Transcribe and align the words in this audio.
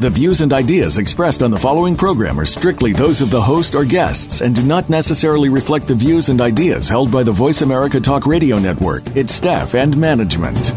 The 0.00 0.08
views 0.08 0.40
and 0.40 0.50
ideas 0.54 0.96
expressed 0.96 1.42
on 1.42 1.50
the 1.50 1.58
following 1.58 1.94
program 1.94 2.40
are 2.40 2.46
strictly 2.46 2.94
those 2.94 3.20
of 3.20 3.30
the 3.30 3.42
host 3.42 3.74
or 3.74 3.84
guests 3.84 4.40
and 4.40 4.54
do 4.54 4.62
not 4.62 4.88
necessarily 4.88 5.50
reflect 5.50 5.86
the 5.86 5.94
views 5.94 6.30
and 6.30 6.40
ideas 6.40 6.88
held 6.88 7.12
by 7.12 7.22
the 7.22 7.32
Voice 7.32 7.60
America 7.60 8.00
Talk 8.00 8.24
Radio 8.24 8.58
Network, 8.58 9.06
its 9.14 9.34
staff, 9.34 9.74
and 9.74 9.94
management. 9.98 10.72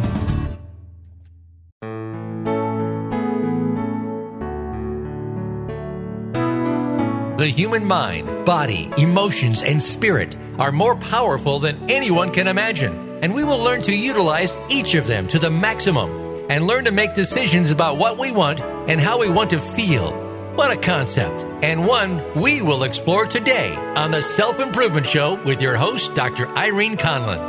The 7.38 7.48
human 7.48 7.85
mind, 7.85 8.46
body, 8.46 8.91
emotions, 8.98 9.63
and 9.63 9.82
spirit 9.82 10.35
are 10.60 10.74
more 10.74 10.98
powerful 10.98 11.60
than 11.60 11.90
anyone 11.90 12.30
can 12.30 12.48
imagine, 12.48 13.20
and 13.24 13.34
we 13.34 13.46
will 13.46 13.60
learn 13.60 13.82
to 13.84 13.96
utilize 13.96 14.58
each 14.68 14.96
of 14.96 15.08
them 15.08 15.27
to 15.27 15.40
the 15.40 15.49
maximum 15.49 16.23
and 16.53 16.67
learn 16.67 16.85
to 16.85 16.91
make 16.91 17.16
decisions 17.16 17.71
about 17.71 17.98
what 17.98 18.20
we 18.20 18.30
want 18.30 18.62
and 18.88 19.02
how 19.02 19.20
we 19.20 19.27
want 19.27 19.49
to 19.49 19.57
feel. 19.57 20.12
What 20.53 20.70
a 20.71 20.79
concept, 20.79 21.41
and 21.63 21.84
one 21.84 22.21
we 22.39 22.62
will 22.62 22.84
explore 22.84 23.26
today 23.26 23.73
on 23.76 24.12
the 24.12 24.21
Self 24.21 24.59
Improvement 24.59 25.07
Show 25.07 25.43
with 25.45 25.63
your 25.63 25.76
host, 25.76 26.13
Dr. 26.13 26.48
Irene 26.49 26.95
Conlon. 26.95 27.39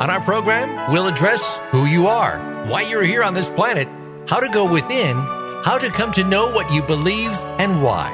On 0.00 0.08
our 0.08 0.22
program, 0.22 0.90
we'll 0.90 1.06
address 1.06 1.46
who 1.70 1.84
you 1.84 2.06
are, 2.06 2.38
why 2.66 2.80
you're 2.80 3.02
here 3.02 3.22
on 3.22 3.34
this 3.34 3.50
planet, 3.50 3.88
how 4.26 4.40
to 4.40 4.48
go 4.48 4.64
within, 4.64 5.18
how 5.62 5.76
to 5.76 5.90
come 5.90 6.10
to 6.12 6.24
know 6.24 6.50
what 6.50 6.72
you 6.72 6.82
believe, 6.82 7.32
and 7.58 7.82
why. 7.82 8.08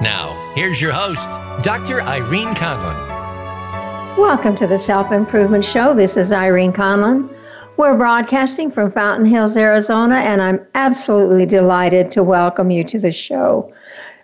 Now, 0.00 0.52
here's 0.54 0.80
your 0.80 0.92
host, 0.92 1.28
Dr. 1.64 2.00
Irene 2.00 2.54
Conlon. 2.54 4.16
Welcome 4.16 4.54
to 4.54 4.68
the 4.68 4.78
Self 4.78 5.10
Improvement 5.10 5.64
Show. 5.64 5.96
This 5.96 6.16
is 6.16 6.30
Irene 6.30 6.72
Conlon. 6.72 7.33
We're 7.76 7.96
broadcasting 7.96 8.70
from 8.70 8.92
Fountain 8.92 9.26
Hills, 9.26 9.56
Arizona, 9.56 10.18
and 10.18 10.40
I'm 10.40 10.64
absolutely 10.76 11.44
delighted 11.44 12.12
to 12.12 12.22
welcome 12.22 12.70
you 12.70 12.84
to 12.84 13.00
the 13.00 13.10
show. 13.10 13.72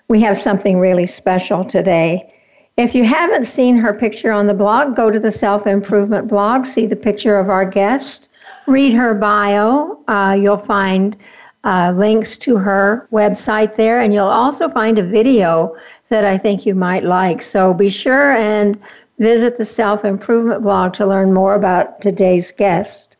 We 0.06 0.20
have 0.20 0.36
something 0.36 0.78
really 0.78 1.06
special 1.06 1.64
today. 1.64 2.32
If 2.76 2.94
you 2.94 3.04
haven't 3.04 3.46
seen 3.46 3.76
her 3.78 3.92
picture 3.92 4.30
on 4.30 4.46
the 4.46 4.54
blog, 4.54 4.94
go 4.94 5.10
to 5.10 5.18
the 5.18 5.32
Self 5.32 5.66
Improvement 5.66 6.28
blog, 6.28 6.64
see 6.64 6.86
the 6.86 6.94
picture 6.94 7.40
of 7.40 7.50
our 7.50 7.64
guest, 7.64 8.28
read 8.68 8.92
her 8.92 9.14
bio. 9.14 9.98
Uh, 10.06 10.38
you'll 10.40 10.56
find 10.56 11.16
uh, 11.64 11.92
links 11.96 12.38
to 12.38 12.56
her 12.56 13.08
website 13.10 13.74
there, 13.74 14.00
and 14.00 14.14
you'll 14.14 14.26
also 14.26 14.68
find 14.68 14.96
a 14.96 15.02
video 15.02 15.76
that 16.08 16.24
I 16.24 16.38
think 16.38 16.66
you 16.66 16.76
might 16.76 17.02
like. 17.02 17.42
So 17.42 17.74
be 17.74 17.90
sure 17.90 18.30
and 18.30 18.78
visit 19.18 19.58
the 19.58 19.64
Self 19.64 20.04
Improvement 20.04 20.62
blog 20.62 20.92
to 20.94 21.06
learn 21.06 21.34
more 21.34 21.56
about 21.56 22.00
today's 22.00 22.52
guest 22.52 23.16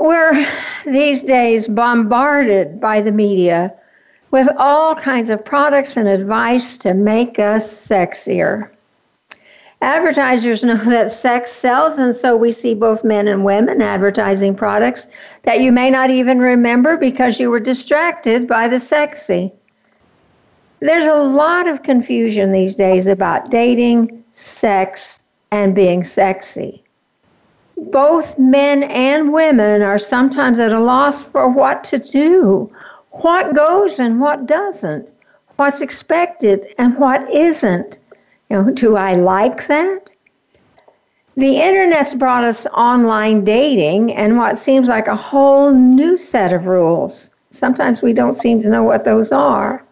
we're 0.00 0.46
these 0.84 1.22
days 1.22 1.68
bombarded 1.68 2.80
by 2.80 3.00
the 3.00 3.12
media 3.12 3.74
with 4.30 4.48
all 4.58 4.94
kinds 4.94 5.30
of 5.30 5.44
products 5.44 5.96
and 5.96 6.08
advice 6.08 6.76
to 6.78 6.94
make 6.94 7.38
us 7.38 7.72
sexier. 7.88 8.70
Advertisers 9.80 10.64
know 10.64 10.76
that 10.76 11.12
sex 11.12 11.52
sells, 11.52 11.98
and 11.98 12.14
so 12.14 12.36
we 12.36 12.52
see 12.52 12.74
both 12.74 13.04
men 13.04 13.28
and 13.28 13.44
women 13.44 13.80
advertising 13.80 14.54
products 14.54 15.06
that 15.44 15.60
you 15.60 15.72
may 15.72 15.90
not 15.90 16.10
even 16.10 16.38
remember 16.38 16.96
because 16.96 17.40
you 17.40 17.50
were 17.50 17.60
distracted 17.60 18.46
by 18.46 18.68
the 18.68 18.80
sexy. 18.80 19.52
There's 20.80 21.06
a 21.06 21.14
lot 21.14 21.66
of 21.66 21.82
confusion 21.82 22.52
these 22.52 22.76
days 22.76 23.06
about 23.06 23.50
dating, 23.50 24.22
sex, 24.32 25.20
and 25.50 25.74
being 25.74 26.04
sexy 26.04 26.84
both 27.78 28.38
men 28.38 28.82
and 28.84 29.32
women 29.32 29.82
are 29.82 29.98
sometimes 29.98 30.58
at 30.58 30.72
a 30.72 30.80
loss 30.80 31.22
for 31.22 31.48
what 31.48 31.84
to 31.84 31.98
do, 31.98 32.70
what 33.10 33.54
goes 33.54 33.98
and 33.98 34.20
what 34.20 34.46
doesn't, 34.46 35.10
what's 35.56 35.80
expected 35.80 36.74
and 36.78 36.98
what 36.98 37.30
isn't. 37.32 37.98
You 38.50 38.62
know, 38.62 38.70
do 38.70 38.96
I 38.96 39.14
like 39.14 39.68
that? 39.68 40.10
The 41.36 41.60
internet's 41.60 42.14
brought 42.14 42.42
us 42.42 42.66
online 42.66 43.44
dating 43.44 44.12
and 44.12 44.36
what 44.36 44.58
seems 44.58 44.88
like 44.88 45.06
a 45.06 45.14
whole 45.14 45.72
new 45.72 46.16
set 46.16 46.52
of 46.52 46.66
rules. 46.66 47.30
Sometimes 47.52 48.02
we 48.02 48.12
don't 48.12 48.32
seem 48.32 48.60
to 48.62 48.68
know 48.68 48.82
what 48.82 49.04
those 49.04 49.30
are. 49.30 49.84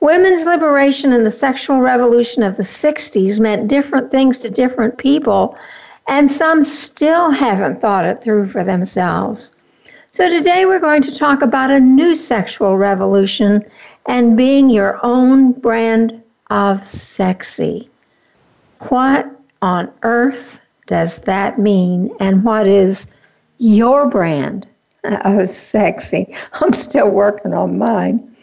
Women's 0.00 0.44
liberation 0.44 1.12
and 1.12 1.24
the 1.24 1.30
sexual 1.30 1.78
revolution 1.78 2.42
of 2.42 2.56
the 2.56 2.62
60s 2.62 3.40
meant 3.40 3.68
different 3.68 4.10
things 4.10 4.38
to 4.38 4.50
different 4.50 4.98
people 4.98 5.56
and 6.08 6.30
some 6.30 6.62
still 6.62 7.30
haven't 7.30 7.80
thought 7.80 8.04
it 8.04 8.22
through 8.22 8.48
for 8.48 8.64
themselves. 8.64 9.52
So 10.10 10.28
today 10.28 10.64
we're 10.64 10.80
going 10.80 11.02
to 11.02 11.14
talk 11.14 11.42
about 11.42 11.70
a 11.70 11.80
new 11.80 12.14
sexual 12.14 12.76
revolution 12.76 13.64
and 14.06 14.36
being 14.36 14.70
your 14.70 15.04
own 15.04 15.52
brand 15.52 16.22
of 16.50 16.86
sexy. 16.86 17.90
What 18.88 19.30
on 19.62 19.92
earth 20.02 20.60
does 20.86 21.18
that 21.20 21.58
mean? 21.58 22.14
And 22.20 22.44
what 22.44 22.66
is 22.66 23.06
your 23.58 24.08
brand 24.08 24.66
of 25.04 25.50
sexy? 25.50 26.34
I'm 26.54 26.72
still 26.72 27.10
working 27.10 27.52
on 27.52 27.78
mine. 27.78 28.35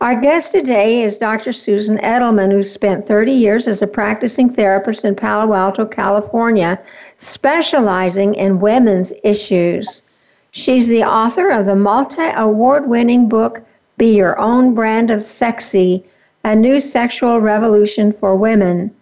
Our 0.00 0.14
guest 0.20 0.52
today 0.52 1.02
is 1.02 1.18
Dr. 1.18 1.52
Susan 1.52 1.98
Edelman, 1.98 2.52
who 2.52 2.62
spent 2.62 3.08
30 3.08 3.32
years 3.32 3.66
as 3.66 3.82
a 3.82 3.86
practicing 3.88 4.48
therapist 4.48 5.04
in 5.04 5.16
Palo 5.16 5.52
Alto, 5.54 5.84
California, 5.84 6.78
specializing 7.16 8.36
in 8.36 8.60
women's 8.60 9.12
issues. 9.24 10.04
She's 10.52 10.86
the 10.86 11.02
author 11.02 11.50
of 11.50 11.66
the 11.66 11.74
multi 11.74 12.28
award 12.36 12.88
winning 12.88 13.28
book, 13.28 13.60
Be 13.96 14.14
Your 14.14 14.38
Own 14.38 14.72
Brand 14.72 15.10
of 15.10 15.24
Sexy 15.24 16.04
A 16.44 16.54
New 16.54 16.78
Sexual 16.78 17.40
Revolution 17.40 18.12
for 18.12 18.36
Women, 18.36 18.92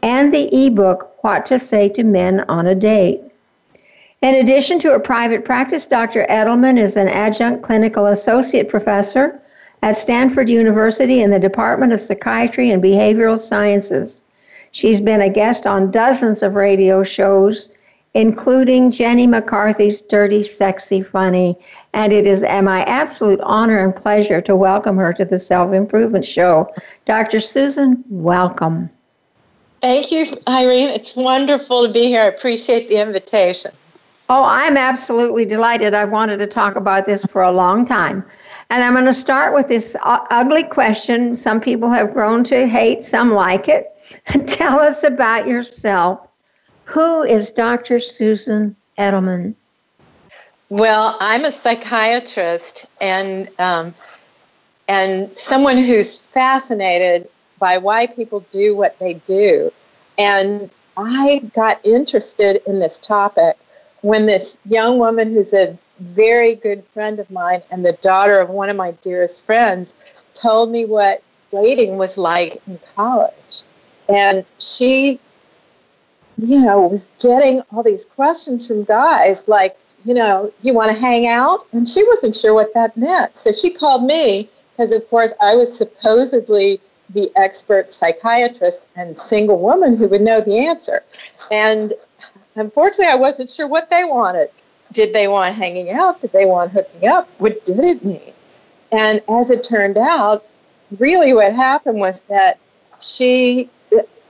and 0.00 0.32
the 0.32 0.48
ebook, 0.50 1.22
What 1.22 1.44
to 1.44 1.58
Say 1.58 1.90
to 1.90 2.02
Men 2.02 2.46
on 2.48 2.66
a 2.66 2.74
Date. 2.74 3.20
In 4.22 4.36
addition 4.36 4.78
to 4.78 4.94
a 4.94 5.00
private 5.00 5.44
practice, 5.44 5.86
Dr. 5.86 6.24
Edelman 6.30 6.78
is 6.78 6.96
an 6.96 7.08
adjunct 7.08 7.62
clinical 7.62 8.06
associate 8.06 8.70
professor 8.70 9.42
at 9.82 9.96
Stanford 9.96 10.48
University 10.48 11.22
in 11.22 11.30
the 11.30 11.38
Department 11.38 11.92
of 11.92 12.00
Psychiatry 12.00 12.70
and 12.70 12.82
Behavioral 12.82 13.38
Sciences. 13.38 14.22
She's 14.72 15.00
been 15.00 15.20
a 15.20 15.30
guest 15.30 15.66
on 15.66 15.90
dozens 15.90 16.42
of 16.42 16.54
radio 16.54 17.02
shows, 17.02 17.68
including 18.14 18.90
Jenny 18.90 19.26
McCarthy's 19.26 20.00
Dirty, 20.00 20.42
Sexy, 20.42 21.02
Funny. 21.02 21.56
And 21.94 22.12
it 22.12 22.26
is 22.26 22.42
my 22.42 22.82
absolute 22.84 23.40
honor 23.40 23.78
and 23.78 23.94
pleasure 23.94 24.40
to 24.42 24.54
welcome 24.54 24.96
her 24.98 25.12
to 25.14 25.24
the 25.24 25.38
Self 25.38 25.72
Improvement 25.72 26.24
Show. 26.24 26.72
Dr. 27.06 27.40
Susan, 27.40 28.04
welcome. 28.08 28.90
Thank 29.80 30.10
you, 30.10 30.26
Irene. 30.48 30.90
It's 30.90 31.14
wonderful 31.14 31.86
to 31.86 31.92
be 31.92 32.06
here. 32.06 32.22
I 32.22 32.26
appreciate 32.26 32.88
the 32.88 33.00
invitation. 33.00 33.70
Oh, 34.28 34.44
I'm 34.44 34.76
absolutely 34.76 35.46
delighted. 35.46 35.94
I've 35.94 36.10
wanted 36.10 36.38
to 36.38 36.46
talk 36.46 36.76
about 36.76 37.06
this 37.06 37.24
for 37.26 37.42
a 37.42 37.50
long 37.50 37.86
time. 37.86 38.24
And 38.70 38.84
I'm 38.84 38.92
going 38.92 39.06
to 39.06 39.14
start 39.14 39.54
with 39.54 39.68
this 39.68 39.96
ugly 40.02 40.62
question. 40.62 41.34
Some 41.36 41.60
people 41.60 41.90
have 41.90 42.12
grown 42.12 42.44
to 42.44 42.66
hate, 42.66 43.02
some 43.02 43.32
like 43.32 43.68
it. 43.68 43.90
Tell 44.46 44.78
us 44.78 45.04
about 45.04 45.46
yourself. 45.46 46.26
Who 46.84 47.22
is 47.22 47.50
Dr. 47.50 47.98
Susan 47.98 48.76
Edelman? 48.98 49.54
Well, 50.70 51.16
I'm 51.20 51.46
a 51.46 51.52
psychiatrist 51.52 52.84
and 53.00 53.48
um, 53.58 53.94
and 54.86 55.32
someone 55.32 55.78
who's 55.78 56.18
fascinated 56.18 57.28
by 57.58 57.78
why 57.78 58.06
people 58.06 58.40
do 58.50 58.76
what 58.76 58.98
they 58.98 59.14
do. 59.14 59.72
And 60.18 60.70
I 60.96 61.42
got 61.54 61.84
interested 61.84 62.60
in 62.66 62.80
this 62.80 62.98
topic 62.98 63.56
when 64.02 64.26
this 64.26 64.58
young 64.66 64.98
woman 64.98 65.32
who's 65.32 65.52
a 65.52 65.76
very 66.00 66.54
good 66.54 66.84
friend 66.84 67.18
of 67.18 67.30
mine 67.30 67.62
and 67.70 67.84
the 67.84 67.92
daughter 67.92 68.40
of 68.40 68.48
one 68.48 68.68
of 68.68 68.76
my 68.76 68.92
dearest 69.02 69.44
friends 69.44 69.94
told 70.34 70.70
me 70.70 70.84
what 70.84 71.22
dating 71.50 71.96
was 71.96 72.18
like 72.18 72.60
in 72.66 72.78
college. 72.94 73.62
And 74.08 74.44
she, 74.58 75.18
you 76.38 76.60
know, 76.60 76.86
was 76.88 77.10
getting 77.20 77.62
all 77.72 77.82
these 77.82 78.04
questions 78.04 78.66
from 78.66 78.84
guys 78.84 79.48
like, 79.48 79.76
you 80.04 80.14
know, 80.14 80.52
you 80.62 80.72
want 80.72 80.90
to 80.90 80.98
hang 80.98 81.26
out? 81.26 81.66
And 81.72 81.88
she 81.88 82.04
wasn't 82.04 82.34
sure 82.34 82.54
what 82.54 82.72
that 82.74 82.96
meant. 82.96 83.36
So 83.36 83.52
she 83.52 83.70
called 83.70 84.04
me 84.04 84.48
because, 84.72 84.92
of 84.92 85.08
course, 85.10 85.32
I 85.42 85.54
was 85.54 85.76
supposedly 85.76 86.80
the 87.10 87.30
expert 87.36 87.92
psychiatrist 87.92 88.86
and 88.96 89.16
single 89.16 89.58
woman 89.58 89.96
who 89.96 90.08
would 90.08 90.20
know 90.20 90.40
the 90.40 90.66
answer. 90.66 91.02
And 91.50 91.94
unfortunately, 92.54 93.06
I 93.06 93.16
wasn't 93.16 93.50
sure 93.50 93.66
what 93.66 93.90
they 93.90 94.04
wanted. 94.04 94.48
Did 94.92 95.12
they 95.12 95.28
want 95.28 95.54
hanging 95.54 95.90
out? 95.90 96.20
Did 96.20 96.32
they 96.32 96.46
want 96.46 96.72
hooking 96.72 97.08
up? 97.08 97.28
What 97.38 97.64
did 97.64 97.78
it 97.78 98.04
mean? 98.04 98.32
And 98.90 99.20
as 99.28 99.50
it 99.50 99.64
turned 99.64 99.98
out, 99.98 100.44
really 100.98 101.34
what 101.34 101.54
happened 101.54 101.98
was 101.98 102.22
that 102.22 102.58
she 103.00 103.68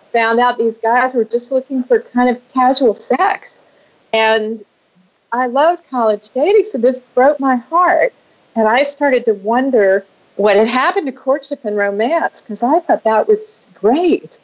found 0.03 0.41
out 0.41 0.59
these 0.59 0.79
guys 0.79 1.15
were 1.15 1.25
just 1.25 1.53
looking 1.53 1.83
for 1.83 2.01
kind 2.01 2.29
of 2.29 2.53
casual 2.53 2.95
sex. 2.95 3.59
And 4.13 4.65
I 5.33 5.47
loved 5.47 5.89
college 5.89 6.31
dating, 6.31 6.65
so 6.65 6.79
this 6.79 7.01
broke 7.15 7.39
my 7.39 7.57
heart. 7.57 8.13
And 8.57 8.67
I 8.67 8.83
started 8.83 9.25
to 9.27 9.35
wonder 9.35 10.05
what 10.37 10.57
had 10.57 10.69
happened 10.69 11.07
to 11.07 11.13
courtship 11.13 11.65
and 11.65 11.77
romance 11.77 12.41
because 12.41 12.63
I 12.63 12.81
thought 12.81 13.05
that 13.05 13.29
was 13.29 13.65
great. 13.75 14.39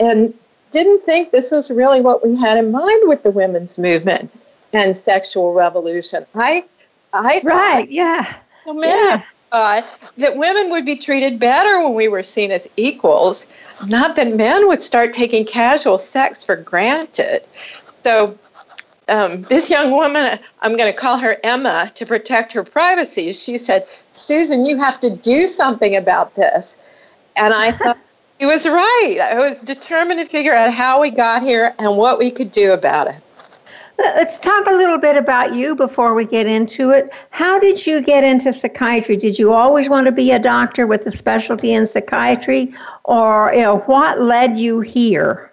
And 0.00 0.34
didn't 0.70 1.04
think 1.04 1.30
this 1.30 1.50
was 1.50 1.70
really 1.70 2.00
what 2.00 2.26
we 2.26 2.36
had 2.36 2.58
in 2.58 2.70
mind 2.70 3.08
with 3.08 3.22
the 3.22 3.30
women's 3.30 3.78
movement 3.78 4.30
and 4.72 4.96
sexual 4.96 5.52
revolution. 5.52 6.26
I, 6.34 6.64
I 7.12 7.40
right, 7.44 7.90
yeah, 7.90 8.36
so 8.64 8.74
many 8.74 8.92
yeah. 8.92 9.22
thought 9.50 9.86
that 10.18 10.36
women 10.36 10.70
would 10.70 10.84
be 10.84 10.96
treated 10.96 11.38
better 11.38 11.82
when 11.82 11.94
we 11.94 12.08
were 12.08 12.22
seen 12.22 12.50
as 12.50 12.68
equals, 12.76 13.46
not 13.86 14.16
that 14.16 14.34
men 14.34 14.68
would 14.68 14.82
start 14.82 15.12
taking 15.12 15.44
casual 15.44 15.98
sex 15.98 16.44
for 16.44 16.56
granted. 16.56 17.42
So. 18.04 18.38
Um, 19.10 19.40
this 19.44 19.70
young 19.70 19.92
woman, 19.92 20.38
I'm 20.60 20.76
going 20.76 20.92
to 20.92 20.98
call 20.98 21.16
her 21.16 21.38
Emma 21.42 21.90
to 21.94 22.04
protect 22.04 22.52
her 22.52 22.62
privacy. 22.62 23.32
She 23.32 23.56
said, 23.56 23.86
Susan, 24.12 24.66
you 24.66 24.76
have 24.76 25.00
to 25.00 25.16
do 25.16 25.48
something 25.48 25.96
about 25.96 26.34
this. 26.34 26.76
And 27.34 27.54
I 27.54 27.72
thought, 27.78 27.96
he 28.38 28.46
was 28.46 28.66
right. 28.66 29.18
I 29.20 29.38
was 29.38 29.60
determined 29.62 30.20
to 30.20 30.26
figure 30.26 30.54
out 30.54 30.72
how 30.72 31.00
we 31.00 31.10
got 31.10 31.42
here 31.42 31.74
and 31.78 31.96
what 31.96 32.18
we 32.18 32.30
could 32.30 32.52
do 32.52 32.72
about 32.72 33.08
it. 33.08 33.16
Let's 33.98 34.38
talk 34.38 34.66
a 34.68 34.74
little 34.74 34.98
bit 34.98 35.16
about 35.16 35.54
you 35.54 35.74
before 35.74 36.14
we 36.14 36.24
get 36.24 36.46
into 36.46 36.90
it. 36.90 37.10
How 37.30 37.58
did 37.58 37.84
you 37.84 38.00
get 38.00 38.22
into 38.22 38.52
psychiatry? 38.52 39.16
Did 39.16 39.40
you 39.40 39.52
always 39.52 39.88
want 39.88 40.06
to 40.06 40.12
be 40.12 40.30
a 40.30 40.38
doctor 40.38 40.86
with 40.86 41.04
a 41.06 41.10
specialty 41.10 41.72
in 41.72 41.84
psychiatry, 41.84 42.72
or 43.04 43.52
you 43.52 43.62
know 43.62 43.78
what 43.80 44.20
led 44.20 44.56
you 44.56 44.80
here? 44.80 45.52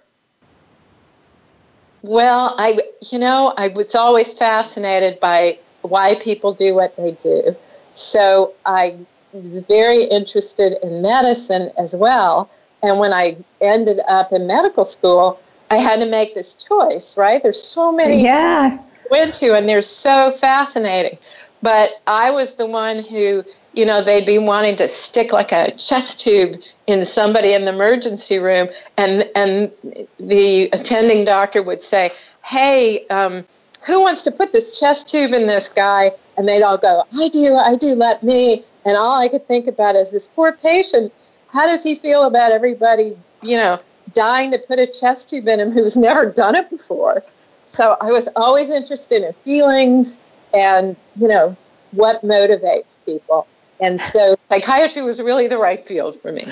Well, 2.04 2.54
I 2.60 2.78
you 3.12 3.18
know 3.18 3.52
I 3.58 3.70
was 3.70 3.96
always 3.96 4.32
fascinated 4.34 5.20
by 5.20 5.58
why 5.82 6.14
people 6.16 6.54
do 6.54 6.76
what 6.76 6.96
they 6.98 7.14
do, 7.14 7.56
so 7.94 8.54
I 8.68 8.96
was 9.34 9.62
very 9.62 10.04
interested 10.04 10.78
in 10.84 11.02
medicine 11.02 11.72
as 11.80 11.96
well. 11.96 12.52
And 12.84 13.00
when 13.00 13.12
I 13.12 13.38
ended 13.60 14.02
up 14.08 14.32
in 14.32 14.46
medical 14.46 14.86
school, 14.86 15.40
I 15.72 15.78
had 15.78 16.00
to 16.02 16.06
make 16.06 16.36
this 16.36 16.56
choice, 16.56 17.18
right? 17.18 17.42
There's 17.42 17.62
so 17.62 17.92
many 17.92 18.24
yeah. 18.24 18.78
went 19.10 19.34
to 19.36 19.56
and 19.56 19.68
they're 19.68 19.82
so 19.82 20.32
fascinating. 20.32 21.18
But 21.62 22.02
I 22.08 22.32
was 22.32 22.56
the 22.56 22.66
one 22.66 23.04
who, 23.04 23.44
you 23.74 23.86
know, 23.86 24.02
they'd 24.02 24.26
be 24.26 24.38
wanting 24.38 24.76
to 24.78 24.88
stick 24.88 25.34
like 25.34 25.52
a 25.52 25.72
chest 25.72 26.20
tube 26.20 26.62
in 26.88 27.04
somebody 27.06 27.54
in 27.54 27.66
the 27.66 27.74
emergency 27.74 28.38
room 28.38 28.70
and 28.98 29.28
and 29.36 29.72
the 30.20 30.70
attending 30.74 31.26
doctor 31.26 31.64
would 31.64 31.82
say, 31.82 32.12
"Hey, 32.44 33.06
um, 33.08 33.44
who 33.82 34.02
wants 34.02 34.22
to 34.24 34.32
put 34.32 34.52
this 34.52 34.80
chest 34.80 35.10
tube 35.10 35.34
in 35.34 35.48
this 35.48 35.68
guy?" 35.68 36.12
And 36.38 36.48
they'd 36.48 36.62
all 36.62 36.78
go, 36.78 37.04
"I 37.18 37.30
do, 37.30 37.56
I 37.56 37.76
do, 37.76 37.96
let 37.96 38.22
me." 38.22 38.64
And 38.86 38.96
all 38.96 39.20
I 39.20 39.28
could 39.28 39.48
think 39.48 39.66
about 39.66 39.96
is 39.96 40.12
this 40.12 40.28
poor 40.28 40.52
patient 40.52 41.12
how 41.56 41.66
does 41.66 41.84
he 41.84 41.96
feel 41.96 42.26
about 42.26 42.52
everybody, 42.52 43.16
you 43.42 43.56
know, 43.56 43.80
dying 44.16 44.52
to 44.52 44.58
put 44.58 44.80
a 44.80 44.88
chest 44.88 45.30
tube 45.30 45.48
in 45.48 45.60
him 45.60 45.72
who's 45.72 45.96
never 45.96 46.26
done 46.26 46.56
it 46.56 46.70
before? 46.70 47.24
So 47.66 47.98
I 48.02 48.08
was 48.08 48.28
always 48.36 48.70
interested 48.70 49.24
in 49.24 49.34
feelings 49.34 50.18
and, 50.54 50.96
you 51.16 51.28
know, 51.28 51.56
what 51.92 52.24
motivates 52.24 52.98
people. 53.06 53.48
And 53.80 54.00
so 54.00 54.36
psychiatry 54.50 55.04
was 55.04 55.22
really 55.22 55.48
the 55.48 55.58
right 55.58 55.84
field 55.84 56.20
for 56.20 56.32
me. 56.32 56.46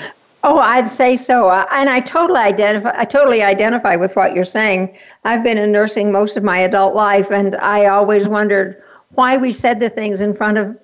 Oh, 0.46 0.58
I'd 0.58 0.88
say 0.88 1.16
so, 1.16 1.48
uh, 1.48 1.66
and 1.70 1.88
I 1.88 2.00
totally 2.00 2.38
identify. 2.38 2.92
I 2.94 3.06
totally 3.06 3.42
identify 3.42 3.96
with 3.96 4.14
what 4.14 4.34
you're 4.34 4.44
saying. 4.44 4.94
I've 5.24 5.42
been 5.42 5.56
in 5.56 5.72
nursing 5.72 6.12
most 6.12 6.36
of 6.36 6.44
my 6.44 6.58
adult 6.58 6.94
life, 6.94 7.30
and 7.30 7.56
I 7.56 7.86
always 7.86 8.28
wondered 8.28 8.82
why 9.14 9.38
we 9.38 9.54
said 9.54 9.80
the 9.80 9.88
things 9.88 10.20
in 10.20 10.36
front 10.36 10.58
of 10.58 10.78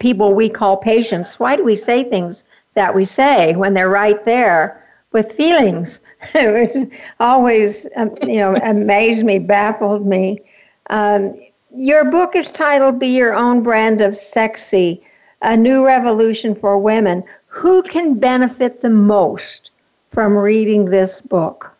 people 0.00 0.34
we 0.34 0.48
call 0.48 0.78
patients. 0.78 1.38
Why 1.38 1.54
do 1.54 1.62
we 1.62 1.76
say 1.76 2.02
things 2.02 2.42
that 2.74 2.92
we 2.92 3.04
say 3.04 3.54
when 3.54 3.74
they're 3.74 3.88
right 3.88 4.24
there 4.24 4.79
with 5.12 5.32
feelings. 5.32 6.00
it 6.34 6.52
was 6.52 6.86
always, 7.18 7.86
um, 7.96 8.16
you 8.22 8.36
know, 8.36 8.56
amazed 8.62 9.24
me, 9.24 9.38
baffled 9.38 10.06
me. 10.06 10.40
Um, 10.88 11.38
your 11.74 12.04
book 12.04 12.34
is 12.34 12.50
titled 12.50 12.98
Be 12.98 13.08
Your 13.08 13.34
Own 13.34 13.62
Brand 13.62 14.00
of 14.00 14.16
Sexy 14.16 15.02
A 15.42 15.56
New 15.56 15.86
Revolution 15.86 16.54
for 16.54 16.78
Women. 16.78 17.22
Who 17.46 17.82
can 17.82 18.14
benefit 18.14 18.80
the 18.80 18.90
most 18.90 19.70
from 20.10 20.36
reading 20.36 20.86
this 20.86 21.20
book? 21.20 21.76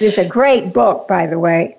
It's 0.00 0.18
a 0.18 0.26
great 0.26 0.72
book, 0.72 1.06
by 1.06 1.26
the 1.26 1.38
way. 1.38 1.76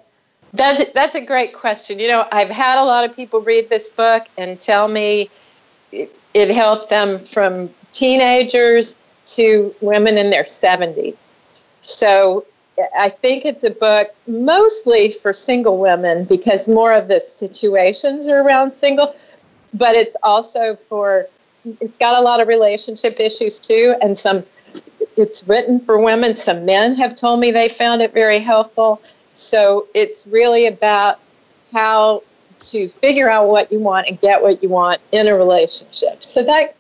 That's, 0.53 0.89
that's 0.91 1.15
a 1.15 1.21
great 1.21 1.53
question. 1.53 1.99
You 1.99 2.07
know, 2.07 2.27
I've 2.31 2.49
had 2.49 2.81
a 2.81 2.85
lot 2.85 3.03
of 3.03 3.15
people 3.15 3.41
read 3.41 3.69
this 3.69 3.89
book 3.89 4.25
and 4.37 4.59
tell 4.59 4.87
me 4.87 5.29
it, 5.91 6.15
it 6.33 6.49
helped 6.49 6.89
them 6.89 7.19
from 7.19 7.69
teenagers 7.91 8.95
to 9.25 9.73
women 9.81 10.17
in 10.17 10.29
their 10.29 10.43
70s. 10.43 11.15
So 11.81 12.45
I 12.97 13.09
think 13.09 13.45
it's 13.45 13.63
a 13.63 13.69
book 13.69 14.13
mostly 14.27 15.11
for 15.11 15.33
single 15.33 15.77
women 15.77 16.25
because 16.25 16.67
more 16.67 16.93
of 16.93 17.07
the 17.07 17.19
situations 17.19 18.27
are 18.27 18.41
around 18.41 18.73
single, 18.73 19.15
but 19.73 19.95
it's 19.95 20.15
also 20.23 20.75
for, 20.75 21.27
it's 21.79 21.97
got 21.97 22.19
a 22.19 22.21
lot 22.21 22.41
of 22.41 22.47
relationship 22.47 23.19
issues 23.19 23.59
too, 23.59 23.95
and 24.01 24.17
some, 24.17 24.43
it's 25.15 25.47
written 25.47 25.79
for 25.79 25.99
women. 25.99 26.35
Some 26.35 26.65
men 26.65 26.95
have 26.95 27.15
told 27.15 27.39
me 27.39 27.51
they 27.51 27.69
found 27.69 28.01
it 28.01 28.13
very 28.13 28.39
helpful. 28.39 29.01
So 29.33 29.87
it's 29.93 30.27
really 30.27 30.67
about 30.67 31.19
how 31.71 32.23
to 32.59 32.87
figure 32.87 33.29
out 33.29 33.47
what 33.47 33.71
you 33.71 33.79
want 33.79 34.07
and 34.07 34.19
get 34.21 34.41
what 34.41 34.61
you 34.63 34.69
want 34.69 35.01
in 35.11 35.27
a 35.27 35.35
relationship. 35.35 36.23
So 36.23 36.43
that 36.43 36.75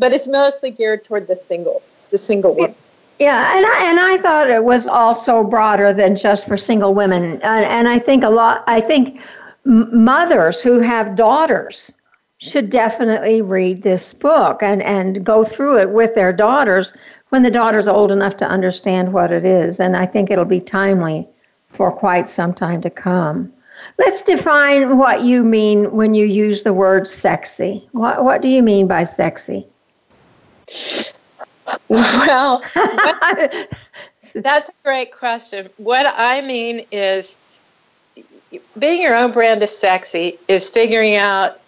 but 0.00 0.12
it's 0.12 0.26
mostly 0.26 0.70
geared 0.72 1.04
toward 1.04 1.28
the 1.28 1.36
single, 1.36 1.82
the 2.10 2.18
single 2.18 2.54
woman. 2.54 2.74
Yeah, 3.20 3.54
and 3.54 3.66
I, 3.66 3.90
and 3.90 4.00
I 4.00 4.16
thought 4.16 4.48
it 4.48 4.64
was 4.64 4.86
also 4.86 5.44
broader 5.44 5.92
than 5.92 6.16
just 6.16 6.48
for 6.48 6.56
single 6.56 6.94
women. 6.94 7.40
And, 7.42 7.64
and 7.66 7.86
I 7.86 7.98
think 7.98 8.24
a 8.24 8.30
lot, 8.30 8.64
I 8.66 8.80
think 8.80 9.20
mothers 9.64 10.58
who 10.60 10.80
have 10.80 11.16
daughters 11.16 11.92
should 12.38 12.70
definitely 12.70 13.42
read 13.42 13.82
this 13.82 14.14
book 14.14 14.62
and, 14.62 14.82
and 14.82 15.22
go 15.22 15.44
through 15.44 15.78
it 15.78 15.90
with 15.90 16.14
their 16.14 16.32
daughters 16.32 16.94
when 17.28 17.42
the 17.42 17.50
daughter's 17.50 17.86
old 17.86 18.10
enough 18.10 18.38
to 18.38 18.46
understand 18.46 19.12
what 19.12 19.30
it 19.30 19.44
is. 19.44 19.78
And 19.78 19.98
I 19.98 20.06
think 20.06 20.30
it'll 20.30 20.46
be 20.46 20.60
timely 20.60 21.28
for 21.68 21.92
quite 21.92 22.26
some 22.26 22.54
time 22.54 22.80
to 22.80 22.90
come. 22.90 23.52
Let's 23.98 24.22
define 24.22 24.96
what 24.96 25.24
you 25.24 25.44
mean 25.44 25.92
when 25.92 26.14
you 26.14 26.24
use 26.24 26.62
the 26.62 26.72
word 26.72 27.06
sexy. 27.06 27.86
What, 27.92 28.24
what 28.24 28.40
do 28.40 28.48
you 28.48 28.62
mean 28.62 28.86
by 28.86 29.04
sexy? 29.04 29.66
Well, 31.88 32.62
that's 34.34 34.68
a 34.68 34.82
great 34.82 35.12
question. 35.12 35.68
What 35.76 36.12
I 36.16 36.40
mean 36.40 36.84
is 36.90 37.36
being 38.78 39.02
your 39.02 39.14
own 39.14 39.32
brand 39.32 39.62
of 39.62 39.68
sexy 39.68 40.38
is 40.48 40.68
figuring 40.68 41.16
out 41.16 41.60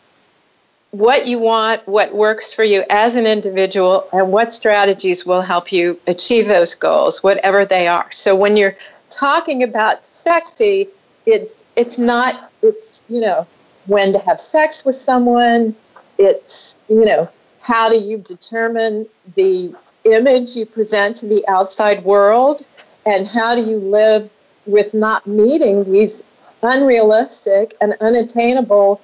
what 0.91 1.27
you 1.27 1.39
want, 1.39 1.87
what 1.89 2.15
works 2.15 2.53
for 2.53 2.65
you 2.65 2.85
as 2.91 3.17
an 3.17 3.27
individual, 3.27 4.07
and 4.13 4.31
what 4.31 4.53
strategies 4.53 5.25
will 5.25 5.41
help 5.41 5.73
you 5.73 5.99
achieve 6.07 6.49
those 6.49 6.75
goals, 6.75 7.23
whatever 7.23 7.65
they 7.65 7.89
are. 7.89 8.11
So 8.13 8.37
when 8.37 8.57
you're 8.57 8.77
talking 9.11 9.63
about 9.63 10.05
sexy, 10.05 10.89
it's 11.25 11.65
it's 11.77 11.99
not 11.99 12.51
it's 12.63 13.03
you 13.09 13.21
know 13.21 13.47
when 13.87 14.13
to 14.13 14.19
have 14.21 14.41
sex 14.41 14.85
with 14.85 14.97
someone. 14.97 15.75
It's 16.19 16.77
you 16.89 17.05
know 17.05 17.31
how 17.63 17.89
do 17.89 17.97
you 17.97 18.19
determine 18.19 19.07
the 19.37 19.75
image 20.05 20.57
you 20.57 20.67
present 20.67 21.17
to 21.19 21.27
the 21.27 21.45
outside 21.49 22.05
world? 22.05 22.67
And 23.07 23.27
how 23.27 23.55
do 23.55 23.63
you 23.63 23.79
live 23.79 24.33
with 24.67 24.95
not 24.95 25.27
meeting 25.27 25.91
these 25.91 26.23
unrealistic 26.63 27.75
and 27.81 27.95
unattainable 28.01 29.01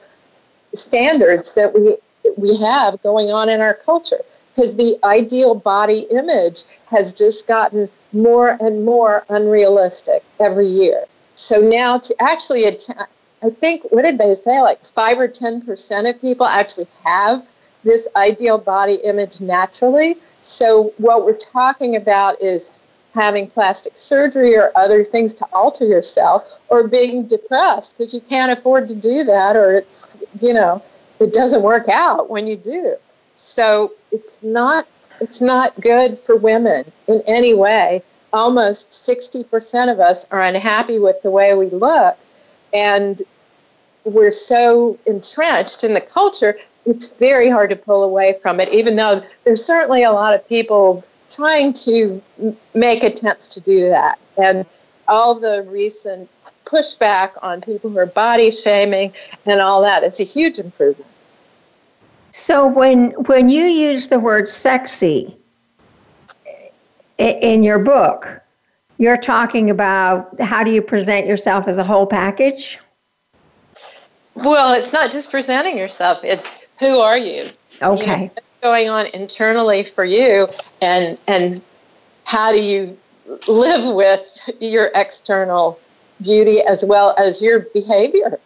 standards 0.74 1.54
that 1.54 1.74
we, 1.74 1.96
we 2.36 2.56
have 2.58 3.00
going 3.02 3.30
on 3.30 3.48
in 3.48 3.60
our 3.60 3.74
culture? 3.74 4.20
Because 4.54 4.74
the 4.74 4.98
ideal 5.04 5.54
body 5.54 6.06
image 6.10 6.64
has 6.86 7.12
just 7.12 7.46
gotten 7.46 7.88
more 8.12 8.56
and 8.60 8.84
more 8.84 9.24
unrealistic 9.28 10.24
every 10.40 10.66
year. 10.66 11.04
So 11.36 11.60
now 11.60 11.98
to 11.98 12.14
actually, 12.20 12.66
I 12.66 13.50
think, 13.50 13.82
what 13.92 14.02
did 14.02 14.18
they 14.18 14.34
say? 14.34 14.60
Like 14.60 14.84
five 14.84 15.18
or 15.20 15.28
10% 15.28 16.10
of 16.10 16.20
people 16.20 16.46
actually 16.46 16.88
have 17.04 17.46
this 17.84 18.08
ideal 18.16 18.58
body 18.58 18.94
image 19.04 19.40
naturally. 19.40 20.16
So, 20.42 20.92
what 20.98 21.24
we're 21.24 21.36
talking 21.36 21.96
about 21.96 22.40
is 22.42 22.78
having 23.14 23.48
plastic 23.48 23.96
surgery 23.96 24.56
or 24.56 24.70
other 24.76 25.02
things 25.02 25.34
to 25.34 25.46
alter 25.52 25.84
yourself 25.84 26.60
or 26.68 26.86
being 26.86 27.26
depressed 27.26 27.96
because 27.96 28.14
you 28.14 28.20
can't 28.20 28.52
afford 28.52 28.86
to 28.88 28.94
do 28.94 29.24
that 29.24 29.56
or 29.56 29.74
it's 29.76 30.16
you 30.40 30.52
know 30.52 30.82
it 31.18 31.32
doesn't 31.32 31.62
work 31.62 31.88
out 31.88 32.30
when 32.30 32.46
you 32.46 32.56
do 32.56 32.94
so 33.34 33.92
it's 34.12 34.42
not 34.42 34.86
it's 35.20 35.40
not 35.40 35.78
good 35.80 36.16
for 36.16 36.36
women 36.36 36.84
in 37.08 37.22
any 37.26 37.54
way 37.54 38.02
almost 38.32 38.90
60% 38.90 39.90
of 39.90 40.00
us 40.00 40.26
are 40.30 40.42
unhappy 40.42 40.98
with 40.98 41.20
the 41.22 41.30
way 41.30 41.54
we 41.54 41.70
look 41.70 42.16
and 42.74 43.22
we're 44.04 44.30
so 44.30 44.98
entrenched 45.06 45.82
in 45.82 45.94
the 45.94 46.00
culture 46.00 46.56
it's 46.88 47.18
very 47.18 47.48
hard 47.50 47.70
to 47.70 47.76
pull 47.76 48.02
away 48.02 48.36
from 48.42 48.60
it 48.60 48.68
even 48.70 48.96
though 48.96 49.22
there's 49.44 49.64
certainly 49.64 50.02
a 50.02 50.12
lot 50.12 50.34
of 50.34 50.48
people 50.48 51.04
trying 51.30 51.72
to 51.72 52.22
make 52.74 53.02
attempts 53.02 53.48
to 53.54 53.60
do 53.60 53.88
that. 53.88 54.18
And 54.36 54.64
all 55.06 55.34
the 55.34 55.62
recent 55.68 56.28
pushback 56.64 57.32
on 57.42 57.60
people 57.60 57.90
who 57.90 57.98
are 57.98 58.06
body 58.06 58.50
shaming 58.50 59.12
and 59.46 59.60
all 59.60 59.82
that, 59.82 60.02
it's 60.02 60.20
a 60.20 60.24
huge 60.24 60.58
improvement. 60.58 61.10
So 62.30 62.66
when 62.66 63.10
when 63.24 63.48
you 63.48 63.64
use 63.64 64.08
the 64.08 64.20
word 64.20 64.46
sexy 64.46 65.36
in 67.18 67.64
your 67.64 67.78
book, 67.78 68.40
you're 68.98 69.16
talking 69.16 69.70
about 69.70 70.40
how 70.40 70.62
do 70.62 70.70
you 70.70 70.82
present 70.82 71.26
yourself 71.26 71.66
as 71.66 71.78
a 71.78 71.84
whole 71.84 72.06
package? 72.06 72.78
Well, 74.34 74.72
it's 74.72 74.92
not 74.92 75.10
just 75.10 75.30
presenting 75.32 75.76
yourself, 75.76 76.22
it's 76.22 76.67
who 76.78 77.00
are 77.00 77.18
you? 77.18 77.46
Okay. 77.82 78.22
You 78.22 78.26
know, 78.28 78.42
going 78.62 78.88
on 78.88 79.06
internally 79.14 79.84
for 79.84 80.04
you 80.04 80.48
and 80.82 81.16
and 81.26 81.60
how 82.24 82.52
do 82.52 82.62
you 82.62 82.96
live 83.46 83.94
with 83.94 84.50
your 84.60 84.90
external 84.94 85.78
beauty 86.22 86.60
as 86.62 86.84
well 86.84 87.14
as 87.18 87.40
your 87.40 87.60
behavior 87.72 88.38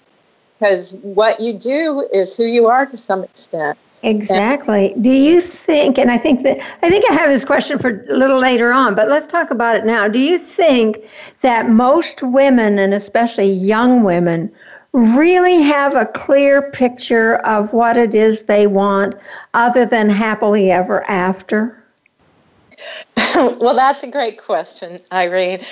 because 0.55 0.95
what 0.97 1.41
you 1.41 1.53
do 1.53 2.07
is 2.13 2.37
who 2.37 2.45
you 2.45 2.67
are 2.67 2.85
to 2.85 2.97
some 2.97 3.25
extent 3.25 3.79
exactly 4.03 4.95
do 5.01 5.11
you 5.11 5.41
think 5.41 5.99
and 5.99 6.11
i 6.11 6.19
think 6.19 6.43
that 6.43 6.61
i 6.83 6.91
think 6.91 7.05
i 7.11 7.15
have 7.15 7.31
this 7.31 7.45
question 7.45 7.79
for 7.79 8.05
a 8.11 8.15
little 8.15 8.39
later 8.39 8.73
on 8.73 8.95
but 8.95 9.09
let's 9.09 9.27
talk 9.27 9.51
about 9.51 9.77
it 9.77 9.87
now 9.87 10.09
do 10.09 10.19
you 10.19 10.39
think 10.39 10.99
that 11.41 11.71
most 11.71 12.23
women 12.23 12.79
and 12.79 12.93
especially 12.93 13.51
young 13.51 14.03
women 14.03 14.53
really 14.93 15.63
have 15.63 15.95
a 15.95 16.07
clear 16.07 16.63
picture 16.71 17.37
of 17.37 17.73
what 17.73 17.97
it 17.97 18.15
is 18.15 18.43
they 18.43 18.67
want 18.67 19.15
other 19.55 19.87
than 19.87 20.11
happily 20.11 20.71
ever 20.71 21.09
after? 21.09 21.83
well, 23.35 23.75
that's 23.75 24.03
a 24.03 24.11
great 24.11 24.43
question, 24.43 25.01
Irene. 25.13 25.65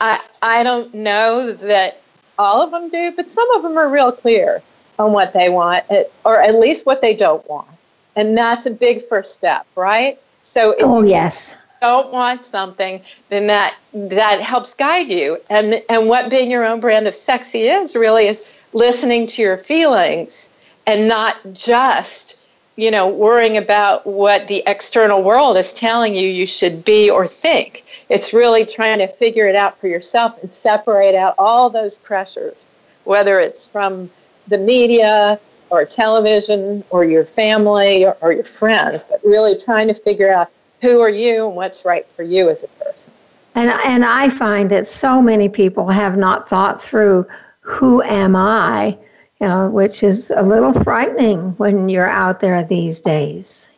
I, 0.00 0.20
I 0.42 0.62
don't 0.62 0.92
know 0.92 1.52
that 1.52 2.02
all 2.38 2.62
of 2.62 2.70
them 2.70 2.90
do, 2.90 3.12
but 3.16 3.30
some 3.30 3.50
of 3.54 3.62
them 3.62 3.78
are 3.78 3.88
real 3.88 4.12
clear 4.12 4.62
on 4.98 5.12
what 5.12 5.32
they 5.32 5.48
want, 5.48 5.84
eh, 5.90 6.04
or 6.24 6.40
at 6.40 6.56
least 6.56 6.86
what 6.86 7.00
they 7.00 7.14
don't 7.14 7.46
want. 7.48 7.68
And 8.14 8.36
that's 8.36 8.66
a 8.66 8.70
big 8.70 9.02
first 9.02 9.32
step, 9.32 9.66
right? 9.74 10.18
So, 10.42 10.74
oh, 10.80 11.02
yes. 11.02 11.54
Don't 11.80 12.12
want 12.12 12.44
something, 12.44 13.02
then 13.28 13.46
that 13.48 13.76
that 13.92 14.40
helps 14.40 14.72
guide 14.72 15.08
you. 15.08 15.38
And 15.50 15.82
and 15.90 16.08
what 16.08 16.30
being 16.30 16.50
your 16.50 16.64
own 16.64 16.80
brand 16.80 17.06
of 17.06 17.14
sexy 17.14 17.68
is 17.68 17.94
really 17.94 18.28
is 18.28 18.50
listening 18.76 19.26
to 19.26 19.40
your 19.40 19.56
feelings 19.56 20.50
and 20.86 21.08
not 21.08 21.36
just 21.54 22.46
you 22.76 22.90
know 22.90 23.08
worrying 23.08 23.56
about 23.56 24.06
what 24.06 24.46
the 24.48 24.62
external 24.66 25.22
world 25.22 25.56
is 25.56 25.72
telling 25.72 26.14
you 26.14 26.28
you 26.28 26.46
should 26.46 26.84
be 26.84 27.08
or 27.08 27.26
think. 27.26 27.84
It's 28.10 28.34
really 28.34 28.66
trying 28.66 28.98
to 28.98 29.08
figure 29.08 29.48
it 29.48 29.56
out 29.56 29.80
for 29.80 29.88
yourself 29.88 30.40
and 30.42 30.52
separate 30.52 31.14
out 31.14 31.34
all 31.38 31.70
those 31.70 31.96
pressures 31.98 32.66
whether 33.04 33.40
it's 33.40 33.66
from 33.68 34.10
the 34.48 34.58
media 34.58 35.40
or 35.70 35.84
television 35.86 36.84
or 36.90 37.04
your 37.04 37.24
family 37.24 38.04
or, 38.04 38.14
or 38.20 38.32
your 38.32 38.44
friends 38.44 39.04
but 39.04 39.20
really 39.24 39.58
trying 39.58 39.88
to 39.88 39.94
figure 39.94 40.30
out 40.30 40.50
who 40.82 41.00
are 41.00 41.08
you 41.08 41.46
and 41.46 41.56
what's 41.56 41.86
right 41.86 42.06
for 42.10 42.24
you 42.24 42.50
as 42.50 42.62
a 42.62 42.68
person. 42.68 43.10
And 43.54 43.70
and 43.70 44.04
I 44.04 44.28
find 44.28 44.68
that 44.70 44.86
so 44.86 45.22
many 45.22 45.48
people 45.48 45.88
have 45.88 46.18
not 46.18 46.46
thought 46.46 46.82
through 46.82 47.26
who 47.66 48.00
am 48.02 48.36
I? 48.36 48.96
You 49.40 49.48
know, 49.48 49.68
which 49.68 50.02
is 50.02 50.30
a 50.30 50.42
little 50.42 50.72
frightening 50.72 51.50
when 51.58 51.88
you're 51.88 52.08
out 52.08 52.40
there 52.40 52.62
these 52.64 53.00
days. 53.00 53.68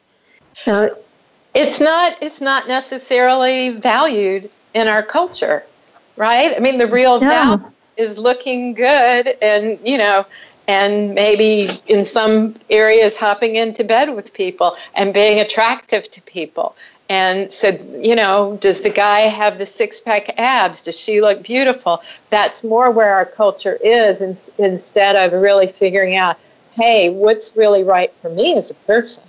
You 0.64 0.72
know, 0.72 0.96
it's 1.54 1.80
not 1.80 2.16
it's 2.20 2.40
not 2.40 2.68
necessarily 2.68 3.70
valued 3.70 4.50
in 4.74 4.88
our 4.88 5.02
culture, 5.02 5.64
right? 6.16 6.54
I 6.54 6.60
mean, 6.60 6.78
the 6.78 6.86
real 6.86 7.18
no. 7.18 7.28
value 7.28 7.72
is 7.96 8.18
looking 8.18 8.74
good 8.74 9.34
and 9.42 9.78
you 9.82 9.98
know 9.98 10.24
and 10.68 11.14
maybe 11.14 11.70
in 11.86 12.04
some 12.04 12.54
areas 12.68 13.16
hopping 13.16 13.56
into 13.56 13.82
bed 13.82 14.14
with 14.14 14.34
people 14.34 14.76
and 14.94 15.14
being 15.14 15.40
attractive 15.40 16.10
to 16.10 16.20
people 16.22 16.76
and 17.08 17.50
said, 17.50 17.84
you 18.02 18.14
know, 18.14 18.58
does 18.60 18.80
the 18.82 18.90
guy 18.90 19.20
have 19.20 19.58
the 19.58 19.66
six 19.66 20.00
pack 20.00 20.38
abs? 20.38 20.82
Does 20.82 20.98
she 20.98 21.20
look 21.20 21.42
beautiful? 21.42 22.02
That's 22.30 22.62
more 22.62 22.90
where 22.90 23.14
our 23.14 23.24
culture 23.24 23.78
is 23.82 24.20
in, 24.20 24.36
instead 24.58 25.16
of 25.16 25.40
really 25.40 25.68
figuring 25.68 26.16
out, 26.16 26.36
hey, 26.72 27.08
what's 27.08 27.56
really 27.56 27.82
right 27.82 28.12
for 28.20 28.28
me 28.30 28.56
as 28.58 28.70
a 28.70 28.74
person? 28.74 29.22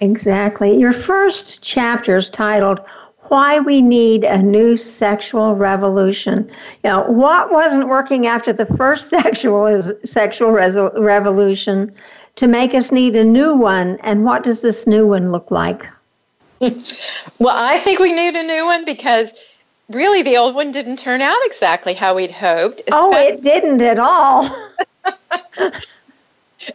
Exactly. 0.00 0.78
Your 0.78 0.92
first 0.92 1.62
chapter 1.62 2.16
is 2.16 2.30
titled 2.30 2.80
Why 3.28 3.58
We 3.58 3.80
Need 3.80 4.24
a 4.24 4.40
New 4.40 4.76
Sexual 4.76 5.54
Revolution. 5.54 6.48
You 6.84 6.90
know, 6.90 7.02
what 7.04 7.52
wasn't 7.52 7.88
working 7.88 8.26
after 8.26 8.52
the 8.52 8.66
first 8.76 9.08
sexual 9.10 9.82
sexual 10.04 10.50
revolution 10.50 11.92
to 12.36 12.46
make 12.46 12.74
us 12.74 12.90
need 12.92 13.16
a 13.16 13.24
new 13.24 13.54
one, 13.54 13.98
and 14.02 14.24
what 14.24 14.42
does 14.42 14.60
this 14.60 14.86
new 14.86 15.06
one 15.06 15.30
look 15.30 15.50
like? 15.50 15.86
Well, 17.38 17.56
I 17.56 17.78
think 17.78 18.00
we 18.00 18.12
need 18.12 18.34
a 18.34 18.42
new 18.42 18.64
one 18.64 18.84
because 18.84 19.32
really 19.88 20.22
the 20.22 20.36
old 20.36 20.54
one 20.54 20.72
didn't 20.72 20.98
turn 20.98 21.20
out 21.20 21.38
exactly 21.44 21.94
how 21.94 22.14
we'd 22.14 22.30
hoped. 22.30 22.82
Oh, 22.92 23.14
it 23.16 23.42
didn't 23.42 23.82
at 23.82 23.98
all. 23.98 24.48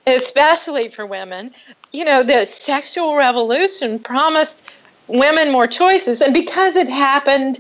especially 0.08 0.90
for 0.90 1.06
women. 1.06 1.52
You 1.92 2.06
know, 2.06 2.24
the 2.24 2.46
sexual 2.46 3.16
revolution 3.16 4.00
promised 4.00 4.64
women 5.08 5.52
more 5.52 5.68
choices, 5.68 6.22
and 6.22 6.34
because 6.34 6.76
it 6.76 6.88
happened 6.88 7.60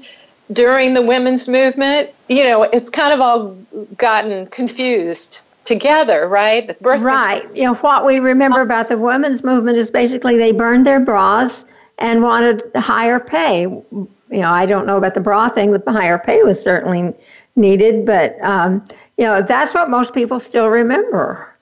during 0.52 0.94
the 0.94 1.02
women's 1.02 1.48
movement, 1.48 2.10
you 2.28 2.44
know, 2.44 2.64
it's 2.64 2.90
kind 2.90 3.14
of 3.14 3.22
all 3.22 3.56
gotten 3.98 4.48
confused 4.48 5.42
together, 5.66 6.28
right? 6.28 6.68
The 6.68 6.74
birth 6.76 7.02
right. 7.02 7.42
Control. 7.42 7.58
You 7.58 7.64
know, 7.66 7.76
what 7.76 8.06
we 8.06 8.20
remember 8.20 8.62
about 8.62 8.90
the 8.90 8.98
women's 8.98 9.44
movement 9.44 9.78
is 9.78 9.92
basically 9.92 10.38
they 10.38 10.52
burned 10.52 10.86
their 10.86 11.00
bras 11.00 11.66
and 12.00 12.24
wanted 12.24 12.64
higher 12.76 13.20
pay. 13.20 13.62
You 13.62 14.08
know, 14.30 14.50
I 14.50 14.66
don't 14.66 14.86
know 14.86 14.98
about 14.98 15.14
the 15.14 15.22
bra 15.22 15.50
thing. 15.50 15.72
The 15.72 15.84
higher 15.92 16.18
pay 16.18 16.44
was 16.44 16.62
certainly 16.62 17.14
needed, 17.56 18.06
but 18.06 18.38
um, 18.42 18.86
you 19.18 19.26
know, 19.26 19.42
that's 19.42 19.74
what 19.74 19.90
most 19.90 20.14
people 20.14 20.40
still 20.40 20.68
remember. 20.68 21.54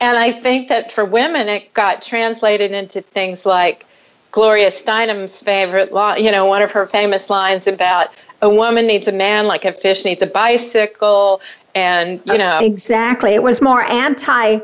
And 0.00 0.18
I 0.18 0.32
think 0.32 0.68
that 0.68 0.90
for 0.90 1.04
women, 1.04 1.48
it 1.48 1.72
got 1.74 2.02
translated 2.02 2.72
into 2.72 3.00
things 3.00 3.46
like 3.46 3.86
Gloria 4.32 4.70
Steinem's 4.70 5.40
favorite 5.42 5.92
line, 5.92 6.24
you 6.24 6.32
know, 6.32 6.46
one 6.46 6.62
of 6.62 6.72
her 6.72 6.86
famous 6.86 7.30
lines 7.30 7.66
about 7.66 8.08
a 8.40 8.50
woman 8.50 8.86
needs 8.86 9.06
a 9.06 9.12
man 9.12 9.46
like 9.46 9.64
a 9.64 9.72
fish 9.72 10.04
needs 10.04 10.22
a 10.22 10.26
bicycle. 10.26 11.40
And, 11.74 12.20
you 12.26 12.36
know. 12.36 12.58
Exactly. 12.58 13.32
It 13.34 13.42
was 13.42 13.60
more 13.60 13.84
anti 13.84 14.58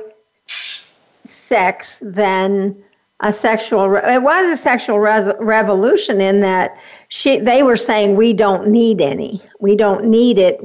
sex 1.26 1.98
than 2.02 2.76
a 3.20 3.32
sexual 3.32 3.96
it 3.96 4.22
was 4.22 4.50
a 4.50 4.56
sexual 4.56 5.00
res- 5.00 5.32
revolution 5.40 6.20
in 6.20 6.40
that 6.40 6.78
she 7.08 7.38
they 7.38 7.62
were 7.62 7.76
saying 7.76 8.16
we 8.16 8.32
don't 8.32 8.68
need 8.68 9.00
any. 9.00 9.42
We 9.60 9.74
don't 9.74 10.04
need 10.04 10.38
it. 10.38 10.60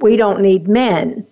We 0.00 0.16
don't 0.16 0.40
need 0.40 0.68
men. 0.68 1.26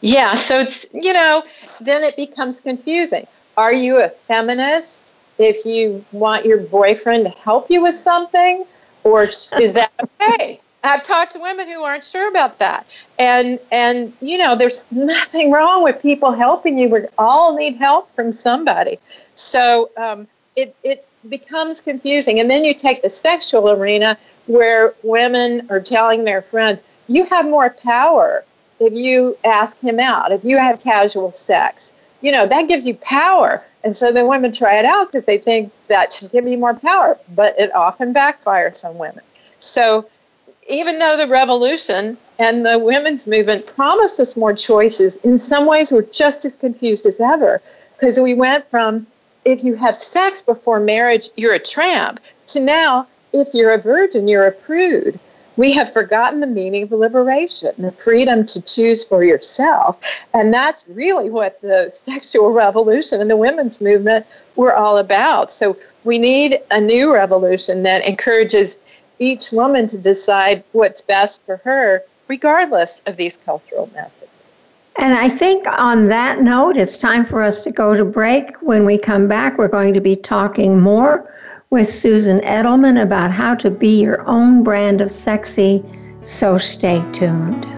Yeah 0.00 0.34
so 0.34 0.60
it's 0.60 0.86
you 0.92 1.12
know 1.12 1.42
then 1.80 2.02
it 2.02 2.16
becomes 2.16 2.60
confusing. 2.60 3.26
Are 3.56 3.72
you 3.72 4.02
a 4.02 4.08
feminist 4.08 5.12
if 5.38 5.64
you 5.66 6.04
want 6.12 6.46
your 6.46 6.58
boyfriend 6.58 7.24
to 7.24 7.30
help 7.30 7.70
you 7.70 7.82
with 7.82 7.94
something 7.94 8.64
or 9.04 9.24
is 9.24 9.74
that 9.74 9.92
okay 10.00 10.60
I've 10.84 11.02
talked 11.02 11.32
to 11.32 11.40
women 11.40 11.68
who 11.68 11.82
aren't 11.82 12.04
sure 12.04 12.28
about 12.28 12.58
that. 12.58 12.86
And 13.18 13.58
and 13.72 14.12
you 14.20 14.38
know, 14.38 14.54
there's 14.54 14.84
nothing 14.90 15.50
wrong 15.50 15.82
with 15.82 16.00
people 16.00 16.32
helping 16.32 16.78
you. 16.78 16.88
We 16.88 17.04
all 17.18 17.56
need 17.56 17.76
help 17.76 18.10
from 18.12 18.32
somebody. 18.32 18.98
So 19.34 19.90
um, 19.96 20.28
it 20.56 20.74
it 20.84 21.06
becomes 21.28 21.80
confusing. 21.80 22.38
And 22.38 22.50
then 22.50 22.64
you 22.64 22.74
take 22.74 23.02
the 23.02 23.10
sexual 23.10 23.70
arena 23.70 24.16
where 24.46 24.94
women 25.02 25.66
are 25.70 25.80
telling 25.80 26.24
their 26.24 26.42
friends, 26.42 26.82
"You 27.08 27.24
have 27.24 27.44
more 27.44 27.70
power 27.70 28.44
if 28.78 28.92
you 28.92 29.36
ask 29.44 29.78
him 29.80 29.98
out. 29.98 30.30
If 30.30 30.44
you 30.44 30.58
have 30.58 30.80
casual 30.80 31.32
sex, 31.32 31.92
you 32.20 32.30
know 32.30 32.46
that 32.46 32.68
gives 32.68 32.86
you 32.86 32.94
power." 32.94 33.62
And 33.84 33.96
so 33.96 34.12
then 34.12 34.26
women 34.26 34.52
try 34.52 34.78
it 34.78 34.84
out 34.84 35.10
because 35.10 35.24
they 35.24 35.38
think 35.38 35.72
that 35.86 36.12
should 36.12 36.32
give 36.32 36.44
me 36.44 36.56
more 36.56 36.74
power, 36.74 37.16
but 37.34 37.58
it 37.58 37.74
often 37.74 38.12
backfires 38.12 38.84
on 38.84 38.98
women. 38.98 39.22
So 39.60 40.08
even 40.68 40.98
though 40.98 41.16
the 41.16 41.26
revolution 41.26 42.16
and 42.38 42.64
the 42.64 42.78
women's 42.78 43.26
movement 43.26 43.66
promised 43.66 44.20
us 44.20 44.36
more 44.36 44.52
choices, 44.52 45.16
in 45.18 45.38
some 45.38 45.66
ways 45.66 45.90
we're 45.90 46.02
just 46.02 46.44
as 46.44 46.56
confused 46.56 47.06
as 47.06 47.20
ever 47.20 47.60
because 47.98 48.18
we 48.20 48.34
went 48.34 48.68
from 48.70 49.06
if 49.44 49.64
you 49.64 49.74
have 49.74 49.96
sex 49.96 50.42
before 50.42 50.78
marriage, 50.78 51.30
you're 51.36 51.54
a 51.54 51.58
tramp, 51.58 52.20
to 52.48 52.60
now 52.60 53.06
if 53.32 53.48
you're 53.54 53.72
a 53.72 53.80
virgin, 53.80 54.28
you're 54.28 54.46
a 54.46 54.52
prude. 54.52 55.18
We 55.56 55.72
have 55.72 55.92
forgotten 55.92 56.40
the 56.40 56.46
meaning 56.46 56.84
of 56.84 56.92
liberation, 56.92 57.72
the 57.78 57.90
freedom 57.90 58.46
to 58.46 58.60
choose 58.62 59.04
for 59.04 59.24
yourself. 59.24 60.00
And 60.32 60.54
that's 60.54 60.84
really 60.88 61.30
what 61.30 61.60
the 61.62 61.90
sexual 62.04 62.52
revolution 62.52 63.20
and 63.20 63.30
the 63.30 63.36
women's 63.36 63.80
movement 63.80 64.26
were 64.54 64.74
all 64.74 64.98
about. 64.98 65.52
So 65.52 65.76
we 66.04 66.18
need 66.18 66.60
a 66.70 66.80
new 66.80 67.12
revolution 67.12 67.82
that 67.82 68.06
encourages 68.06 68.78
each 69.18 69.52
woman 69.52 69.86
to 69.88 69.98
decide 69.98 70.64
what's 70.72 71.02
best 71.02 71.44
for 71.44 71.56
her, 71.58 72.02
regardless 72.28 73.00
of 73.06 73.16
these 73.16 73.36
cultural 73.36 73.90
methods. 73.94 74.30
And 74.96 75.14
I 75.14 75.28
think 75.28 75.64
on 75.66 76.08
that 76.08 76.42
note, 76.42 76.76
it's 76.76 76.96
time 76.96 77.24
for 77.24 77.42
us 77.42 77.62
to 77.64 77.70
go 77.70 77.96
to 77.96 78.04
break. 78.04 78.56
When 78.62 78.84
we 78.84 78.98
come 78.98 79.28
back, 79.28 79.56
we're 79.56 79.68
going 79.68 79.94
to 79.94 80.00
be 80.00 80.16
talking 80.16 80.80
more 80.80 81.32
with 81.70 81.88
Susan 81.88 82.40
Edelman 82.40 83.00
about 83.00 83.30
how 83.30 83.54
to 83.56 83.70
be 83.70 84.00
your 84.00 84.26
own 84.26 84.64
brand 84.64 85.00
of 85.00 85.12
sexy. 85.12 85.84
So 86.24 86.58
stay 86.58 87.00
tuned. 87.12 87.77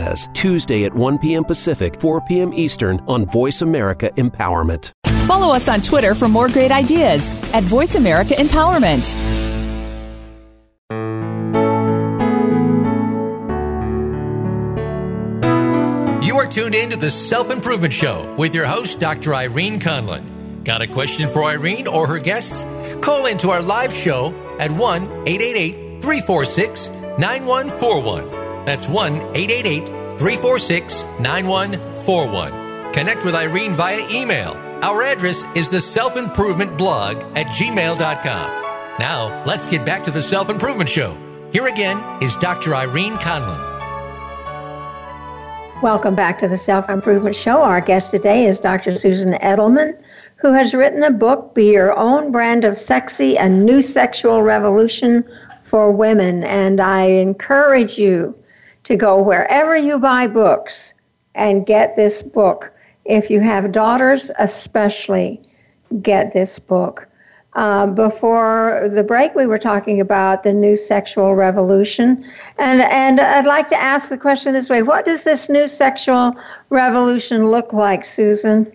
says, 0.01 0.27
Tuesday 0.33 0.85
at 0.85 0.93
1 0.93 1.19
p.m. 1.19 1.43
Pacific, 1.43 1.99
4 1.99 2.21
p.m. 2.21 2.53
Eastern 2.53 2.99
on 3.07 3.25
Voice 3.25 3.61
America 3.61 4.09
Empowerment. 4.17 4.91
Follow 5.27 5.53
us 5.53 5.69
on 5.69 5.81
Twitter 5.81 6.15
for 6.15 6.27
more 6.27 6.47
great 6.49 6.71
ideas 6.71 7.29
at 7.53 7.63
Voice 7.63 7.95
America 7.95 8.33
Empowerment. 8.33 9.13
You 16.25 16.37
are 16.37 16.47
tuned 16.47 16.75
in 16.75 16.89
to 16.89 16.97
the 16.97 17.11
Self 17.11 17.51
Improvement 17.51 17.93
Show 17.93 18.35
with 18.37 18.55
your 18.55 18.65
host, 18.65 18.99
Dr. 18.99 19.35
Irene 19.35 19.79
Conlon. 19.79 20.63
Got 20.63 20.81
a 20.81 20.87
question 20.87 21.27
for 21.27 21.43
Irene 21.43 21.87
or 21.87 22.07
her 22.07 22.19
guests? 22.19 22.63
Call 23.01 23.25
into 23.25 23.49
our 23.49 23.61
live 23.61 23.93
show 23.93 24.33
at 24.59 24.71
1 24.71 25.03
888 25.27 26.01
346 26.01 26.89
9141. 27.19 28.40
That's 28.65 28.87
1 28.87 29.13
888 29.35 29.85
346 30.19 31.03
9141. 31.19 32.93
Connect 32.93 33.25
with 33.25 33.35
Irene 33.35 33.73
via 33.73 34.07
email. 34.09 34.53
Our 34.83 35.03
address 35.03 35.43
is 35.55 35.69
the 35.69 35.81
self 35.81 36.17
improvement 36.17 36.77
blog 36.77 37.17
at 37.35 37.47
gmail.com. 37.47 38.61
Now, 38.99 39.43
let's 39.45 39.67
get 39.67 39.85
back 39.85 40.03
to 40.03 40.11
the 40.11 40.21
Self 40.21 40.49
Improvement 40.49 40.89
Show. 40.89 41.15
Here 41.51 41.65
again 41.65 41.97
is 42.21 42.35
Dr. 42.35 42.75
Irene 42.75 43.15
Conlon. 43.17 43.69
Welcome 45.81 46.13
back 46.13 46.37
to 46.39 46.47
the 46.47 46.57
Self 46.57 46.89
Improvement 46.89 47.35
Show. 47.35 47.63
Our 47.63 47.81
guest 47.81 48.11
today 48.11 48.45
is 48.45 48.59
Dr. 48.59 48.95
Susan 48.95 49.33
Edelman, 49.35 49.97
who 50.35 50.53
has 50.53 50.73
written 50.73 50.99
the 50.99 51.09
book, 51.09 51.55
Be 51.55 51.71
Your 51.71 51.97
Own 51.97 52.31
Brand 52.31 52.63
of 52.63 52.77
Sexy 52.77 53.37
A 53.37 53.49
New 53.49 53.81
Sexual 53.81 54.43
Revolution 54.43 55.23
for 55.63 55.89
Women. 55.91 56.43
And 56.43 56.79
I 56.79 57.05
encourage 57.05 57.97
you 57.97 58.35
to 58.91 58.97
go 58.97 59.21
wherever 59.21 59.75
you 59.75 59.97
buy 59.97 60.27
books 60.27 60.93
and 61.33 61.65
get 61.65 61.95
this 61.95 62.21
book. 62.21 62.73
If 63.05 63.29
you 63.29 63.39
have 63.39 63.71
daughters, 63.71 64.29
especially, 64.37 65.41
get 66.01 66.33
this 66.33 66.59
book. 66.59 67.07
Uh, 67.53 67.85
before 67.85 68.89
the 68.93 69.03
break, 69.03 69.33
we 69.33 69.45
were 69.45 69.57
talking 69.57 69.99
about 69.99 70.43
the 70.43 70.53
new 70.53 70.75
sexual 70.75 71.35
revolution. 71.35 72.23
And, 72.57 72.81
and 72.81 73.19
I'd 73.19 73.47
like 73.47 73.67
to 73.69 73.81
ask 73.81 74.09
the 74.09 74.17
question 74.17 74.53
this 74.53 74.69
way 74.69 74.83
What 74.83 75.05
does 75.05 75.23
this 75.23 75.49
new 75.49 75.67
sexual 75.67 76.35
revolution 76.69 77.47
look 77.47 77.73
like, 77.73 78.05
Susan? 78.05 78.71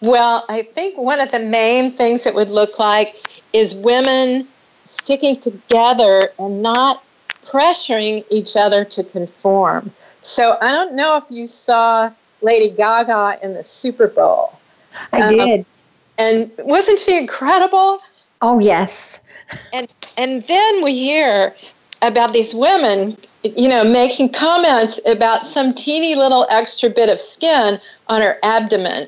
Well, 0.00 0.44
I 0.48 0.62
think 0.62 0.96
one 0.96 1.20
of 1.20 1.30
the 1.30 1.40
main 1.40 1.92
things 1.92 2.26
it 2.26 2.34
would 2.34 2.50
look 2.50 2.78
like 2.78 3.42
is 3.52 3.74
women 3.74 4.48
sticking 4.84 5.38
together 5.38 6.30
and 6.38 6.62
not 6.62 7.04
pressuring 7.44 8.24
each 8.30 8.56
other 8.56 8.84
to 8.84 9.04
conform. 9.04 9.90
So 10.20 10.56
I 10.60 10.70
don't 10.70 10.94
know 10.94 11.16
if 11.16 11.24
you 11.30 11.46
saw 11.46 12.10
Lady 12.40 12.68
Gaga 12.68 13.38
in 13.42 13.54
the 13.54 13.64
Super 13.64 14.06
Bowl. 14.06 14.58
I 15.12 15.20
um, 15.20 15.36
did. 15.36 15.66
And 16.18 16.50
wasn't 16.58 16.98
she 16.98 17.16
incredible? 17.16 18.00
Oh 18.40 18.58
yes. 18.58 19.20
And 19.72 19.88
and 20.16 20.42
then 20.46 20.84
we 20.84 20.94
hear 20.94 21.54
about 22.02 22.32
these 22.32 22.54
women, 22.54 23.16
you 23.44 23.68
know, 23.68 23.84
making 23.84 24.32
comments 24.32 25.00
about 25.06 25.46
some 25.46 25.72
teeny 25.72 26.14
little 26.14 26.46
extra 26.50 26.90
bit 26.90 27.08
of 27.08 27.20
skin 27.20 27.80
on 28.08 28.20
her 28.20 28.38
abdomen. 28.42 29.06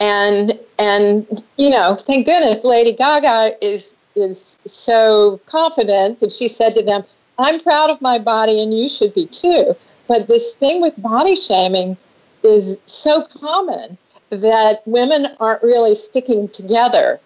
And 0.00 0.58
and 0.78 1.26
you 1.56 1.70
know, 1.70 1.96
thank 1.96 2.26
goodness 2.26 2.64
Lady 2.64 2.92
Gaga 2.92 3.56
is 3.64 3.96
is 4.14 4.58
so 4.66 5.40
confident 5.46 6.20
that 6.20 6.32
she 6.32 6.48
said 6.48 6.74
to 6.74 6.82
them, 6.82 7.04
I'm 7.38 7.60
proud 7.60 7.90
of 7.90 8.00
my 8.00 8.18
body 8.18 8.62
and 8.62 8.76
you 8.76 8.88
should 8.88 9.14
be 9.14 9.26
too. 9.26 9.74
But 10.08 10.28
this 10.28 10.54
thing 10.54 10.80
with 10.80 11.00
body 11.00 11.36
shaming 11.36 11.96
is 12.42 12.82
so 12.86 13.22
common 13.22 13.96
that 14.30 14.82
women 14.86 15.28
aren't 15.40 15.62
really 15.62 15.94
sticking 15.94 16.48
together 16.48 17.20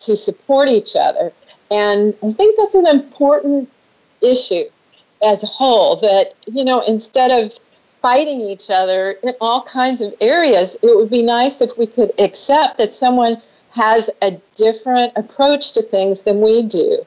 to 0.00 0.16
support 0.16 0.68
each 0.68 0.94
other. 0.96 1.32
And 1.70 2.14
I 2.22 2.30
think 2.32 2.56
that's 2.56 2.74
an 2.74 2.86
important 2.86 3.68
issue 4.22 4.64
as 5.24 5.42
a 5.42 5.46
whole 5.46 5.96
that, 5.96 6.34
you 6.46 6.64
know, 6.64 6.80
instead 6.80 7.30
of 7.30 7.58
fighting 8.00 8.40
each 8.40 8.70
other 8.70 9.12
in 9.22 9.32
all 9.40 9.62
kinds 9.62 10.00
of 10.00 10.14
areas, 10.20 10.76
it 10.82 10.96
would 10.96 11.10
be 11.10 11.22
nice 11.22 11.60
if 11.60 11.76
we 11.76 11.86
could 11.86 12.12
accept 12.20 12.78
that 12.78 12.94
someone 12.94 13.40
has 13.74 14.08
a 14.22 14.32
different 14.54 15.12
approach 15.16 15.72
to 15.72 15.82
things 15.82 16.22
than 16.22 16.40
we 16.40 16.62
do. 16.62 16.98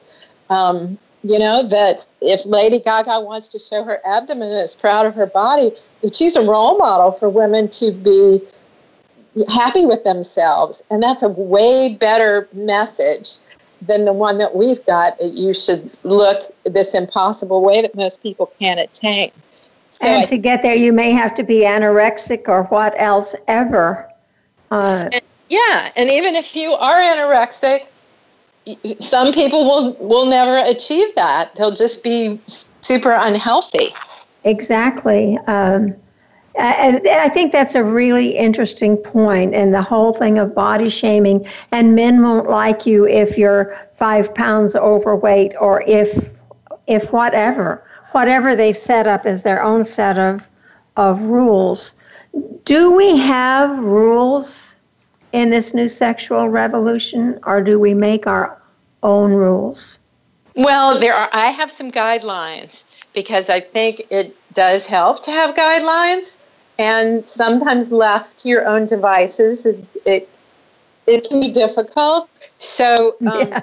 Um, 0.50 0.98
you 1.22 1.38
know 1.38 1.62
that 1.62 2.06
if 2.20 2.44
lady 2.46 2.78
gaga 2.78 3.20
wants 3.20 3.48
to 3.48 3.58
show 3.58 3.84
her 3.84 4.00
abdomen 4.06 4.50
and 4.50 4.60
is 4.60 4.74
proud 4.74 5.04
of 5.04 5.14
her 5.14 5.26
body 5.26 5.70
that 6.02 6.14
she's 6.14 6.36
a 6.36 6.42
role 6.42 6.78
model 6.78 7.12
for 7.12 7.28
women 7.28 7.68
to 7.68 7.92
be 7.92 8.40
happy 9.48 9.86
with 9.86 10.04
themselves. 10.04 10.82
And 10.90 11.02
that's 11.02 11.22
a 11.22 11.28
way 11.28 11.94
better 11.94 12.48
message 12.52 13.36
than 13.82 14.04
the 14.04 14.12
one 14.12 14.38
that 14.38 14.54
we've 14.54 14.84
got 14.86 15.18
that 15.18 15.38
you 15.38 15.54
should 15.54 15.90
look 16.04 16.42
this 16.64 16.94
impossible 16.94 17.62
way 17.62 17.80
that 17.82 17.94
most 17.94 18.22
people 18.22 18.52
can't 18.58 18.78
attain. 18.78 19.30
So 19.90 20.08
and 20.08 20.22
I, 20.22 20.24
to 20.26 20.38
get 20.38 20.62
there, 20.62 20.74
you 20.74 20.92
may 20.92 21.12
have 21.12 21.34
to 21.36 21.42
be 21.42 21.60
anorexic 21.60 22.48
or 22.48 22.64
what 22.64 22.94
else 22.98 23.34
ever. 23.48 24.08
Uh, 24.70 25.08
and, 25.12 25.22
yeah, 25.48 25.90
and 25.96 26.10
even 26.10 26.36
if 26.36 26.54
you 26.54 26.72
are 26.72 26.96
anorexic, 26.96 27.88
some 29.00 29.32
people 29.32 29.64
will 29.64 29.92
will 29.94 30.26
never 30.26 30.56
achieve 30.68 31.14
that. 31.14 31.54
They'll 31.56 31.70
just 31.70 32.02
be 32.02 32.40
super 32.80 33.12
unhealthy. 33.12 33.88
Exactly. 34.44 35.38
Um, 35.46 35.94
I, 36.58 37.00
I 37.08 37.28
think 37.28 37.52
that's 37.52 37.74
a 37.74 37.84
really 37.84 38.36
interesting 38.36 38.96
point, 38.96 39.54
and 39.54 39.72
the 39.72 39.82
whole 39.82 40.12
thing 40.12 40.38
of 40.38 40.54
body 40.54 40.88
shaming. 40.88 41.46
And 41.72 41.94
men 41.94 42.22
won't 42.22 42.48
like 42.48 42.86
you 42.86 43.06
if 43.06 43.38
you're 43.38 43.78
five 43.96 44.34
pounds 44.34 44.74
overweight, 44.74 45.54
or 45.60 45.82
if 45.82 46.30
if 46.86 47.12
whatever 47.12 47.84
whatever 48.12 48.56
they've 48.56 48.76
set 48.76 49.06
up 49.06 49.26
as 49.26 49.42
their 49.42 49.62
own 49.62 49.84
set 49.84 50.18
of 50.18 50.46
of 50.96 51.20
rules. 51.20 51.94
Do 52.64 52.94
we 52.94 53.16
have 53.18 53.78
rules 53.78 54.74
in 55.32 55.50
this 55.50 55.74
new 55.74 55.88
sexual 55.88 56.48
revolution, 56.48 57.38
or 57.44 57.62
do 57.62 57.78
we 57.78 57.94
make 57.94 58.26
our 58.26 58.59
own 59.02 59.32
rules? 59.32 59.98
Well, 60.54 60.98
there 60.98 61.14
are. 61.14 61.28
I 61.32 61.46
have 61.50 61.70
some 61.70 61.90
guidelines 61.90 62.82
because 63.14 63.48
I 63.48 63.60
think 63.60 64.02
it 64.10 64.36
does 64.54 64.86
help 64.86 65.24
to 65.24 65.30
have 65.30 65.54
guidelines. 65.54 66.38
And 66.78 67.28
sometimes 67.28 67.92
left 67.92 68.38
to 68.40 68.48
your 68.48 68.66
own 68.66 68.86
devices, 68.86 69.66
it 69.66 69.84
it, 70.06 70.28
it 71.06 71.28
can 71.28 71.40
be 71.40 71.50
difficult. 71.50 72.28
So 72.58 73.16
um, 73.26 73.48
yeah. 73.48 73.62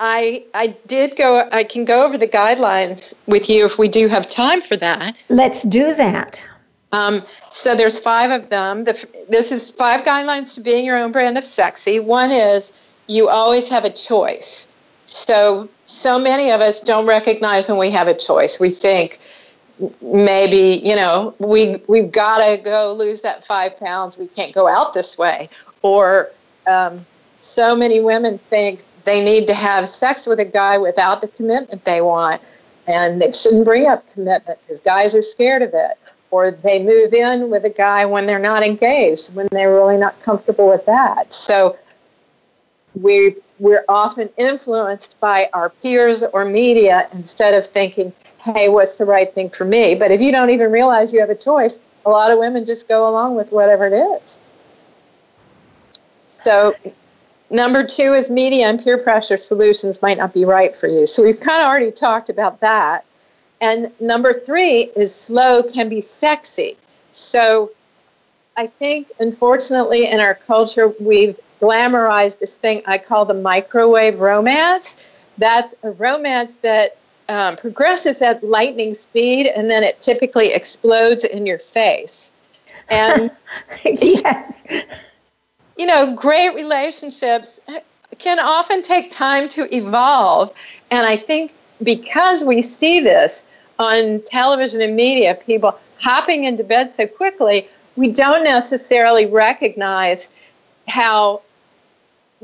I 0.00 0.44
I 0.54 0.76
did 0.86 1.16
go. 1.16 1.48
I 1.52 1.64
can 1.64 1.84
go 1.84 2.04
over 2.04 2.18
the 2.18 2.28
guidelines 2.28 3.14
with 3.26 3.48
you 3.48 3.64
if 3.64 3.78
we 3.78 3.88
do 3.88 4.08
have 4.08 4.28
time 4.28 4.60
for 4.60 4.76
that. 4.76 5.16
Let's 5.28 5.62
do 5.62 5.94
that. 5.94 6.42
Um, 6.92 7.24
so 7.50 7.74
there's 7.74 7.98
five 7.98 8.30
of 8.30 8.50
them. 8.50 8.84
The, 8.84 9.08
this 9.28 9.50
is 9.50 9.70
five 9.72 10.04
guidelines 10.04 10.54
to 10.54 10.60
being 10.60 10.84
your 10.84 10.96
own 10.96 11.10
brand 11.10 11.36
of 11.36 11.44
sexy. 11.44 11.98
One 11.98 12.30
is 12.30 12.70
you 13.06 13.28
always 13.28 13.68
have 13.68 13.84
a 13.84 13.90
choice. 13.90 14.68
So 15.04 15.68
so 15.84 16.18
many 16.18 16.50
of 16.50 16.60
us 16.60 16.80
don't 16.80 17.06
recognize 17.06 17.68
when 17.68 17.78
we 17.78 17.90
have 17.90 18.08
a 18.08 18.14
choice. 18.14 18.58
We 18.58 18.70
think 18.70 19.18
maybe 20.00 20.80
you 20.84 20.96
know 20.96 21.34
we 21.38 21.76
we've 21.88 22.10
got 22.10 22.38
to 22.38 22.56
go 22.56 22.92
lose 22.92 23.20
that 23.22 23.44
five 23.44 23.78
pounds. 23.78 24.18
We 24.18 24.26
can't 24.26 24.52
go 24.52 24.68
out 24.68 24.94
this 24.94 25.18
way. 25.18 25.48
Or 25.82 26.30
um, 26.66 27.04
so 27.36 27.76
many 27.76 28.00
women 28.00 28.38
think 28.38 28.82
they 29.04 29.22
need 29.22 29.46
to 29.48 29.54
have 29.54 29.88
sex 29.88 30.26
with 30.26 30.40
a 30.40 30.44
guy 30.44 30.78
without 30.78 31.20
the 31.20 31.28
commitment 31.28 31.84
they 31.84 32.00
want, 32.00 32.40
and 32.88 33.20
they 33.20 33.32
shouldn't 33.32 33.66
bring 33.66 33.86
up 33.86 34.10
commitment 34.10 34.58
because 34.62 34.80
guys 34.80 35.14
are 35.14 35.22
scared 35.22 35.62
of 35.62 35.70
it. 35.74 35.98
Or 36.30 36.50
they 36.50 36.82
move 36.82 37.12
in 37.12 37.48
with 37.50 37.64
a 37.64 37.70
guy 37.70 38.04
when 38.06 38.26
they're 38.26 38.40
not 38.40 38.64
engaged, 38.64 39.32
when 39.34 39.46
they're 39.52 39.72
really 39.72 39.96
not 39.96 40.18
comfortable 40.20 40.68
with 40.68 40.84
that. 40.86 41.32
So 41.32 41.76
we 43.00 43.36
we're 43.58 43.84
often 43.88 44.28
influenced 44.36 45.18
by 45.20 45.48
our 45.52 45.70
peers 45.70 46.22
or 46.22 46.44
media 46.44 47.08
instead 47.12 47.54
of 47.54 47.64
thinking, 47.64 48.12
hey, 48.42 48.68
what's 48.68 48.96
the 48.96 49.04
right 49.04 49.32
thing 49.32 49.48
for 49.48 49.64
me? 49.64 49.94
But 49.94 50.10
if 50.10 50.20
you 50.20 50.32
don't 50.32 50.50
even 50.50 50.70
realize 50.70 51.12
you 51.12 51.20
have 51.20 51.30
a 51.30 51.34
choice, 51.34 51.78
a 52.04 52.10
lot 52.10 52.30
of 52.30 52.38
women 52.38 52.66
just 52.66 52.88
go 52.88 53.08
along 53.08 53.36
with 53.36 53.52
whatever 53.52 53.86
it 53.86 53.92
is. 53.92 54.38
So, 56.26 56.76
number 57.50 57.86
two 57.86 58.12
is 58.12 58.30
media 58.30 58.66
and 58.66 58.82
peer 58.82 58.98
pressure 58.98 59.38
solutions 59.38 60.02
might 60.02 60.18
not 60.18 60.34
be 60.34 60.44
right 60.44 60.76
for 60.76 60.88
you. 60.88 61.06
So, 61.06 61.22
we've 61.22 61.40
kind 61.40 61.62
of 61.62 61.68
already 61.68 61.90
talked 61.90 62.28
about 62.28 62.60
that. 62.60 63.04
And 63.60 63.90
number 64.00 64.34
three 64.34 64.90
is 64.96 65.14
slow 65.14 65.62
can 65.62 65.88
be 65.88 66.02
sexy. 66.02 66.76
So, 67.12 67.70
I 68.56 68.66
think, 68.66 69.10
unfortunately, 69.18 70.06
in 70.06 70.20
our 70.20 70.34
culture, 70.34 70.92
we've 71.00 71.38
glamorized 71.64 72.38
this 72.38 72.56
thing 72.56 72.82
I 72.86 72.98
call 72.98 73.24
the 73.24 73.34
microwave 73.34 74.20
romance. 74.20 74.96
That's 75.38 75.74
a 75.82 75.90
romance 75.92 76.56
that 76.56 76.96
um, 77.28 77.56
progresses 77.56 78.20
at 78.20 78.44
lightning 78.44 78.94
speed 78.94 79.46
and 79.46 79.70
then 79.70 79.82
it 79.82 80.00
typically 80.00 80.52
explodes 80.52 81.24
in 81.24 81.46
your 81.46 81.58
face. 81.58 82.30
And 82.90 83.30
yes. 83.84 84.62
you 85.78 85.86
know, 85.86 86.14
great 86.14 86.54
relationships 86.54 87.60
can 88.18 88.38
often 88.38 88.82
take 88.82 89.10
time 89.10 89.48
to 89.50 89.74
evolve. 89.74 90.54
And 90.90 91.06
I 91.06 91.16
think 91.16 91.52
because 91.82 92.44
we 92.44 92.62
see 92.62 93.00
this 93.00 93.44
on 93.78 94.22
television 94.26 94.80
and 94.82 94.94
media, 94.94 95.34
people 95.34 95.78
hopping 95.98 96.44
into 96.44 96.62
bed 96.62 96.92
so 96.92 97.06
quickly, 97.06 97.66
we 97.96 98.10
don't 98.10 98.44
necessarily 98.44 99.26
recognize 99.26 100.28
how 100.86 101.40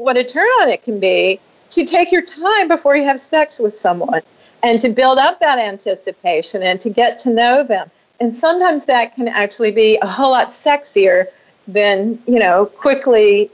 what 0.01 0.17
a 0.17 0.25
turn 0.25 0.49
on 0.63 0.69
it 0.71 0.83
can 0.83 0.99
be 0.99 1.39
to 1.69 1.85
take 1.85 2.11
your 2.11 2.23
time 2.23 2.69
before 2.69 2.97
you 2.97 3.05
have 3.05 3.21
sex 3.21 3.59
with 3.59 3.77
someone 3.77 4.23
and 4.63 4.81
to 4.81 4.89
build 4.89 5.19
up 5.19 5.39
that 5.41 5.59
anticipation 5.59 6.63
and 6.63 6.81
to 6.81 6.89
get 6.89 7.19
to 7.19 7.31
know 7.31 7.63
them. 7.63 7.91
And 8.19 8.35
sometimes 8.35 8.87
that 8.87 9.15
can 9.15 9.29
actually 9.29 9.71
be 9.71 9.99
a 10.01 10.07
whole 10.07 10.31
lot 10.31 10.51
sexier 10.51 11.27
than, 11.69 12.19
you 12.27 12.39
know, 12.39 12.67
quickly 12.67 13.51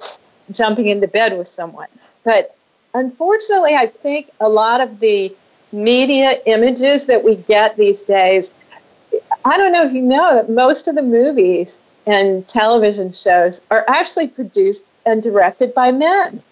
jumping 0.53 0.87
into 0.87 1.09
bed 1.09 1.37
with 1.37 1.49
someone. 1.49 1.89
But 2.25 2.57
unfortunately, 2.95 3.75
I 3.75 3.89
think 3.89 4.31
a 4.41 4.49
lot 4.49 4.81
of 4.81 5.01
the 5.01 5.35
media 5.73 6.41
images 6.47 7.07
that 7.07 7.25
we 7.25 7.37
get 7.37 7.77
these 7.77 8.03
days, 8.03 8.53
I 9.45 9.57
don't 9.57 9.73
know 9.73 9.85
if 9.85 9.93
you 9.93 10.03
know 10.03 10.37
that 10.37 10.49
most 10.49 10.87
of 10.87 10.95
the 10.95 11.03
movies 11.03 11.81
and 12.07 12.47
television 12.47 13.13
shows 13.13 13.61
are 13.73 13.85
actually 13.89 14.29
produced 14.29 14.85
and 15.07 15.23
directed 15.23 15.75
by 15.75 15.92
men. 15.92 16.42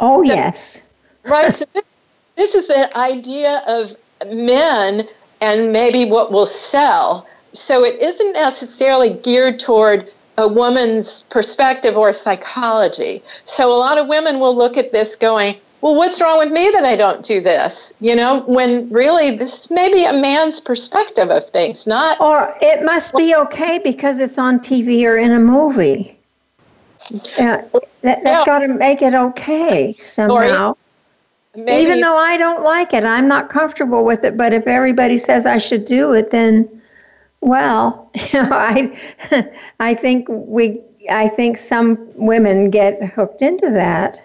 Oh, 0.00 0.24
so, 0.24 0.32
yes. 0.32 0.80
right. 1.24 1.52
So 1.52 1.64
this, 1.74 1.84
this 2.36 2.54
is 2.54 2.70
an 2.70 2.88
idea 2.96 3.62
of 3.66 3.96
men 4.32 5.06
and 5.40 5.72
maybe 5.72 6.04
what 6.04 6.32
will 6.32 6.46
sell. 6.46 7.26
So 7.52 7.84
it 7.84 8.00
isn't 8.00 8.32
necessarily 8.32 9.10
geared 9.10 9.60
toward 9.60 10.10
a 10.36 10.48
woman's 10.48 11.24
perspective 11.24 11.96
or 11.96 12.12
psychology. 12.12 13.22
So 13.44 13.72
a 13.72 13.78
lot 13.78 13.98
of 13.98 14.08
women 14.08 14.40
will 14.40 14.56
look 14.56 14.76
at 14.76 14.90
this 14.90 15.14
going, 15.14 15.54
well, 15.80 15.94
what's 15.94 16.20
wrong 16.20 16.38
with 16.38 16.50
me 16.50 16.70
that 16.72 16.84
I 16.84 16.96
don't 16.96 17.22
do 17.22 17.40
this? 17.40 17.92
You 18.00 18.16
know, 18.16 18.40
when 18.46 18.88
really 18.88 19.36
this 19.36 19.70
may 19.70 19.92
be 19.92 20.04
a 20.04 20.14
man's 20.14 20.58
perspective 20.58 21.30
of 21.30 21.44
things, 21.44 21.86
not. 21.86 22.18
Or 22.20 22.56
it 22.62 22.82
must 22.84 23.14
be 23.14 23.34
okay 23.34 23.78
because 23.84 24.18
it's 24.18 24.38
on 24.38 24.60
TV 24.60 25.04
or 25.04 25.16
in 25.16 25.30
a 25.30 25.38
movie. 25.38 26.16
Yeah, 27.10 27.64
that, 28.02 28.26
has 28.26 28.44
got 28.44 28.60
to 28.60 28.68
make 28.68 29.02
it 29.02 29.14
okay 29.14 29.94
somehow. 29.94 30.76
Maybe, 31.56 31.82
Even 31.82 32.00
though 32.00 32.16
I 32.16 32.36
don't 32.36 32.64
like 32.64 32.92
it, 32.92 33.04
I'm 33.04 33.28
not 33.28 33.48
comfortable 33.48 34.04
with 34.04 34.24
it. 34.24 34.36
But 34.36 34.52
if 34.52 34.66
everybody 34.66 35.18
says 35.18 35.46
I 35.46 35.58
should 35.58 35.84
do 35.84 36.12
it, 36.12 36.30
then, 36.30 36.68
well, 37.40 38.10
you 38.32 38.42
know, 38.42 38.48
I, 38.50 38.98
I 39.80 39.94
think 39.94 40.26
we, 40.28 40.80
I 41.10 41.28
think 41.28 41.58
some 41.58 41.98
women 42.16 42.70
get 42.70 43.00
hooked 43.02 43.42
into 43.42 43.70
that. 43.70 44.20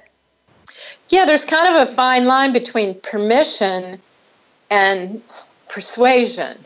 Yeah, 1.09 1.25
there's 1.25 1.45
kind 1.45 1.75
of 1.75 1.87
a 1.87 1.91
fine 1.91 2.25
line 2.25 2.53
between 2.53 2.99
permission 3.01 3.99
and 4.71 5.21
persuasion. 5.67 6.57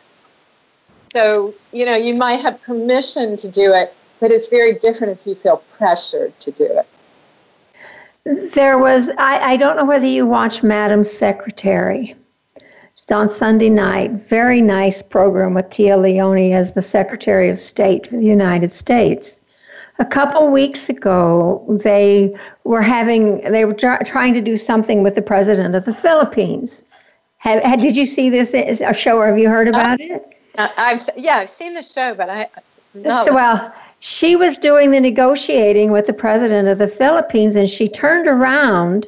So, 1.14 1.54
you 1.72 1.86
know, 1.86 1.96
you 1.96 2.16
might 2.16 2.42
have 2.42 2.62
permission 2.64 3.38
to 3.38 3.48
do 3.48 3.74
it, 3.74 3.94
but 4.24 4.32
it's 4.32 4.48
very 4.48 4.72
different 4.72 5.12
if 5.12 5.28
you 5.28 5.36
feel 5.36 5.58
pressured 5.70 6.40
to 6.40 6.50
do 6.50 6.64
it. 6.64 8.54
There 8.54 8.78
was, 8.78 9.10
I, 9.18 9.38
I 9.52 9.58
don't 9.58 9.76
know 9.76 9.84
whether 9.84 10.06
you 10.06 10.26
watch 10.26 10.64
Madam 10.64 11.04
Secretary. 11.04 12.16
It's 12.96 13.12
on 13.12 13.28
Sunday 13.28 13.68
night. 13.68 14.12
Very 14.12 14.62
nice 14.62 15.02
program 15.02 15.56
with 15.56 15.66
Téa 15.66 16.02
Leoni 16.02 16.54
as 16.54 16.72
the 16.72 16.82
Secretary 16.82 17.50
of 17.50 17.60
State 17.60 18.08
for 18.08 18.16
the 18.16 18.26
United 18.26 18.72
States. 18.72 19.42
A 20.00 20.06
couple 20.06 20.50
weeks 20.50 20.88
ago, 20.88 21.62
they 21.84 22.34
were 22.64 22.82
having, 22.82 23.42
they 23.52 23.66
were 23.66 23.74
trying 23.74 24.34
to 24.36 24.42
do 24.42 24.56
something 24.56 25.04
with 25.04 25.16
the 25.16 25.22
president 25.22 25.76
of 25.76 25.84
the 25.84 25.94
Philippines. 25.94 26.82
Have, 27.40 27.62
have, 27.64 27.82
did 27.82 27.98
you 27.98 28.06
see 28.06 28.30
this 28.30 28.54
a 28.54 28.94
show 28.94 29.18
or 29.18 29.28
have 29.28 29.38
you 29.38 29.50
heard 29.50 29.68
about 29.68 30.00
uh, 30.00 30.06
it? 30.06 30.38
Uh, 30.58 30.70
I've 30.78 31.10
yeah, 31.18 31.40
I've 31.40 31.50
seen 31.50 31.74
the 31.74 31.84
show, 31.84 32.16
but 32.16 32.30
I 32.30 32.48
no. 32.94 33.26
So, 33.26 33.34
well, 33.34 33.74
she 34.06 34.36
was 34.36 34.58
doing 34.58 34.92
the 34.92 35.00
negotiating 35.00 35.90
with 35.90 36.08
the 36.08 36.14
president 36.14 36.68
of 36.68 36.78
the 36.78 36.90
Philippines 36.90 37.56
and 37.56 37.70
she 37.70 37.88
turned 37.88 38.28
around 38.28 39.08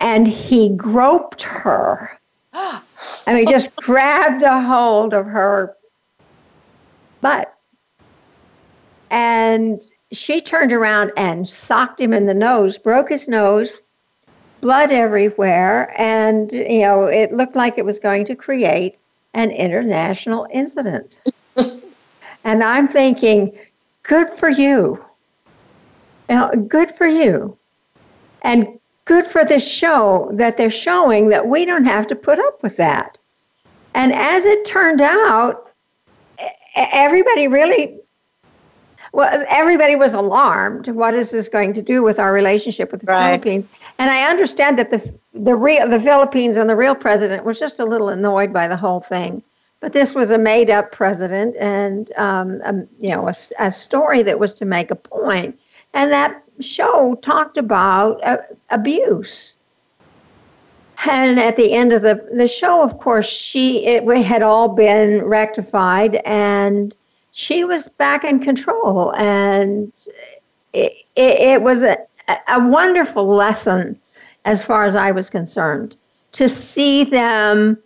and 0.00 0.26
he 0.26 0.70
groped 0.70 1.42
her. 1.42 2.18
I 2.54 2.80
mean, 3.28 3.46
just 3.46 3.76
grabbed 3.76 4.42
a 4.42 4.62
hold 4.62 5.12
of 5.12 5.26
her 5.26 5.76
butt. 7.20 7.54
And 9.10 9.84
she 10.10 10.40
turned 10.40 10.72
around 10.72 11.12
and 11.18 11.46
socked 11.46 12.00
him 12.00 12.14
in 12.14 12.24
the 12.24 12.32
nose, 12.32 12.78
broke 12.78 13.10
his 13.10 13.28
nose, 13.28 13.82
blood 14.62 14.90
everywhere, 14.90 15.94
and 16.00 16.50
you 16.50 16.80
know 16.80 17.04
it 17.04 17.30
looked 17.30 17.56
like 17.56 17.76
it 17.76 17.84
was 17.84 17.98
going 17.98 18.24
to 18.24 18.34
create 18.34 18.96
an 19.34 19.50
international 19.50 20.46
incident. 20.50 21.18
and 22.44 22.64
I'm 22.64 22.88
thinking, 22.88 23.52
good 24.04 24.30
for 24.30 24.48
you. 24.48 25.04
Now, 26.28 26.50
good 26.50 26.94
for 26.94 27.06
you. 27.06 27.56
And 28.42 28.78
good 29.04 29.26
for 29.26 29.44
this 29.44 29.66
show 29.66 30.30
that 30.34 30.56
they're 30.56 30.70
showing 30.70 31.28
that 31.28 31.48
we 31.48 31.64
don't 31.64 31.84
have 31.84 32.06
to 32.06 32.16
put 32.16 32.38
up 32.38 32.62
with 32.62 32.76
that. 32.76 33.18
And 33.94 34.12
as 34.12 34.44
it 34.44 34.64
turned 34.64 35.00
out, 35.00 35.70
everybody 36.74 37.48
really 37.48 37.98
well, 39.12 39.44
everybody 39.48 39.94
was 39.94 40.12
alarmed. 40.12 40.88
What 40.88 41.14
is 41.14 41.30
this 41.30 41.48
going 41.48 41.72
to 41.74 41.82
do 41.82 42.02
with 42.02 42.18
our 42.18 42.32
relationship 42.32 42.90
with 42.90 43.02
the 43.02 43.06
right. 43.06 43.40
Philippines? 43.40 43.68
And 43.98 44.10
I 44.10 44.28
understand 44.28 44.76
that 44.78 44.90
the 44.90 45.14
the 45.32 45.54
real 45.54 45.88
the 45.88 46.00
Philippines 46.00 46.56
and 46.56 46.68
the 46.68 46.74
real 46.74 46.96
president 46.96 47.44
was 47.44 47.58
just 47.58 47.78
a 47.78 47.84
little 47.84 48.08
annoyed 48.08 48.52
by 48.52 48.66
the 48.66 48.76
whole 48.76 49.00
thing. 49.00 49.42
But 49.84 49.92
this 49.92 50.14
was 50.14 50.30
a 50.30 50.38
made 50.38 50.70
up 50.70 50.92
president, 50.92 51.56
and 51.56 52.10
um, 52.16 52.62
um, 52.64 52.88
you 53.00 53.10
know, 53.10 53.28
a, 53.28 53.34
a, 53.58 53.70
story 53.70 54.22
that 54.22 54.38
was 54.38 54.54
to 54.54 54.64
make 54.64 54.90
a 54.90 54.96
point. 54.96 55.60
And 55.92 56.10
that 56.10 56.42
show 56.58 57.16
talked 57.16 57.58
about 57.58 58.24
uh, 58.24 58.38
abuse. 58.70 59.58
And 61.04 61.38
at 61.38 61.56
the 61.56 61.74
end 61.74 61.92
of 61.92 62.00
the, 62.00 62.26
the 62.32 62.48
show, 62.48 62.80
of 62.80 62.98
course, 62.98 63.28
she 63.28 63.84
it 63.84 64.06
had 64.22 64.40
all 64.40 64.68
been 64.68 65.22
rectified, 65.22 66.14
and 66.24 66.96
she 67.32 67.62
was 67.64 67.88
back 67.88 68.24
in 68.24 68.40
control, 68.40 69.12
and 69.16 69.92
it, 70.72 70.94
it, 71.14 71.40
it 71.40 71.62
was 71.62 71.82
a, 71.82 71.98
a 72.48 72.66
wonderful 72.68 73.26
lesson 73.26 74.00
as 74.46 74.64
far 74.64 74.86
as 74.86 74.96
I 74.96 75.10
was 75.10 75.28
concerned 75.28 75.94
to 76.32 76.48
see 76.48 77.04
them 77.04 77.76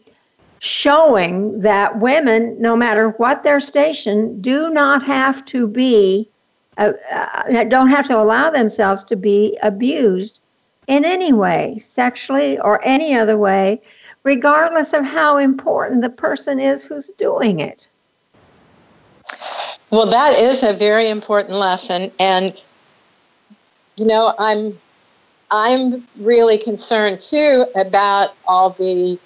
showing 0.60 1.60
that 1.60 2.00
women, 2.00 2.56
no 2.60 2.76
matter 2.76 3.10
what 3.10 3.42
their 3.42 3.60
station, 3.60 4.40
do 4.40 4.70
not 4.70 5.04
have 5.04 5.44
to 5.46 5.68
be, 5.68 6.28
uh, 6.78 6.92
uh, 7.10 7.64
don't 7.64 7.88
have 7.88 8.06
to 8.08 8.16
allow 8.16 8.50
themselves 8.50 9.04
to 9.04 9.16
be 9.16 9.58
abused 9.62 10.40
in 10.86 11.04
any 11.04 11.32
way, 11.32 11.78
sexually 11.78 12.58
or 12.60 12.84
any 12.84 13.14
other 13.14 13.38
way, 13.38 13.80
regardless 14.24 14.92
of 14.92 15.04
how 15.04 15.36
important 15.36 16.02
the 16.02 16.10
person 16.10 16.58
is 16.58 16.84
who's 16.84 17.08
doing 17.18 17.60
it. 17.60 17.86
Well, 19.90 20.06
that 20.06 20.34
is 20.34 20.62
a 20.62 20.72
very 20.72 21.08
important 21.08 21.54
lesson, 21.54 22.10
and 22.18 22.54
you 23.96 24.06
know, 24.06 24.34
I'm 24.38 24.78
I'm 25.50 26.06
really 26.18 26.58
concerned 26.58 27.20
too 27.20 27.66
about 27.74 28.34
all 28.46 28.70
the 28.70 29.18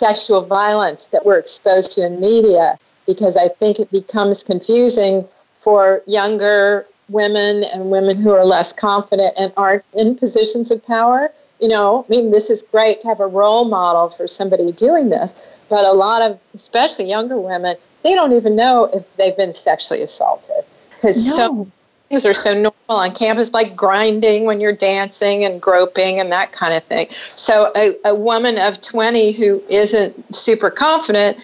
sexual 0.00 0.40
violence 0.40 1.08
that 1.08 1.26
we're 1.26 1.38
exposed 1.38 1.92
to 1.92 2.06
in 2.06 2.18
media 2.18 2.78
because 3.06 3.36
I 3.36 3.48
think 3.48 3.78
it 3.78 3.90
becomes 3.90 4.42
confusing 4.42 5.26
for 5.52 6.02
younger 6.06 6.86
women 7.10 7.64
and 7.74 7.90
women 7.90 8.18
who 8.18 8.30
are 8.30 8.46
less 8.46 8.72
confident 8.72 9.34
and 9.38 9.52
aren't 9.58 9.84
in 9.94 10.14
positions 10.14 10.70
of 10.70 10.84
power. 10.86 11.28
You 11.60 11.68
know, 11.68 12.06
I 12.06 12.08
mean, 12.08 12.30
this 12.30 12.48
is 12.48 12.62
great 12.62 13.00
to 13.00 13.08
have 13.08 13.20
a 13.20 13.26
role 13.26 13.66
model 13.66 14.08
for 14.08 14.26
somebody 14.26 14.72
doing 14.72 15.10
this, 15.10 15.58
but 15.68 15.84
a 15.84 15.92
lot 15.92 16.22
of, 16.22 16.40
especially 16.54 17.06
younger 17.06 17.38
women, 17.38 17.76
they 18.02 18.14
don't 18.14 18.32
even 18.32 18.56
know 18.56 18.88
if 18.94 19.14
they've 19.16 19.36
been 19.36 19.52
sexually 19.52 20.00
assaulted 20.00 20.64
because 20.94 21.26
no. 21.26 21.32
so 21.34 21.70
things 22.10 22.26
are 22.26 22.34
so 22.34 22.52
normal 22.52 22.74
on 22.88 23.14
campus, 23.14 23.52
like 23.52 23.76
grinding 23.76 24.44
when 24.44 24.60
you're 24.60 24.74
dancing 24.74 25.44
and 25.44 25.62
groping 25.62 26.18
and 26.18 26.30
that 26.32 26.50
kind 26.50 26.74
of 26.74 26.82
thing. 26.84 27.08
So 27.10 27.72
a, 27.76 27.94
a 28.04 28.14
woman 28.14 28.58
of 28.58 28.80
20 28.80 29.32
who 29.32 29.62
isn't 29.68 30.34
super 30.34 30.70
confident 30.70 31.38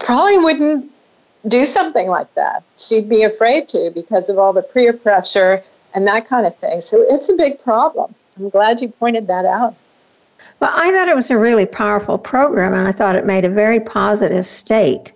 probably 0.00 0.38
wouldn't 0.38 0.92
do 1.46 1.64
something 1.64 2.08
like 2.08 2.32
that. 2.34 2.64
She'd 2.78 3.08
be 3.08 3.22
afraid 3.22 3.68
to 3.68 3.92
because 3.94 4.28
of 4.28 4.38
all 4.38 4.52
the 4.52 4.62
peer 4.62 4.92
pressure 4.92 5.62
and 5.94 6.06
that 6.06 6.26
kind 6.26 6.46
of 6.46 6.56
thing. 6.56 6.80
So 6.80 7.02
it's 7.08 7.28
a 7.28 7.34
big 7.34 7.62
problem. 7.62 8.12
I'm 8.38 8.50
glad 8.50 8.80
you 8.80 8.88
pointed 8.88 9.28
that 9.28 9.44
out. 9.44 9.76
Well, 10.58 10.72
I 10.74 10.90
thought 10.90 11.08
it 11.08 11.16
was 11.16 11.30
a 11.30 11.38
really 11.38 11.64
powerful 11.64 12.18
program, 12.18 12.74
and 12.74 12.86
I 12.86 12.92
thought 12.92 13.16
it 13.16 13.24
made 13.24 13.44
a 13.46 13.50
very 13.50 13.80
positive 13.80 14.46
state 14.46 15.12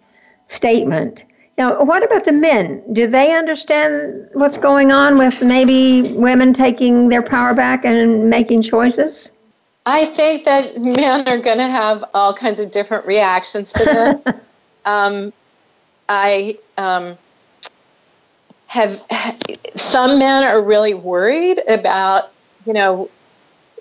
statement. 0.46 1.24
Now, 1.56 1.82
what 1.84 2.02
about 2.02 2.24
the 2.24 2.32
men? 2.32 2.82
Do 2.92 3.06
they 3.06 3.32
understand 3.32 4.28
what's 4.32 4.56
going 4.56 4.90
on 4.90 5.16
with 5.16 5.42
maybe 5.42 6.02
women 6.14 6.52
taking 6.52 7.08
their 7.08 7.22
power 7.22 7.54
back 7.54 7.84
and 7.84 8.28
making 8.28 8.62
choices? 8.62 9.30
I 9.86 10.06
think 10.06 10.44
that 10.44 10.80
men 10.80 11.28
are 11.28 11.38
going 11.38 11.58
to 11.58 11.68
have 11.68 12.04
all 12.14 12.32
kinds 12.32 12.58
of 12.58 12.70
different 12.70 13.06
reactions 13.06 13.72
to 13.74 13.84
this. 14.24 14.34
um, 14.84 15.32
I 16.08 16.58
um, 16.76 17.16
have 18.66 19.04
some 19.76 20.18
men 20.18 20.42
are 20.44 20.60
really 20.60 20.94
worried 20.94 21.60
about, 21.68 22.32
you 22.66 22.72
know, 22.72 23.08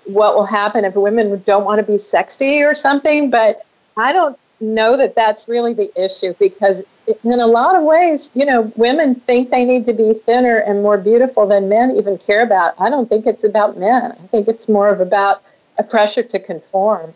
what 0.04 0.36
will 0.36 0.46
happen 0.46 0.84
if 0.84 0.94
women 0.94 1.42
don't 1.44 1.64
want 1.64 1.84
to 1.84 1.90
be 1.90 1.98
sexy 1.98 2.62
or 2.62 2.74
something, 2.74 3.30
but 3.30 3.64
I 3.96 4.12
don't 4.12 4.38
know 4.60 4.96
that 4.96 5.14
that's 5.14 5.48
really 5.48 5.74
the 5.74 5.90
issue 6.02 6.34
because 6.38 6.82
in 7.06 7.40
a 7.40 7.46
lot 7.46 7.76
of 7.76 7.82
ways, 7.82 8.30
you 8.34 8.46
know, 8.46 8.72
women 8.76 9.14
think 9.14 9.50
they 9.50 9.64
need 9.64 9.84
to 9.86 9.92
be 9.92 10.14
thinner 10.14 10.58
and 10.58 10.82
more 10.82 10.96
beautiful 10.96 11.46
than 11.46 11.68
men 11.68 11.96
even 11.96 12.16
care 12.16 12.42
about. 12.42 12.74
I 12.78 12.88
don't 12.88 13.08
think 13.08 13.26
it's 13.26 13.44
about 13.44 13.78
men. 13.78 14.12
I 14.12 14.26
think 14.28 14.48
it's 14.48 14.68
more 14.68 14.88
of 14.88 15.00
about 15.00 15.42
a 15.78 15.82
pressure 15.82 16.22
to 16.22 16.38
conform. 16.38 17.12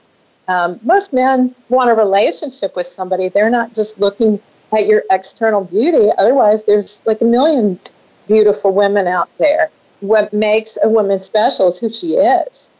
Um, 0.48 0.81
most 0.83 1.12
men 1.12 1.55
want 1.68 1.90
a 1.90 1.94
relationship 1.94 2.74
with 2.77 2.87
somebody. 2.87 3.29
They're 3.29 3.51
not 3.51 3.74
just 3.74 4.01
looking 4.01 4.40
at 4.72 4.87
your 4.87 5.03
external 5.11 5.64
beauty. 5.64 6.09
Otherwise, 6.18 6.64
there's 6.64 7.03
like 7.07 7.20
a 7.20 7.24
million 7.24 7.79
beautiful 8.27 8.72
women 8.72 9.07
out 9.07 9.29
there. 9.38 9.70
What 10.01 10.33
makes 10.33 10.79
a 10.83 10.88
woman 10.88 11.20
special 11.20 11.68
is 11.68 11.79
who 11.79 11.88
she 11.88 12.14
is. 12.14 12.70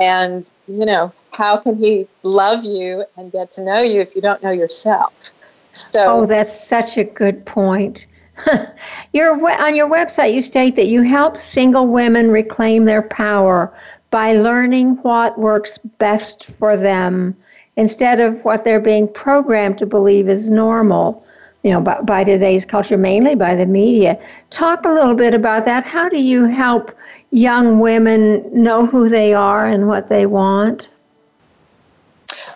And, 0.00 0.50
you 0.66 0.84
know, 0.84 1.12
how 1.34 1.56
can 1.56 1.76
he 1.76 2.06
love 2.22 2.64
you 2.64 3.04
and 3.16 3.32
get 3.32 3.50
to 3.52 3.62
know 3.62 3.80
you 3.80 4.00
if 4.00 4.14
you 4.14 4.22
don't 4.22 4.42
know 4.42 4.50
yourself? 4.50 5.32
So, 5.72 6.20
oh, 6.20 6.26
that's 6.26 6.66
such 6.66 6.96
a 6.96 7.04
good 7.04 7.44
point. 7.44 8.06
your 9.12 9.32
on 9.60 9.74
your 9.74 9.88
website, 9.88 10.32
you 10.32 10.42
state 10.42 10.76
that 10.76 10.86
you 10.86 11.02
help 11.02 11.36
single 11.36 11.88
women 11.88 12.30
reclaim 12.30 12.84
their 12.84 13.02
power 13.02 13.76
by 14.10 14.34
learning 14.34 14.96
what 15.02 15.38
works 15.38 15.78
best 15.98 16.46
for 16.58 16.76
them 16.76 17.36
instead 17.76 18.20
of 18.20 18.44
what 18.44 18.64
they're 18.64 18.80
being 18.80 19.08
programmed 19.08 19.78
to 19.78 19.86
believe 19.86 20.28
is 20.28 20.50
normal. 20.50 21.24
You 21.64 21.70
know, 21.70 21.80
by, 21.80 22.00
by 22.02 22.24
today's 22.24 22.64
culture, 22.64 22.98
mainly 22.98 23.34
by 23.34 23.54
the 23.54 23.66
media. 23.66 24.20
Talk 24.50 24.84
a 24.84 24.90
little 24.90 25.14
bit 25.14 25.32
about 25.34 25.64
that. 25.64 25.84
How 25.84 26.08
do 26.08 26.20
you 26.20 26.44
help 26.44 26.94
young 27.30 27.80
women 27.80 28.44
know 28.52 28.86
who 28.86 29.08
they 29.08 29.32
are 29.32 29.66
and 29.66 29.88
what 29.88 30.08
they 30.08 30.26
want? 30.26 30.90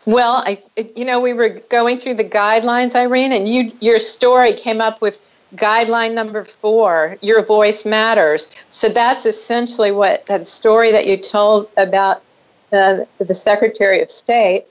Well, 0.09 0.43
I, 0.47 0.59
you 0.97 1.05
know, 1.05 1.21
we 1.21 1.35
were 1.35 1.51
going 1.69 1.99
through 1.99 2.15
the 2.15 2.25
guidelines, 2.25 2.95
Irene, 2.95 3.31
and 3.31 3.47
you, 3.47 3.71
your 3.83 3.99
story 3.99 4.55
came 4.55 4.81
up 4.81 5.03
with 5.03 5.21
guideline 5.55 6.15
number 6.15 6.45
four 6.45 7.19
your 7.21 7.45
voice 7.45 7.85
matters. 7.85 8.49
So 8.71 8.89
that's 8.89 9.27
essentially 9.27 9.93
what 9.93 10.25
that 10.27 10.49
story 10.49 10.91
that 10.93 11.07
you 11.07 11.19
told 11.19 11.69
about 11.77 12.23
uh, 12.73 13.05
the 13.19 13.35
secretary 13.35 14.01
of 14.03 14.11
state 14.11 14.65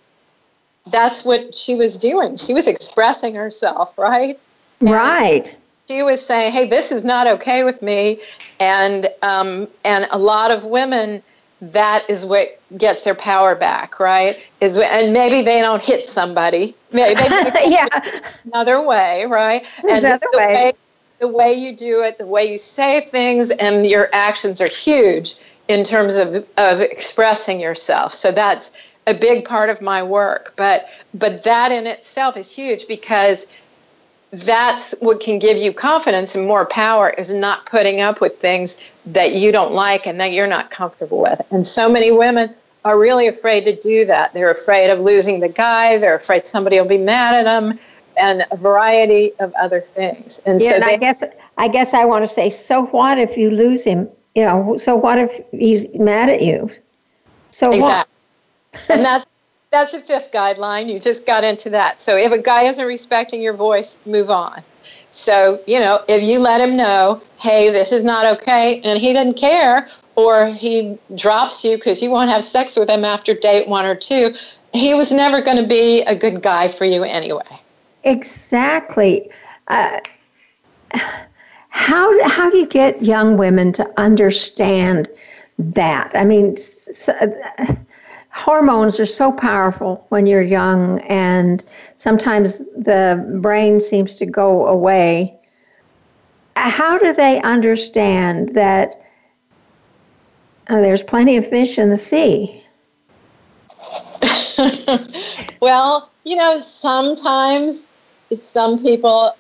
that's 0.89 1.26
what 1.26 1.54
she 1.54 1.76
was 1.76 1.97
doing. 1.97 2.38
She 2.38 2.54
was 2.54 2.67
expressing 2.67 3.36
herself 3.36 3.97
right? 3.97 4.39
And 4.80 4.89
right. 4.89 5.56
she 5.88 6.02
was 6.02 6.26
saying 6.26 6.52
hey 6.52 6.67
this 6.67 6.91
is 6.91 7.04
not 7.04 7.28
okay 7.28 7.63
with 7.63 7.82
me. 7.82 8.19
And 8.60 9.08
um, 9.21 9.67
and 9.84 10.08
a 10.12 10.17
lot 10.17 10.52
of 10.52 10.63
women 10.63 11.21
that 11.62 12.08
is 12.10 12.26
what 12.26 12.60
gets 12.78 13.04
their 13.04 13.15
power 13.15 13.56
back, 13.56 14.00
right? 14.00 14.48
Is 14.62 14.78
and 14.78 15.13
maybe 15.13 15.41
they 15.41 15.60
don't 15.60 15.82
hit 15.82 16.08
somebody, 16.08 16.76
maybe 16.91 17.22
yeah, 17.65 17.88
another 18.46 18.82
way, 18.82 19.26
right? 19.26 19.65
And 19.89 20.06
another 20.06 20.28
the 20.32 20.38
way. 20.38 20.54
way. 20.54 20.74
The 21.20 21.28
way 21.28 21.54
you 21.54 21.76
do 21.76 22.04
it, 22.04 22.20
the 22.20 22.28
way 22.28 22.52
you 22.52 22.60
say 22.60 23.02
things, 23.02 23.50
and 23.50 23.88
your 23.88 24.08
actions 24.13 24.62
are 24.62 24.67
huge 24.67 25.34
in 25.67 25.84
terms 25.84 26.15
of, 26.15 26.48
of 26.58 26.80
expressing 26.80 27.60
yourself. 27.60 28.13
So 28.13 28.32
that's 28.32 28.72
a 29.08 29.15
big 29.15 29.43
part 29.43 29.72
of 29.72 29.82
my 29.82 30.04
work. 30.04 30.54
But 30.58 30.88
but 31.15 31.43
that 31.43 31.72
in 31.72 31.88
itself 31.88 32.38
is 32.38 32.54
huge 32.56 32.88
because 32.88 33.48
that's 34.32 34.94
what 35.00 35.20
can 35.20 35.40
give 35.40 35.58
you 35.58 35.72
confidence 35.72 36.36
and 36.36 36.46
more 36.46 36.66
power 36.66 37.12
is 37.12 37.34
not 37.34 37.66
putting 37.66 38.02
up 38.02 38.20
with 38.20 38.40
things 38.40 38.90
that 39.06 39.34
you 39.34 39.52
don't 39.52 39.74
like 39.74 40.06
and 40.06 40.20
that 40.20 40.34
you're 40.34 40.48
not 40.48 40.70
comfortable 40.70 41.22
with. 41.22 41.42
And 41.52 41.66
so 41.66 41.90
many 41.90 42.12
women 42.12 42.54
are 42.84 43.00
really 43.00 43.28
afraid 43.28 43.63
to 43.66 43.76
do 43.76 44.06
that. 44.06 44.34
They're 44.34 44.52
afraid 44.52 44.90
of 44.90 45.00
losing 45.00 45.40
the 45.40 45.50
guy, 45.50 45.98
they're 45.98 46.16
afraid 46.16 46.46
somebody 46.46 46.80
will 46.80 46.88
be 46.88 46.98
mad 46.98 47.36
at 47.36 47.44
them. 47.44 47.80
and 48.18 48.46
a 48.52 48.58
variety 48.58 49.32
of 49.40 49.54
other 49.54 49.80
things. 49.80 50.42
And 50.46 50.62
yeah, 50.62 50.70
so 50.70 50.76
and 50.76 50.84
they, 50.84 50.94
I 50.94 50.98
guess 50.98 51.24
I 51.58 51.68
guess 51.68 51.94
I 51.94 52.06
want 52.06 52.28
to 52.28 52.34
say, 52.34 52.50
so 52.50 52.86
what 52.88 53.18
if 53.18 53.38
you 53.38 53.52
lose 53.52 53.84
him? 53.84 54.10
You 54.36 54.46
know, 54.46 54.78
so 54.78 54.96
what 54.96 55.18
if 55.18 55.42
he's 55.52 55.88
mad 55.94 56.30
at 56.30 56.42
you? 56.42 56.70
So 57.52 57.72
exactly. 57.72 58.13
and 58.90 59.06
that's 59.06 59.26
that's 59.71 59.91
the 59.91 59.99
fifth 59.99 60.32
guideline. 60.32 60.91
You 60.91 60.99
just 60.99 61.25
got 61.25 61.43
into 61.43 61.69
that. 61.71 62.01
So 62.01 62.15
if 62.15 62.32
a 62.32 62.41
guy 62.41 62.63
isn't 62.63 62.86
respecting 62.86 63.41
your 63.41 63.53
voice, 63.53 63.97
move 64.06 64.30
on. 64.30 64.62
So, 65.12 65.60
you 65.67 65.80
know, 65.80 66.03
if 66.08 66.23
you 66.23 66.39
let 66.39 66.62
him 66.62 66.77
know, 66.77 67.21
hey, 67.39 67.69
this 67.69 67.91
is 67.91 68.03
not 68.03 68.25
okay, 68.38 68.82
and 68.84 68.99
he 68.99 69.13
doesn't 69.13 69.38
care, 69.38 69.88
or 70.15 70.47
he 70.47 70.97
drops 71.15 71.63
you 71.63 71.77
because 71.77 72.01
you 72.01 72.12
won't 72.12 72.30
have 72.30 72.43
sex 72.43 72.77
with 72.77 72.89
him 72.89 73.03
after 73.03 73.34
date 73.34 73.67
one 73.67 73.86
or 73.86 73.95
two, 73.95 74.36
he 74.73 74.93
was 74.93 75.12
never 75.12 75.41
going 75.41 75.58
to 75.58 75.67
be 75.67 76.01
a 76.03 76.15
good 76.15 76.41
guy 76.41 76.67
for 76.67 76.86
you 76.86 77.03
anyway. 77.03 77.41
Exactly. 78.03 79.30
Uh, 79.69 79.99
how 81.69 82.27
how 82.27 82.49
do 82.49 82.58
you 82.58 82.67
get 82.67 83.03
young 83.03 83.38
women 83.38 83.71
to 83.73 83.88
understand 83.99 85.08
that? 85.58 86.12
I 86.13 86.25
mean, 86.25 86.58
so, 86.58 87.13
hormones 88.38 89.00
are 89.00 89.06
so 89.06 89.32
powerful 89.32 90.06
when 90.10 90.28
you're 90.28 90.43
young, 90.43 91.00
and 91.02 91.63
sometimes 91.97 92.60
the 92.60 93.39
brain 93.41 93.82
seems 93.82 94.15
to 94.15 94.26
go 94.26 94.67
away. 94.67 95.36
How 96.56 97.00
do 97.00 97.13
they 97.13 97.41
understand 97.41 98.50
that 98.50 98.95
uh, 100.67 100.80
there's 100.82 101.02
plenty 101.02 101.36
of 101.38 101.47
fish 101.47 101.80
in 101.80 101.89
the 101.89 101.97
sea? 101.97 102.63
well, 105.60 106.12
you 106.23 106.36
know, 106.36 106.60
sometimes 106.60 107.88
some 108.36 108.78
people 108.78 109.36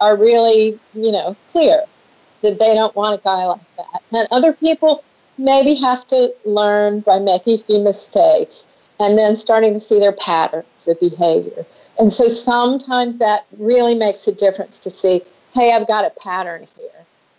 are 0.00 0.16
really, 0.16 0.78
you 0.94 1.12
know, 1.12 1.36
clear 1.52 1.84
that 2.42 2.58
they 2.58 2.74
don't 2.74 2.94
want 2.96 3.20
a 3.20 3.22
guy 3.22 3.46
like 3.46 3.76
that. 3.76 4.02
And 4.12 4.26
other 4.32 4.52
people 4.52 5.04
maybe 5.42 5.74
have 5.74 6.06
to 6.06 6.32
learn 6.44 7.00
by 7.00 7.18
making 7.18 7.54
a 7.54 7.58
few 7.58 7.80
mistakes 7.80 8.66
and 9.00 9.18
then 9.18 9.34
starting 9.34 9.74
to 9.74 9.80
see 9.80 9.98
their 9.98 10.12
patterns 10.12 10.86
of 10.86 10.98
behavior. 11.00 11.66
And 11.98 12.12
so 12.12 12.28
sometimes 12.28 13.18
that 13.18 13.44
really 13.58 13.94
makes 13.94 14.26
a 14.26 14.32
difference 14.32 14.78
to 14.80 14.90
see, 14.90 15.22
hey, 15.54 15.72
I've 15.72 15.88
got 15.88 16.04
a 16.04 16.10
pattern 16.20 16.66
here. 16.78 16.88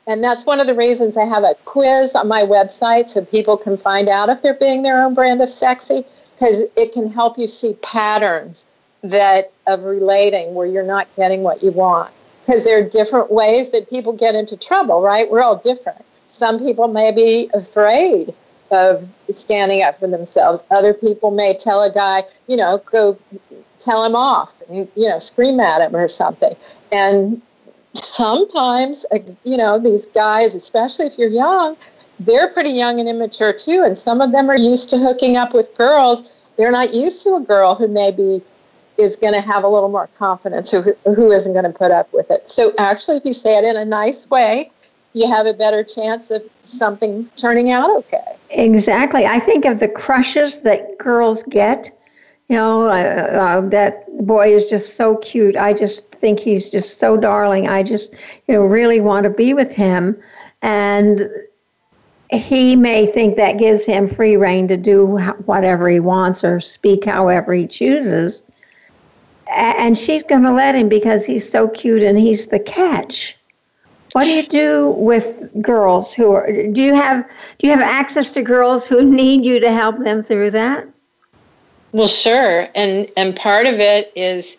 And 0.05 0.21
that's 0.21 0.45
one 0.45 0.59
of 0.59 0.67
the 0.67 0.73
reasons 0.73 1.15
I 1.15 1.23
have 1.23 1.43
a 1.43 1.55
quiz 1.63 2.13
on 2.13 2.27
my 2.27 2.41
website 2.41 3.07
so 3.07 3.23
people 3.23 3.55
can 3.55 3.77
find 3.77 4.09
out 4.09 4.29
if 4.29 4.41
they're 4.41 4.53
being 4.53 4.83
their 4.83 5.01
own 5.01 5.13
brand 5.13 5.41
of 5.41 5.49
sexy, 5.49 6.03
because 6.35 6.63
it 6.75 6.91
can 6.91 7.09
help 7.09 7.37
you 7.37 7.47
see 7.47 7.73
patterns 7.75 8.65
that 9.01 9.51
of 9.65 9.85
relating 9.85 10.53
where 10.55 10.67
you're 10.67 10.83
not 10.83 11.07
getting 11.15 11.41
what 11.43 11.63
you 11.63 11.71
want. 11.71 12.11
Because 12.45 12.65
there 12.65 12.77
are 12.77 12.89
different 12.89 13.31
ways 13.31 13.71
that 13.71 13.89
people 13.89 14.11
get 14.11 14.35
into 14.35 14.57
trouble, 14.57 15.01
right? 15.01 15.31
We're 15.31 15.41
all 15.41 15.55
different. 15.55 16.03
Some 16.33 16.57
people 16.57 16.87
may 16.87 17.11
be 17.11 17.47
afraid 17.53 18.33
of 18.71 19.15
standing 19.29 19.83
up 19.83 19.95
for 19.95 20.07
themselves. 20.07 20.63
Other 20.71 20.91
people 20.91 21.29
may 21.29 21.53
tell 21.53 21.83
a 21.83 21.91
guy, 21.91 22.23
you 22.47 22.57
know, 22.57 22.79
go 22.91 23.19
tell 23.77 24.03
him 24.03 24.15
off, 24.15 24.63
and, 24.67 24.87
you 24.95 25.07
know, 25.07 25.19
scream 25.19 25.59
at 25.59 25.81
him 25.81 25.95
or 25.95 26.07
something. 26.07 26.53
And 26.91 27.39
sometimes, 27.93 29.05
uh, 29.11 29.19
you 29.43 29.57
know, 29.57 29.77
these 29.77 30.07
guys, 30.07 30.55
especially 30.55 31.05
if 31.05 31.19
you're 31.19 31.29
young, 31.29 31.77
they're 32.19 32.47
pretty 32.47 32.71
young 32.71 32.99
and 32.99 33.07
immature 33.07 33.53
too. 33.53 33.83
And 33.85 33.95
some 33.95 34.19
of 34.19 34.31
them 34.31 34.49
are 34.49 34.57
used 34.57 34.89
to 34.89 34.97
hooking 34.97 35.37
up 35.37 35.53
with 35.53 35.75
girls. 35.77 36.35
They're 36.57 36.71
not 36.71 36.95
used 36.95 37.21
to 37.23 37.35
a 37.35 37.41
girl 37.41 37.75
who 37.75 37.87
maybe 37.87 38.41
is 38.97 39.15
going 39.15 39.33
to 39.33 39.41
have 39.41 39.63
a 39.63 39.67
little 39.67 39.89
more 39.89 40.07
confidence, 40.17 40.71
who, 40.71 40.81
who 41.05 41.31
isn't 41.31 41.53
going 41.53 41.71
to 41.71 41.77
put 41.77 41.91
up 41.91 42.11
with 42.11 42.31
it. 42.31 42.49
So, 42.49 42.73
actually, 42.79 43.17
if 43.17 43.25
you 43.25 43.33
say 43.33 43.55
it 43.55 43.65
in 43.65 43.75
a 43.75 43.85
nice 43.85 44.27
way, 44.31 44.71
you 45.13 45.29
have 45.29 45.45
a 45.45 45.53
better 45.53 45.83
chance 45.83 46.31
of 46.31 46.43
something 46.63 47.25
turning 47.35 47.71
out 47.71 47.89
okay. 47.97 48.35
Exactly. 48.49 49.25
I 49.25 49.39
think 49.39 49.65
of 49.65 49.79
the 49.79 49.87
crushes 49.87 50.61
that 50.61 50.97
girls 50.97 51.43
get. 51.43 51.97
You 52.49 52.57
know, 52.57 52.83
uh, 52.83 52.91
uh, 52.93 53.61
that 53.69 54.05
boy 54.25 54.53
is 54.53 54.69
just 54.69 54.95
so 54.95 55.17
cute. 55.17 55.55
I 55.55 55.73
just 55.73 56.11
think 56.11 56.39
he's 56.39 56.69
just 56.69 56.99
so 56.99 57.15
darling. 57.17 57.67
I 57.67 57.83
just, 57.83 58.13
you 58.47 58.53
know, 58.53 58.61
really 58.61 58.99
want 58.99 59.23
to 59.23 59.29
be 59.29 59.53
with 59.53 59.73
him. 59.73 60.21
And 60.61 61.29
he 62.31 62.75
may 62.75 63.05
think 63.05 63.37
that 63.37 63.57
gives 63.57 63.85
him 63.85 64.09
free 64.09 64.35
rein 64.35 64.67
to 64.67 64.77
do 64.77 65.05
whatever 65.45 65.89
he 65.89 65.99
wants 65.99 66.43
or 66.43 66.59
speak 66.59 67.05
however 67.05 67.53
he 67.53 67.65
chooses. 67.65 68.43
And 69.55 69.97
she's 69.97 70.23
going 70.23 70.43
to 70.43 70.51
let 70.51 70.75
him 70.75 70.89
because 70.89 71.25
he's 71.25 71.49
so 71.49 71.67
cute 71.69 72.03
and 72.03 72.17
he's 72.17 72.47
the 72.47 72.59
catch. 72.59 73.37
What 74.13 74.25
do 74.25 74.29
you 74.29 74.43
do 74.43 74.89
with 74.91 75.49
girls 75.61 76.13
who 76.13 76.33
are 76.33 76.51
do 76.51 76.81
you 76.81 76.93
have 76.93 77.27
do 77.57 77.67
you 77.67 77.73
have 77.73 77.81
access 77.81 78.33
to 78.33 78.41
girls 78.41 78.85
who 78.85 79.03
need 79.21 79.43
you 79.43 79.59
to 79.59 79.71
help 79.71 79.97
them 79.99 80.23
through 80.23 80.51
that? 80.51 80.87
Well, 81.91 82.07
sure. 82.07 82.67
And 82.75 83.07
and 83.17 83.35
part 83.35 83.65
of 83.65 83.79
it 83.79 84.11
is 84.15 84.57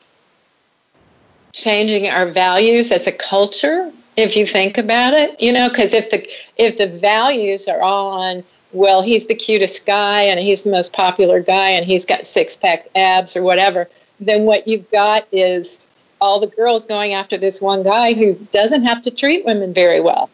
changing 1.53 2.09
our 2.09 2.27
values 2.27 2.91
as 2.91 3.07
a 3.07 3.13
culture 3.13 3.93
if 4.17 4.37
you 4.37 4.47
think 4.47 4.79
about 4.79 5.15
it, 5.15 5.41
you 5.41 5.53
know, 5.53 5.69
because 5.69 5.93
if 5.93 6.11
the 6.11 6.29
if 6.57 6.77
the 6.79 6.87
values 6.87 7.69
are 7.69 7.81
all 7.81 8.11
on 8.11 8.45
well, 8.73 9.03
he's 9.03 9.29
the 9.29 9.35
cutest 9.37 9.87
guy 9.87 10.23
and 10.23 10.41
he's 10.41 10.63
the 10.63 10.71
most 10.71 10.93
popular 10.93 11.41
guy 11.41 11.71
and 11.71 11.87
he's 11.87 12.05
got 12.05 12.27
six 12.27 12.57
pack 12.57 12.89
abs 12.97 13.37
or 13.37 13.43
whatever, 13.43 13.89
then 14.19 14.45
what 14.45 14.67
you've 14.67 14.91
got 14.91 15.29
is 15.31 15.84
all 16.25 16.41
the 16.41 16.47
girls 16.47 16.87
going 16.87 17.13
after 17.13 17.37
this 17.37 17.61
one 17.61 17.83
guy 17.83 18.15
who 18.15 18.35
doesn't 18.51 18.83
have 18.85 19.03
to 19.03 19.11
treat 19.11 19.45
women 19.45 19.75
very 19.75 20.01
well. 20.01 20.31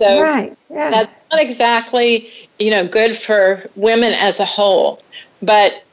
So 0.00 0.22
right. 0.22 0.56
yeah. 0.70 0.90
that's 0.90 1.12
not 1.30 1.42
exactly, 1.42 2.30
you 2.58 2.70
know, 2.70 2.86
good 2.88 3.14
for 3.14 3.68
women 3.76 4.14
as 4.14 4.40
a 4.40 4.46
whole. 4.46 5.02
But 5.42 5.84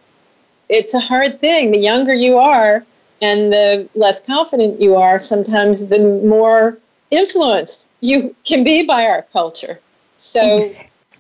it's 0.69 0.93
a 0.93 1.01
hard 1.01 1.41
thing. 1.41 1.71
The 1.71 1.79
younger 1.79 2.13
you 2.13 2.37
are 2.37 2.85
and 3.21 3.51
the 3.51 3.89
less 3.95 4.21
confident 4.21 4.79
you 4.79 4.95
are, 4.95 5.19
sometimes 5.19 5.87
the 5.87 5.99
more 5.99 6.77
influenced 7.11 7.89
you 7.99 8.33
can 8.45 8.63
be 8.63 8.85
by 8.85 9.05
our 9.05 9.23
culture. 9.33 9.79
So 10.15 10.61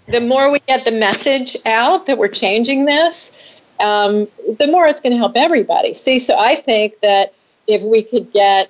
the 0.07 0.21
more 0.21 0.51
we 0.51 0.59
get 0.59 0.85
the 0.85 0.91
message 0.91 1.57
out 1.65 2.05
that 2.05 2.17
we're 2.17 2.29
changing 2.29 2.85
this, 2.85 3.31
um, 3.81 4.27
the 4.57 4.67
more 4.67 4.87
it's 4.87 5.01
going 5.01 5.11
to 5.11 5.17
help 5.17 5.33
everybody. 5.35 5.93
See, 5.93 6.19
so 6.19 6.37
I 6.37 6.55
think 6.55 6.99
that 7.01 7.33
if 7.67 7.81
we 7.81 8.01
could 8.03 8.31
get 8.33 8.69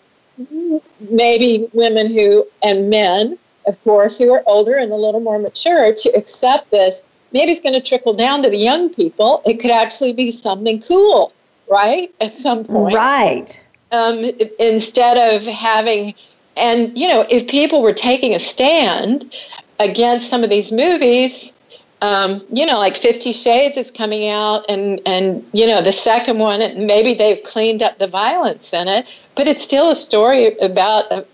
maybe 1.10 1.68
women 1.74 2.08
who, 2.08 2.46
and 2.64 2.90
men, 2.90 3.38
of 3.66 3.82
course, 3.84 4.18
who 4.18 4.32
are 4.32 4.44
older 4.46 4.76
and 4.78 4.92
a 4.92 4.96
little 4.96 5.20
more 5.20 5.40
mature 5.40 5.94
to 5.94 6.10
accept 6.16 6.72
this, 6.72 7.02
maybe 7.34 7.52
it's 7.52 7.62
going 7.62 7.74
to 7.74 7.82
trickle 7.82 8.14
down 8.14 8.44
to 8.44 8.50
the 8.50 8.58
young 8.58 8.94
people. 8.94 9.42
It 9.46 9.60
could 9.60 9.72
actually 9.72 10.14
be 10.14 10.32
something 10.32 10.82
cool, 10.82 11.34
right? 11.70 12.14
At 12.22 12.36
some 12.36 12.64
point. 12.64 12.96
Right. 12.96 13.60
Um, 13.92 14.32
instead 14.60 15.34
of 15.34 15.46
having, 15.46 16.14
and, 16.56 16.98
you 16.98 17.08
know, 17.08 17.26
if 17.30 17.48
people 17.48 17.82
were 17.82 17.94
taking 17.94 18.34
a 18.36 18.40
stand 18.40 19.34
against 19.80 20.30
some 20.30 20.44
of 20.44 20.50
these 20.50 20.72
movies, 20.72 21.54
um, 22.02 22.44
you 22.52 22.66
know, 22.66 22.78
like 22.78 22.96
Fifty 22.96 23.32
Shades 23.32 23.78
is 23.78 23.90
coming 23.90 24.30
out, 24.30 24.66
and 24.70 25.02
and 25.06 25.44
you 25.54 25.66
know 25.66 25.82
the 25.82 25.92
second 25.92 26.38
one, 26.38 26.62
and 26.62 26.86
maybe 26.86 27.14
they've 27.14 27.42
cleaned 27.44 27.82
up 27.82 27.98
the 27.98 28.08
violence 28.08 28.74
in 28.74 28.88
it, 28.88 29.24
but 29.36 29.48
it's 29.48 29.64
still 29.64 29.90
a 29.90 29.96
story 29.96 30.56
about 30.60 31.12
a, 31.12 31.26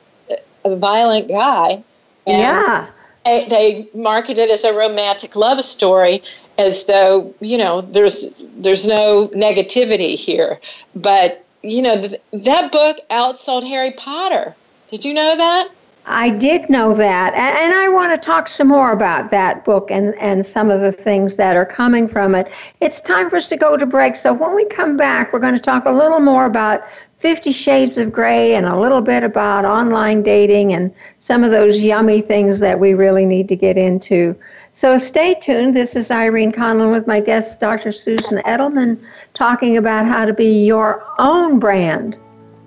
a 0.63 0.75
violent 0.75 1.27
guy. 1.27 1.83
And 2.25 2.39
yeah, 2.39 2.87
they, 3.25 3.47
they 3.49 3.87
market 3.93 4.37
it 4.37 4.49
as 4.49 4.63
a 4.63 4.73
romantic 4.73 5.35
love 5.35 5.63
story, 5.65 6.21
as 6.57 6.85
though 6.85 7.33
you 7.41 7.57
know 7.57 7.81
there's 7.81 8.33
there's 8.55 8.87
no 8.87 9.27
negativity 9.29 10.15
here. 10.15 10.59
But 10.95 11.45
you 11.61 11.81
know 11.81 12.07
th- 12.07 12.21
that 12.31 12.71
book 12.71 12.99
outsold 13.09 13.67
Harry 13.67 13.91
Potter. 13.91 14.55
Did 14.87 15.03
you 15.03 15.13
know 15.13 15.35
that? 15.35 15.69
I 16.05 16.29
did 16.31 16.69
know 16.69 16.93
that. 16.93 17.33
And, 17.33 17.57
and, 17.57 17.73
I 17.73 17.87
want 17.87 18.13
to 18.13 18.17
talk 18.17 18.49
some 18.49 18.67
more 18.67 18.91
about 18.91 19.31
that 19.31 19.63
book 19.63 19.89
and, 19.89 20.13
and 20.15 20.45
some 20.45 20.69
of 20.69 20.81
the 20.81 20.91
things 20.91 21.37
that 21.37 21.55
are 21.55 21.65
coming 21.65 22.07
from 22.07 22.35
it. 22.35 22.51
It's 22.81 22.99
time 22.99 23.29
for 23.29 23.37
us 23.37 23.47
to 23.49 23.57
go 23.57 23.77
to 23.77 23.85
break. 23.85 24.15
So 24.17 24.33
when 24.33 24.53
we 24.53 24.65
come 24.65 24.97
back, 24.97 25.31
we're 25.31 25.39
going 25.39 25.53
to 25.53 25.61
talk 25.61 25.85
a 25.85 25.91
little 25.91 26.19
more 26.19 26.45
about 26.45 26.83
Fifty 27.19 27.53
Shades 27.53 27.97
of 27.97 28.11
Grey 28.11 28.53
and 28.55 28.65
a 28.65 28.77
little 28.77 28.99
bit 28.99 29.23
about 29.23 29.63
online 29.63 30.23
dating 30.23 30.73
and 30.73 30.93
some 31.19 31.41
of 31.41 31.51
those 31.51 31.79
yummy 31.79 32.19
things 32.19 32.59
that 32.59 32.77
we 32.77 32.93
really 32.93 33.25
need 33.25 33.47
to 33.47 33.55
get 33.55 33.77
into. 33.77 34.35
So 34.73 34.97
stay 34.97 35.35
tuned. 35.35 35.73
This 35.73 35.95
is 35.95 36.11
Irene 36.11 36.51
Conlon 36.51 36.91
with 36.91 37.07
my 37.07 37.21
guest, 37.21 37.61
Dr. 37.61 37.93
Susan 37.93 38.39
Edelman, 38.39 38.99
talking 39.35 39.77
about 39.77 40.05
how 40.05 40.25
to 40.25 40.33
be 40.33 40.65
your 40.65 41.05
own 41.17 41.59
brand 41.59 42.17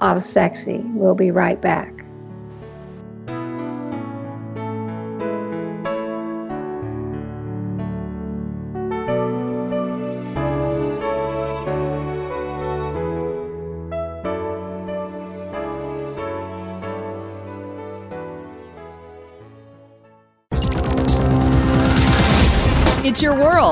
of 0.00 0.22
sexy. 0.22 0.78
We'll 0.94 1.14
be 1.14 1.30
right 1.30 1.60
back. 1.60 1.95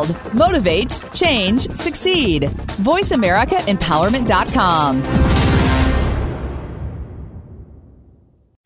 World. 0.04 0.34
Motivate, 0.34 1.00
change, 1.12 1.68
succeed. 1.70 2.44
VoiceAmericaEmpowerment.com. 2.82 5.43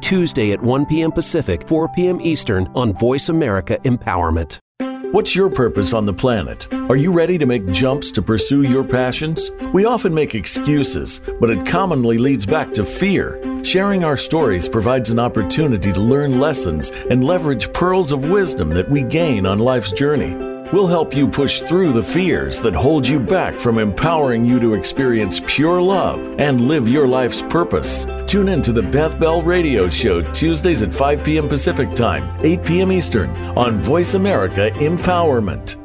Tuesday 0.00 0.52
at 0.52 0.60
1 0.60 0.86
p.m. 0.86 1.12
Pacific, 1.12 1.66
4 1.68 1.88
p.m. 1.88 2.20
Eastern 2.20 2.66
on 2.74 2.92
Voice 2.94 3.28
America 3.28 3.78
Empowerment. 3.84 4.58
What's 5.12 5.34
your 5.34 5.50
purpose 5.50 5.92
on 5.92 6.06
the 6.06 6.12
planet? 6.12 6.72
Are 6.72 6.94
you 6.94 7.12
ready 7.12 7.36
to 7.38 7.44
make 7.44 7.66
jumps 7.72 8.12
to 8.12 8.22
pursue 8.22 8.62
your 8.62 8.84
passions? 8.84 9.50
We 9.72 9.84
often 9.84 10.14
make 10.14 10.36
excuses, 10.36 11.20
but 11.40 11.50
it 11.50 11.66
commonly 11.66 12.16
leads 12.16 12.46
back 12.46 12.72
to 12.74 12.84
fear. 12.84 13.40
Sharing 13.64 14.04
our 14.04 14.16
stories 14.16 14.68
provides 14.68 15.10
an 15.10 15.18
opportunity 15.18 15.92
to 15.92 16.00
learn 16.00 16.38
lessons 16.38 16.90
and 17.10 17.24
leverage 17.24 17.72
pearls 17.72 18.12
of 18.12 18.30
wisdom 18.30 18.70
that 18.70 18.88
we 18.88 19.02
gain 19.02 19.46
on 19.46 19.58
life's 19.58 19.92
journey. 19.92 20.49
We'll 20.72 20.86
help 20.86 21.16
you 21.16 21.26
push 21.26 21.62
through 21.62 21.92
the 21.92 22.02
fears 22.02 22.60
that 22.60 22.76
hold 22.76 23.06
you 23.06 23.18
back 23.18 23.54
from 23.54 23.78
empowering 23.78 24.44
you 24.44 24.60
to 24.60 24.74
experience 24.74 25.40
pure 25.44 25.82
love 25.82 26.38
and 26.38 26.60
live 26.60 26.88
your 26.88 27.08
life's 27.08 27.42
purpose. 27.42 28.06
Tune 28.28 28.48
in 28.48 28.62
to 28.62 28.72
the 28.72 28.82
Beth 28.82 29.18
Bell 29.18 29.42
Radio 29.42 29.88
Show 29.88 30.22
Tuesdays 30.32 30.82
at 30.82 30.94
5 30.94 31.24
p.m. 31.24 31.48
Pacific 31.48 31.90
Time, 31.90 32.22
8 32.44 32.64
p.m. 32.64 32.92
Eastern 32.92 33.30
on 33.58 33.80
Voice 33.80 34.14
America 34.14 34.70
Empowerment. 34.74 35.76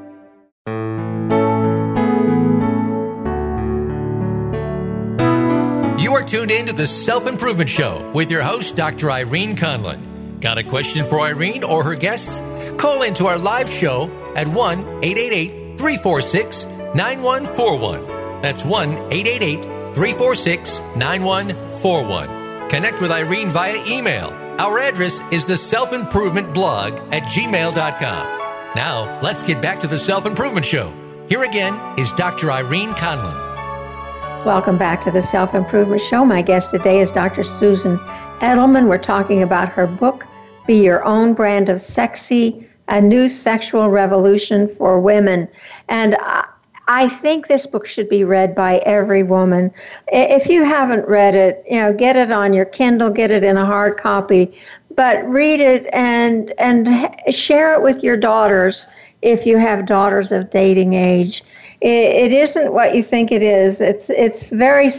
You 5.99 6.13
are 6.13 6.23
tuned 6.23 6.51
in 6.51 6.67
to 6.67 6.73
the 6.73 6.85
Self 6.85 7.25
Improvement 7.25 7.71
Show 7.71 8.11
with 8.13 8.29
your 8.29 8.43
host, 8.43 8.75
Dr. 8.75 9.09
Irene 9.09 9.55
Conlon. 9.55 10.14
Got 10.41 10.57
a 10.57 10.63
question 10.63 11.05
for 11.05 11.21
Irene 11.21 11.63
or 11.63 11.83
her 11.83 11.95
guests? 11.95 12.39
Call 12.77 13.03
into 13.03 13.27
our 13.27 13.37
live 13.37 13.69
show 13.69 14.09
at 14.35 14.47
1 14.47 14.79
888 15.03 15.77
346 15.77 16.65
9141. 16.65 18.41
That's 18.41 18.65
1 18.65 18.89
888 19.11 19.61
346 19.95 20.79
9141. 20.97 22.69
Connect 22.69 23.01
with 23.01 23.11
Irene 23.11 23.49
via 23.49 23.83
email. 23.87 24.29
Our 24.59 24.79
address 24.79 25.21
is 25.31 25.45
the 25.45 25.57
self 25.57 25.93
improvement 25.93 26.53
blog 26.53 26.93
at 27.13 27.23
gmail.com. 27.23 28.35
Now, 28.75 29.19
let's 29.21 29.43
get 29.43 29.61
back 29.61 29.79
to 29.79 29.87
the 29.87 29.97
Self 29.97 30.25
Improvement 30.25 30.65
Show. 30.65 30.91
Here 31.29 31.43
again 31.43 31.79
is 31.97 32.11
Dr. 32.13 32.51
Irene 32.51 32.93
Conlon. 32.93 33.45
Welcome 34.45 34.77
back 34.77 35.01
to 35.01 35.11
the 35.11 35.21
Self 35.21 35.55
Improvement 35.55 36.01
Show. 36.01 36.25
My 36.25 36.41
guest 36.41 36.71
today 36.71 36.99
is 36.99 37.11
Dr. 37.11 37.43
Susan 37.43 37.97
Edelman. 38.41 38.87
We're 38.89 38.97
talking 38.97 39.43
about 39.43 39.69
her 39.69 39.87
book, 39.87 40.25
Be 40.67 40.83
Your 40.83 41.03
Own 41.05 41.33
Brand 41.33 41.69
of 41.69 41.81
Sexy 41.81 42.67
A 42.89 42.99
New 43.01 43.29
Sexual 43.29 43.89
Revolution 43.89 44.67
for 44.75 44.99
Women. 44.99 45.47
And 45.87 46.17
I 46.87 47.09
think 47.09 47.47
this 47.47 47.65
book 47.65 47.87
should 47.87 48.09
be 48.09 48.23
read 48.23 48.53
by 48.53 48.77
every 48.79 49.23
woman. 49.23 49.71
If 50.09 50.47
you 50.47 50.63
haven't 50.63 51.07
read 51.07 51.33
it, 51.33 51.63
you 51.69 51.79
know, 51.79 51.93
get 51.93 52.15
it 52.15 52.31
on 52.31 52.53
your 52.53 52.65
Kindle, 52.65 53.09
get 53.09 53.31
it 53.31 53.43
in 53.43 53.57
a 53.57 53.65
hard 53.65 53.97
copy, 53.97 54.55
but 54.95 55.25
read 55.27 55.59
it 55.59 55.87
and 55.93 56.53
and 56.59 56.87
share 57.33 57.73
it 57.73 57.81
with 57.81 58.03
your 58.03 58.17
daughters 58.17 58.87
if 59.21 59.45
you 59.45 59.57
have 59.57 59.85
daughters 59.85 60.31
of 60.31 60.49
dating 60.49 60.93
age. 60.93 61.43
it, 61.81 62.31
isn't 62.31 62.73
what 62.73 62.95
you 62.95 63.01
think 63.01 63.31
it 63.31 63.41
is. 63.41 63.81
It's 63.81 64.09
it's 64.09 64.49
very 64.49 64.89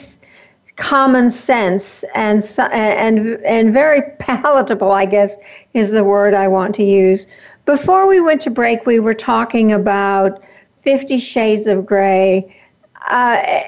common 0.77 1.31
sense 1.31 2.05
and 2.15 2.45
and 2.59 3.41
and 3.45 3.73
very 3.73 4.03
palatable, 4.19 4.93
I 4.93 5.07
guess 5.07 5.37
is 5.75 5.91
the 5.91 6.05
word 6.05 6.35
I 6.35 6.49
want 6.49 6.75
to 6.77 6.85
use. 6.85 7.27
Before 7.65 8.07
we 8.07 8.21
went 8.21 8.41
to 8.43 8.51
break, 8.51 8.87
we 8.87 9.01
were 9.01 9.15
talking 9.15 9.73
about 9.73 10.43
Fifty 10.83 11.19
Shades 11.19 11.67
of 11.67 11.85
Grey. 11.85 12.55
Uh, 13.09 13.63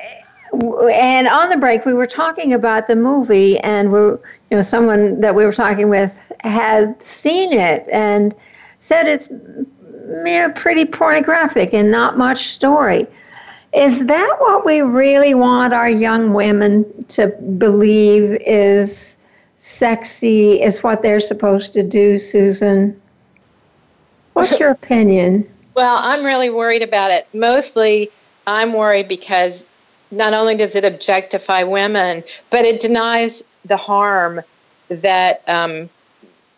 and 0.92 1.28
on 1.28 1.50
the 1.50 1.56
break, 1.56 1.84
we 1.84 1.92
were 1.92 2.06
talking 2.06 2.54
about 2.54 2.86
the 2.86 2.96
movie, 2.96 3.59
and 3.59 3.92
we 3.92 3.98
you 3.98 4.56
know, 4.56 4.62
someone 4.62 5.20
that 5.20 5.34
we 5.34 5.44
were 5.44 5.52
talking 5.52 5.88
with 5.88 6.16
had 6.40 7.00
seen 7.02 7.52
it 7.52 7.86
and 7.92 8.34
said 8.78 9.06
it's 9.06 9.28
pretty 10.54 10.84
pornographic 10.86 11.74
and 11.74 11.90
not 11.90 12.16
much 12.16 12.48
story. 12.48 13.06
Is 13.74 14.06
that 14.06 14.36
what 14.38 14.64
we 14.64 14.80
really 14.80 15.34
want 15.34 15.74
our 15.74 15.90
young 15.90 16.32
women 16.32 17.04
to 17.08 17.28
believe 17.58 18.40
is 18.46 19.16
sexy, 19.58 20.62
is 20.62 20.82
what 20.82 21.02
they're 21.02 21.20
supposed 21.20 21.74
to 21.74 21.82
do, 21.82 22.16
Susan? 22.18 22.98
What's 24.32 24.58
your 24.58 24.70
opinion? 24.82 25.48
Well, 25.74 25.98
I'm 25.98 26.24
really 26.24 26.50
worried 26.50 26.82
about 26.82 27.10
it. 27.10 27.28
Mostly, 27.34 28.10
I'm 28.46 28.72
worried 28.72 29.06
because 29.06 29.68
not 30.10 30.32
only 30.32 30.56
does 30.56 30.74
it 30.74 30.84
objectify 30.84 31.62
women, 31.62 32.24
but 32.50 32.64
it 32.64 32.80
denies 32.80 33.44
the 33.64 33.76
harm 33.76 34.40
that 34.88 35.42
um, 35.46 35.90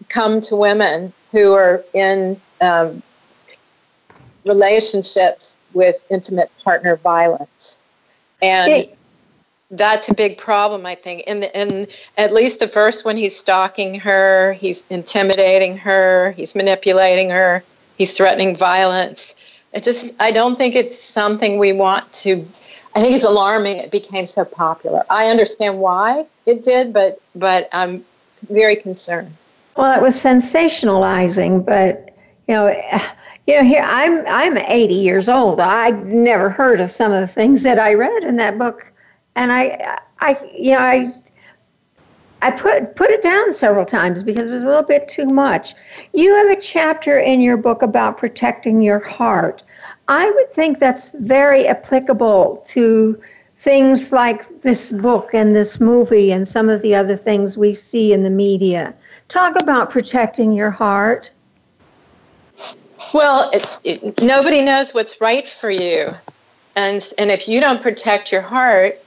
come 0.08 0.40
to 0.42 0.54
women 0.54 1.12
who 1.32 1.52
are 1.52 1.84
in 1.92 2.40
um, 2.60 3.02
relationships 4.44 5.58
with 5.72 5.96
intimate 6.10 6.50
partner 6.62 6.96
violence, 6.96 7.80
and 8.42 8.86
that's 9.70 10.08
a 10.08 10.14
big 10.14 10.36
problem, 10.38 10.84
I 10.86 10.94
think. 10.94 11.24
And, 11.26 11.44
in 11.44 11.86
at 12.18 12.32
least 12.32 12.58
the 12.58 12.68
first 12.68 13.04
one, 13.04 13.16
he's 13.16 13.36
stalking 13.36 13.94
her, 14.00 14.54
he's 14.54 14.84
intimidating 14.90 15.76
her, 15.78 16.32
he's 16.32 16.54
manipulating 16.54 17.30
her 17.30 17.62
he's 18.00 18.16
threatening 18.16 18.56
violence. 18.56 19.34
It 19.74 19.84
just, 19.84 20.14
I 20.20 20.30
don't 20.30 20.56
think 20.56 20.74
it's 20.74 20.98
something 20.98 21.58
we 21.58 21.74
want 21.74 22.10
to. 22.24 22.46
I 22.96 23.00
think 23.02 23.14
it's 23.14 23.24
alarming. 23.24 23.76
It 23.76 23.90
became 23.90 24.26
so 24.26 24.42
popular. 24.42 25.04
I 25.10 25.26
understand 25.26 25.78
why 25.78 26.24
it 26.46 26.64
did, 26.64 26.94
but 26.94 27.20
but 27.34 27.68
I'm 27.72 28.02
very 28.48 28.74
concerned. 28.74 29.36
Well, 29.76 29.94
it 29.94 30.02
was 30.02 30.16
sensationalizing, 30.16 31.64
but 31.64 32.16
you 32.48 32.54
know, 32.54 32.68
you 33.46 33.56
know, 33.56 33.64
here 33.64 33.82
I'm 33.84 34.24
I'm 34.26 34.56
80 34.56 34.94
years 34.94 35.28
old. 35.28 35.60
I 35.60 35.90
never 35.90 36.50
heard 36.50 36.80
of 36.80 36.90
some 36.90 37.12
of 37.12 37.20
the 37.20 37.26
things 37.26 37.62
that 37.62 37.78
I 37.78 37.94
read 37.94 38.22
in 38.22 38.36
that 38.36 38.58
book, 38.58 38.92
and 39.34 39.52
I 39.52 39.98
I 40.20 40.38
you 40.56 40.72
know 40.72 40.78
I 40.78 41.12
I 42.42 42.50
put 42.50 42.96
put 42.96 43.10
it 43.10 43.22
down 43.22 43.52
several 43.52 43.84
times 43.84 44.22
because 44.22 44.48
it 44.48 44.50
was 44.50 44.62
a 44.62 44.66
little 44.66 44.82
bit 44.82 45.08
too 45.08 45.26
much. 45.26 45.74
You 46.12 46.34
have 46.34 46.56
a 46.56 46.60
chapter 46.60 47.18
in 47.18 47.40
your 47.40 47.56
book 47.56 47.82
about 47.82 48.18
protecting 48.18 48.82
your 48.82 49.00
heart. 49.00 49.62
I 50.08 50.30
would 50.30 50.52
think 50.52 50.78
that's 50.78 51.10
very 51.10 51.66
applicable 51.66 52.64
to 52.68 53.20
things 53.58 54.10
like 54.10 54.62
this 54.62 54.90
book 54.90 55.34
and 55.34 55.54
this 55.54 55.80
movie 55.80 56.32
and 56.32 56.48
some 56.48 56.70
of 56.70 56.80
the 56.80 56.94
other 56.94 57.14
things 57.14 57.58
we 57.58 57.74
see 57.74 58.12
in 58.12 58.22
the 58.22 58.30
media. 58.30 58.94
Talk 59.28 59.60
about 59.60 59.90
protecting 59.90 60.52
your 60.52 60.70
heart. 60.70 61.30
Well, 63.12 63.50
it, 63.52 63.78
it, 63.84 64.22
nobody 64.22 64.62
knows 64.62 64.94
what's 64.94 65.20
right 65.20 65.48
for 65.48 65.70
you. 65.70 66.10
And, 66.76 67.06
and 67.18 67.30
if 67.30 67.48
you 67.48 67.60
don't 67.60 67.82
protect 67.82 68.30
your 68.30 68.42
heart, 68.42 68.98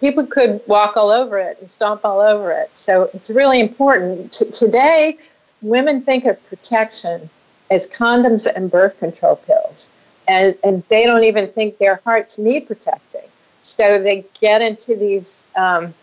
people 0.00 0.26
could 0.26 0.60
walk 0.66 0.96
all 0.96 1.10
over 1.10 1.38
it 1.38 1.58
and 1.60 1.68
stomp 1.70 2.04
all 2.04 2.20
over 2.20 2.52
it. 2.52 2.70
So 2.74 3.10
it's 3.14 3.30
really 3.30 3.60
important. 3.60 4.32
T- 4.32 4.50
today, 4.50 5.18
women 5.62 6.02
think 6.02 6.24
of 6.24 6.44
protection 6.48 7.28
as 7.70 7.86
condoms 7.86 8.46
and 8.46 8.70
birth 8.70 8.98
control 8.98 9.36
pills, 9.36 9.90
and, 10.28 10.56
and 10.62 10.82
they 10.88 11.04
don't 11.04 11.24
even 11.24 11.48
think 11.48 11.78
their 11.78 12.00
hearts 12.04 12.38
need 12.38 12.66
protecting. 12.66 13.22
So 13.62 14.02
they 14.02 14.24
get 14.40 14.60
into 14.60 14.96
these 14.96 15.42
um, 15.56 15.94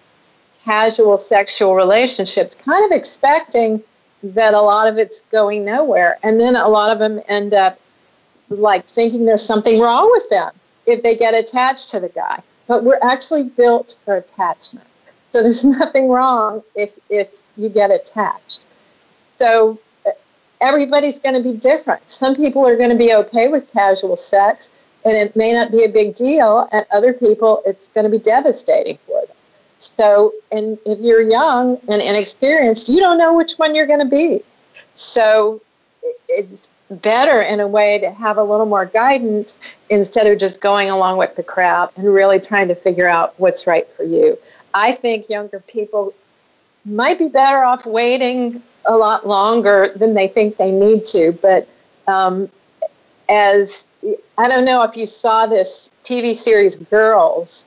casual 0.66 1.18
sexual 1.18 1.76
relationships, 1.76 2.56
kind 2.56 2.84
of 2.86 2.92
expecting 2.92 3.84
that 4.24 4.54
a 4.54 4.62
lot 4.62 4.88
of 4.88 4.98
it's 4.98 5.22
going 5.32 5.66
nowhere. 5.66 6.18
And 6.24 6.40
then 6.40 6.56
a 6.56 6.68
lot 6.68 6.92
of 6.92 7.00
them 7.00 7.22
end 7.28 7.54
up 7.54 7.80
like 8.50 8.86
thinking 8.86 9.26
there's 9.26 9.46
something 9.46 9.80
wrong 9.80 10.10
with 10.12 10.30
them 10.30 10.52
if 10.86 11.04
they 11.04 11.16
get 11.16 11.36
attached 11.36 11.90
to 11.92 12.00
the 12.00 12.10
guy 12.10 12.42
but 12.70 12.84
we're 12.84 13.00
actually 13.02 13.50
built 13.50 13.98
for 14.00 14.16
attachment. 14.16 14.88
So 15.34 15.44
there's 15.44 15.66
nothing 15.82 16.08
wrong 16.08 16.64
if 16.76 16.98
if 17.10 17.52
you 17.58 17.68
get 17.68 17.92
attached. 17.92 18.66
So 19.12 19.78
uh, 20.06 20.12
everybody's 20.62 21.20
going 21.20 21.36
to 21.36 21.44
be 21.44 21.58
different. 21.58 22.10
Some 22.10 22.36
people 22.36 22.66
are 22.66 22.78
going 22.78 22.92
to 22.92 22.96
be 22.96 23.14
okay 23.14 23.50
with 23.50 23.70
casual 23.74 24.16
sex, 24.16 24.70
and 25.04 25.18
it 25.18 25.36
may 25.36 25.52
not 25.52 25.72
be 25.72 25.84
a 25.84 25.90
big 25.90 26.16
deal, 26.16 26.70
and 26.72 26.86
other 26.92 27.12
people, 27.12 27.62
it's 27.66 27.90
going 27.90 28.06
to 28.06 28.12
be 28.12 28.20
devastating 28.20 28.98
for. 29.06 29.19
So, 29.80 30.34
and 30.52 30.78
if 30.86 31.00
you're 31.00 31.22
young 31.22 31.80
and 31.88 32.02
inexperienced, 32.02 32.90
you 32.90 33.00
don't 33.00 33.18
know 33.18 33.36
which 33.36 33.54
one 33.54 33.76
you're 33.76 33.88
going 33.88 34.02
to 34.02 34.06
be. 34.06 34.42
So, 34.94 35.62
it's 36.28 36.70
better 36.90 37.42
in 37.42 37.60
a 37.60 37.68
way 37.68 38.00
to 38.00 38.12
have 38.12 38.38
a 38.38 38.44
little 38.44 38.66
more 38.66 38.86
guidance 38.86 39.60
instead 39.90 40.28
of 40.28 40.40
just 40.40 40.60
going 40.60 40.90
along 40.90 41.18
with 41.18 41.36
the 41.36 41.44
crowd 41.44 41.92
and 41.96 42.14
really 42.14 42.40
trying 42.40 42.68
to 42.68 42.76
figure 42.76 43.08
out 43.08 43.40
what's 43.40 43.68
right 43.68 43.90
for 43.90 44.04
you. 44.04 44.38
I 44.74 44.92
think 44.94 45.30
younger 45.30 45.60
people 45.62 46.14
might 46.86 47.20
be 47.20 47.28
better 47.28 47.64
off 47.64 47.86
waiting 47.86 48.62
a 48.86 48.98
lot 48.98 49.28
longer 49.28 49.92
than 49.96 50.14
they 50.14 50.28
think 50.28 50.58
they 50.58 50.72
need 50.72 51.06
to. 51.06 51.32
But 51.42 51.68
um, 52.08 52.50
as 53.30 53.88
I 54.38 54.48
don't 54.48 54.66
know 54.66 54.84
if 54.84 54.96
you 54.96 55.06
saw 55.06 55.46
this 55.46 55.92
TV 56.04 56.34
series 56.34 56.78
Girls. 56.78 57.66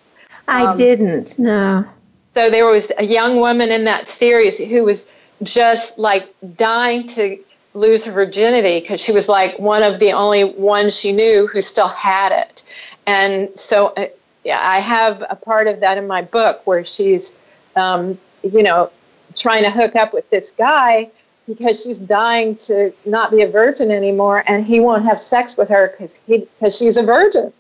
I 0.49 0.65
um, 0.65 0.77
didn't, 0.77 1.39
no. 1.39 1.87
So 2.35 2.49
there 2.49 2.67
was 2.67 2.91
a 2.99 3.05
young 3.05 3.37
woman 3.37 3.71
in 3.71 3.85
that 3.85 4.09
series 4.09 4.59
who 4.59 4.85
was 4.85 5.07
just 5.43 5.99
like 5.99 6.35
dying 6.57 7.07
to 7.09 7.39
lose 7.75 8.05
her 8.05 8.13
virginity 8.13 8.81
because 8.81 9.01
she 9.01 9.13
was 9.13 9.29
like 9.29 9.59
one 9.59 9.83
of 9.83 9.99
the 9.99 10.13
only 10.13 10.45
ones 10.45 10.99
she 10.99 11.13
knew 11.13 11.47
who 11.47 11.61
still 11.61 11.89
had 11.89 12.33
it. 12.33 12.75
And 13.07 13.49
so 13.59 13.89
uh, 13.97 14.07
yeah, 14.45 14.61
I 14.63 14.79
have 14.79 15.25
a 15.31 15.37
part 15.37 15.69
of 15.69 15.81
that 15.81 15.99
in 15.99 16.07
my 16.07 16.23
book 16.23 16.67
where 16.67 16.85
she's, 16.85 17.35
um, 17.77 18.19
you 18.43 18.63
know, 18.63 18.91
trying 19.37 19.63
to 19.65 19.71
hook 19.71 19.97
up 19.97 20.13
with 20.13 20.29
this 20.31 20.51
guy 20.53 21.11
because 21.47 21.83
she's 21.83 21.99
dying 21.99 22.57
to 22.57 22.93
not 23.05 23.31
be 23.31 23.43
a 23.43 23.49
virgin 23.49 23.91
anymore 23.91 24.45
and 24.47 24.65
he 24.65 24.81
won't 24.81 25.05
have 25.05 25.19
sex 25.19 25.57
with 25.57 25.69
her 25.69 25.89
because 25.89 26.21
he 26.27 26.39
because 26.39 26.77
she's 26.77 26.97
a 26.97 27.03
virgin. 27.03 27.53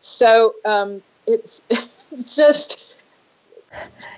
So 0.00 0.54
um, 0.64 1.02
it's, 1.26 1.62
it's 1.70 2.36
just 2.36 2.91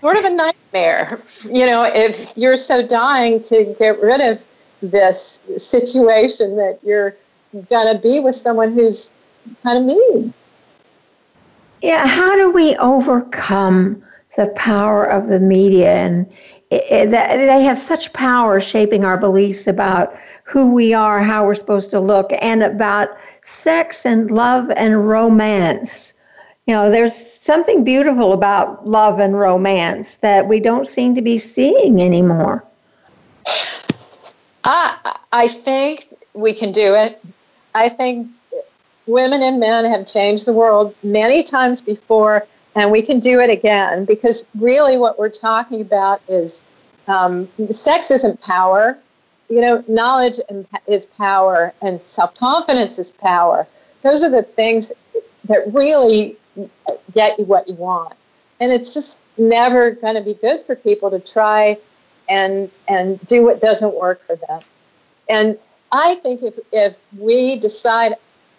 sort 0.01 0.17
of 0.17 0.25
a 0.25 0.31
nightmare, 0.31 1.21
you 1.45 1.67
know, 1.67 1.85
if 1.85 2.33
you're 2.37 2.57
so 2.57 2.87
dying 2.87 3.43
to 3.43 3.75
get 3.79 4.01
rid 4.01 4.21
of 4.21 4.47
this 4.83 5.41
situation 5.57 6.57
that 6.57 6.79
you're 6.83 7.15
going 7.71 7.95
to 7.95 8.01
be 8.01 8.21
with 8.21 8.35
someone 8.35 8.73
who's 8.73 9.13
kind 9.63 9.79
of 9.79 9.85
mean. 9.85 10.35
Yeah, 11.83 12.07
how 12.07 12.35
do 12.35 12.51
we 12.51 12.77
overcome 12.77 14.03
the 14.37 14.47
power 14.49 15.05
of 15.05 15.29
the 15.29 15.39
media 15.39 15.95
and 15.95 16.27
it, 16.71 17.11
they 17.11 17.63
have 17.63 17.79
such 17.79 18.13
power 18.13 18.61
shaping 18.61 19.05
our 19.05 19.17
beliefs 19.17 19.67
about 19.67 20.17
who 20.45 20.73
we 20.73 20.93
are, 20.93 21.23
how 21.23 21.47
we're 21.47 21.55
supposed 21.55 21.91
to 21.93 22.01
look, 22.01 22.33
and 22.41 22.63
about 22.63 23.11
sex 23.43 24.05
and 24.05 24.31
love 24.31 24.71
and 24.71 25.09
romance. 25.09 26.15
You 26.67 26.75
know, 26.75 26.91
there's 26.91 27.15
something 27.15 27.85
beautiful 27.85 28.33
about 28.33 28.89
love 28.89 29.19
and 29.19 29.39
romance 29.39 30.17
that 30.17 30.49
we 30.49 30.61
don't 30.61 30.89
seem 30.89 31.15
to 31.15 31.21
be 31.21 31.37
seeing 31.37 32.01
anymore. 32.01 32.65
I, 34.65 35.19
I 35.31 35.49
think 35.49 36.09
we 36.33 36.55
can 36.55 36.73
do 36.73 36.95
it. 36.95 37.23
I 37.75 37.91
think 37.91 38.29
women 39.07 39.43
and 39.43 39.61
men 39.61 39.85
have 39.85 40.07
changed 40.07 40.47
the 40.47 40.55
world 40.55 40.95
many 41.03 41.43
times 41.43 41.83
before, 41.83 42.47
and 42.75 42.91
we 42.91 43.03
can 43.03 43.21
do 43.21 43.41
it 43.41 43.51
again 43.51 44.07
because 44.07 44.47
really 44.59 44.97
what 44.97 45.19
we're 45.19 45.29
talking 45.29 45.83
about 45.83 46.23
is 46.29 46.63
um, 47.09 47.47
sex 47.71 48.11
isn't 48.11 48.41
power. 48.41 48.99
You 49.51 49.61
know, 49.61 49.85
knowledge 49.87 50.41
is 50.87 51.05
power, 51.05 51.75
and 51.83 52.01
self 52.01 52.35
confidence 52.35 52.99
is 52.99 53.13
power. 53.13 53.67
Those 54.01 54.25
are 54.25 54.31
the 54.31 54.43
things 54.43 54.91
that 55.45 55.63
really 55.75 56.39
get 57.13 57.39
you 57.39 57.45
what 57.45 57.69
you 57.69 57.75
want. 57.75 58.15
And 58.61 58.73
it's 58.73 58.95
just 58.95 59.21
never 59.37 59.91
going 59.91 60.15
to 60.15 60.21
be 60.21 60.35
good 60.35 60.61
for 60.61 60.77
people 60.77 61.11
to 61.11 61.19
try 61.19 61.77
and 62.29 62.71
and 62.89 63.21
do 63.27 63.45
what 63.45 63.61
doesn't 63.61 63.95
work 63.95 64.23
for 64.23 64.37
them. 64.37 64.61
And 65.29 65.59
I 65.93 66.17
think 66.17 66.43
if 66.43 66.59
if 66.73 66.99
we 67.19 67.57
decide, 67.57 68.15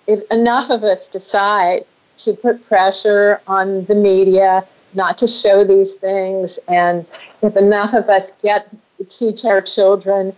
if 0.08 0.22
enough 0.32 0.70
of 0.70 0.84
us 0.84 1.08
decide 1.08 1.86
to 2.18 2.34
put 2.34 2.66
pressure 2.68 3.42
on 3.48 3.86
the 3.86 3.96
media 3.96 4.66
not 4.94 5.18
to 5.18 5.28
show 5.28 5.64
these 5.64 5.96
things, 5.96 6.60
and 6.68 7.06
if 7.42 7.58
enough 7.58 7.94
of 7.94 8.10
us 8.10 8.32
get 8.42 8.70
teach 9.10 9.44
our 9.44 9.62
children 9.62 10.34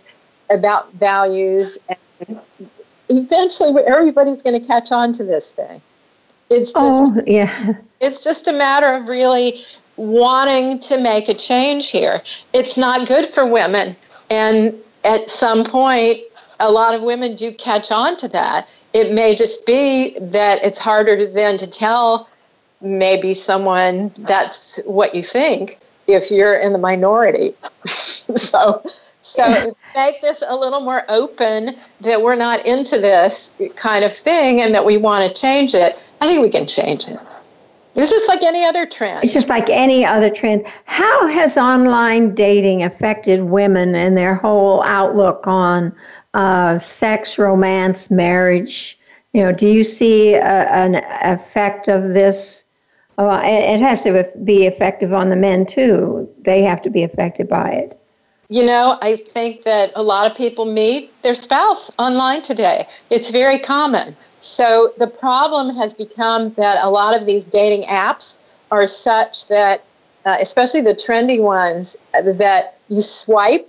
about 0.50 0.92
values, 0.94 1.78
and 1.88 2.40
eventually 3.08 3.82
everybody's 3.86 4.42
going 4.42 4.60
to 4.60 4.66
catch 4.66 4.90
on 4.90 5.12
to 5.12 5.24
this 5.24 5.52
thing. 5.52 5.80
It's 6.50 6.72
just 6.72 7.12
oh, 7.14 7.22
yeah. 7.26 7.74
It's 8.00 8.22
just 8.22 8.48
a 8.48 8.52
matter 8.52 8.94
of 8.94 9.08
really 9.08 9.60
wanting 9.96 10.78
to 10.78 11.00
make 11.00 11.28
a 11.28 11.34
change 11.34 11.90
here. 11.90 12.22
It's 12.52 12.76
not 12.76 13.08
good 13.08 13.26
for 13.26 13.44
women. 13.44 13.96
And 14.30 14.74
at 15.04 15.28
some 15.28 15.64
point, 15.64 16.20
a 16.60 16.70
lot 16.70 16.94
of 16.94 17.02
women 17.02 17.34
do 17.34 17.52
catch 17.52 17.90
on 17.90 18.16
to 18.18 18.28
that. 18.28 18.68
It 18.92 19.12
may 19.12 19.34
just 19.34 19.66
be 19.66 20.18
that 20.20 20.64
it's 20.64 20.78
harder 20.78 21.30
then 21.30 21.58
to 21.58 21.66
tell 21.66 22.28
maybe 22.80 23.34
someone 23.34 24.12
that's 24.20 24.78
what 24.84 25.14
you 25.14 25.22
think 25.22 25.78
if 26.06 26.30
you're 26.30 26.56
in 26.56 26.72
the 26.72 26.78
minority. 26.78 27.54
so, 27.86 28.82
so 29.28 29.74
make 29.94 30.20
this 30.22 30.42
a 30.46 30.56
little 30.56 30.80
more 30.80 31.02
open 31.08 31.76
that 32.00 32.22
we're 32.22 32.34
not 32.34 32.64
into 32.66 32.98
this 32.98 33.54
kind 33.76 34.04
of 34.04 34.12
thing 34.12 34.60
and 34.60 34.74
that 34.74 34.84
we 34.84 34.96
want 34.96 35.26
to 35.26 35.40
change 35.40 35.74
it. 35.74 36.10
I 36.20 36.26
think 36.26 36.42
we 36.42 36.50
can 36.50 36.66
change 36.66 37.06
it. 37.06 37.18
It's 37.94 38.10
just 38.10 38.28
like 38.28 38.42
any 38.44 38.64
other 38.64 38.86
trend. 38.86 39.24
It's 39.24 39.32
just 39.32 39.48
like 39.48 39.68
any 39.68 40.04
other 40.04 40.30
trend. 40.30 40.64
How 40.84 41.26
has 41.26 41.56
online 41.56 42.34
dating 42.34 42.84
affected 42.84 43.42
women 43.42 43.94
and 43.94 44.16
their 44.16 44.36
whole 44.36 44.82
outlook 44.84 45.46
on 45.46 45.92
uh, 46.32 46.78
sex, 46.78 47.38
romance, 47.38 48.10
marriage? 48.10 48.96
You 49.32 49.42
know, 49.42 49.52
do 49.52 49.66
you 49.66 49.82
see 49.82 50.34
a, 50.34 50.70
an 50.70 51.04
effect 51.22 51.88
of 51.88 52.14
this? 52.14 52.64
Oh, 53.18 53.28
it 53.42 53.80
has 53.80 54.04
to 54.04 54.30
be 54.44 54.66
effective 54.66 55.12
on 55.12 55.28
the 55.28 55.36
men 55.36 55.66
too. 55.66 56.28
They 56.42 56.62
have 56.62 56.80
to 56.82 56.90
be 56.90 57.02
affected 57.02 57.48
by 57.48 57.70
it. 57.70 58.00
You 58.50 58.64
know, 58.64 58.98
I 59.02 59.16
think 59.16 59.64
that 59.64 59.92
a 59.94 60.02
lot 60.02 60.30
of 60.30 60.34
people 60.34 60.64
meet 60.64 61.10
their 61.22 61.34
spouse 61.34 61.90
online 61.98 62.40
today. 62.40 62.86
It's 63.10 63.30
very 63.30 63.58
common. 63.58 64.16
So 64.40 64.94
the 64.96 65.06
problem 65.06 65.76
has 65.76 65.92
become 65.92 66.54
that 66.54 66.78
a 66.82 66.88
lot 66.88 67.18
of 67.18 67.26
these 67.26 67.44
dating 67.44 67.82
apps 67.82 68.38
are 68.70 68.86
such 68.86 69.48
that, 69.48 69.84
uh, 70.24 70.38
especially 70.40 70.80
the 70.80 70.94
trendy 70.94 71.42
ones, 71.42 71.94
that 72.12 72.78
you 72.88 73.02
swipe 73.02 73.68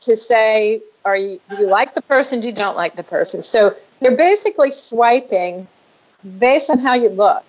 to 0.00 0.16
say, 0.16 0.82
are 1.06 1.16
you, 1.16 1.40
do 1.48 1.56
you 1.56 1.66
like 1.66 1.94
the 1.94 2.02
person? 2.02 2.40
Do 2.40 2.48
you 2.48 2.54
don't 2.54 2.76
like 2.76 2.96
the 2.96 3.02
person? 3.02 3.42
So 3.42 3.74
they're 4.00 4.16
basically 4.16 4.70
swiping 4.70 5.66
based 6.38 6.68
on 6.68 6.78
how 6.78 6.94
you 6.94 7.08
look. 7.08 7.42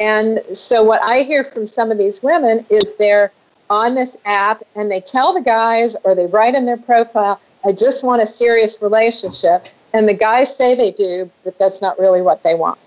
And 0.00 0.40
so 0.54 0.82
what 0.82 1.02
I 1.02 1.22
hear 1.22 1.44
from 1.44 1.66
some 1.66 1.90
of 1.90 1.98
these 1.98 2.22
women 2.22 2.64
is 2.70 2.94
they're 2.94 3.30
on 3.70 3.94
this 3.94 4.16
app 4.24 4.62
and 4.76 4.90
they 4.90 5.00
tell 5.00 5.32
the 5.32 5.40
guys 5.40 5.96
or 6.04 6.14
they 6.14 6.26
write 6.26 6.54
in 6.54 6.66
their 6.66 6.76
profile, 6.76 7.40
I 7.64 7.72
just 7.72 8.04
want 8.04 8.22
a 8.22 8.26
serious 8.26 8.80
relationship. 8.82 9.66
And 9.92 10.08
the 10.08 10.14
guys 10.14 10.54
say 10.54 10.74
they 10.74 10.90
do, 10.90 11.30
but 11.44 11.58
that's 11.58 11.80
not 11.80 11.98
really 11.98 12.20
what 12.20 12.42
they 12.42 12.54
want. 12.54 12.78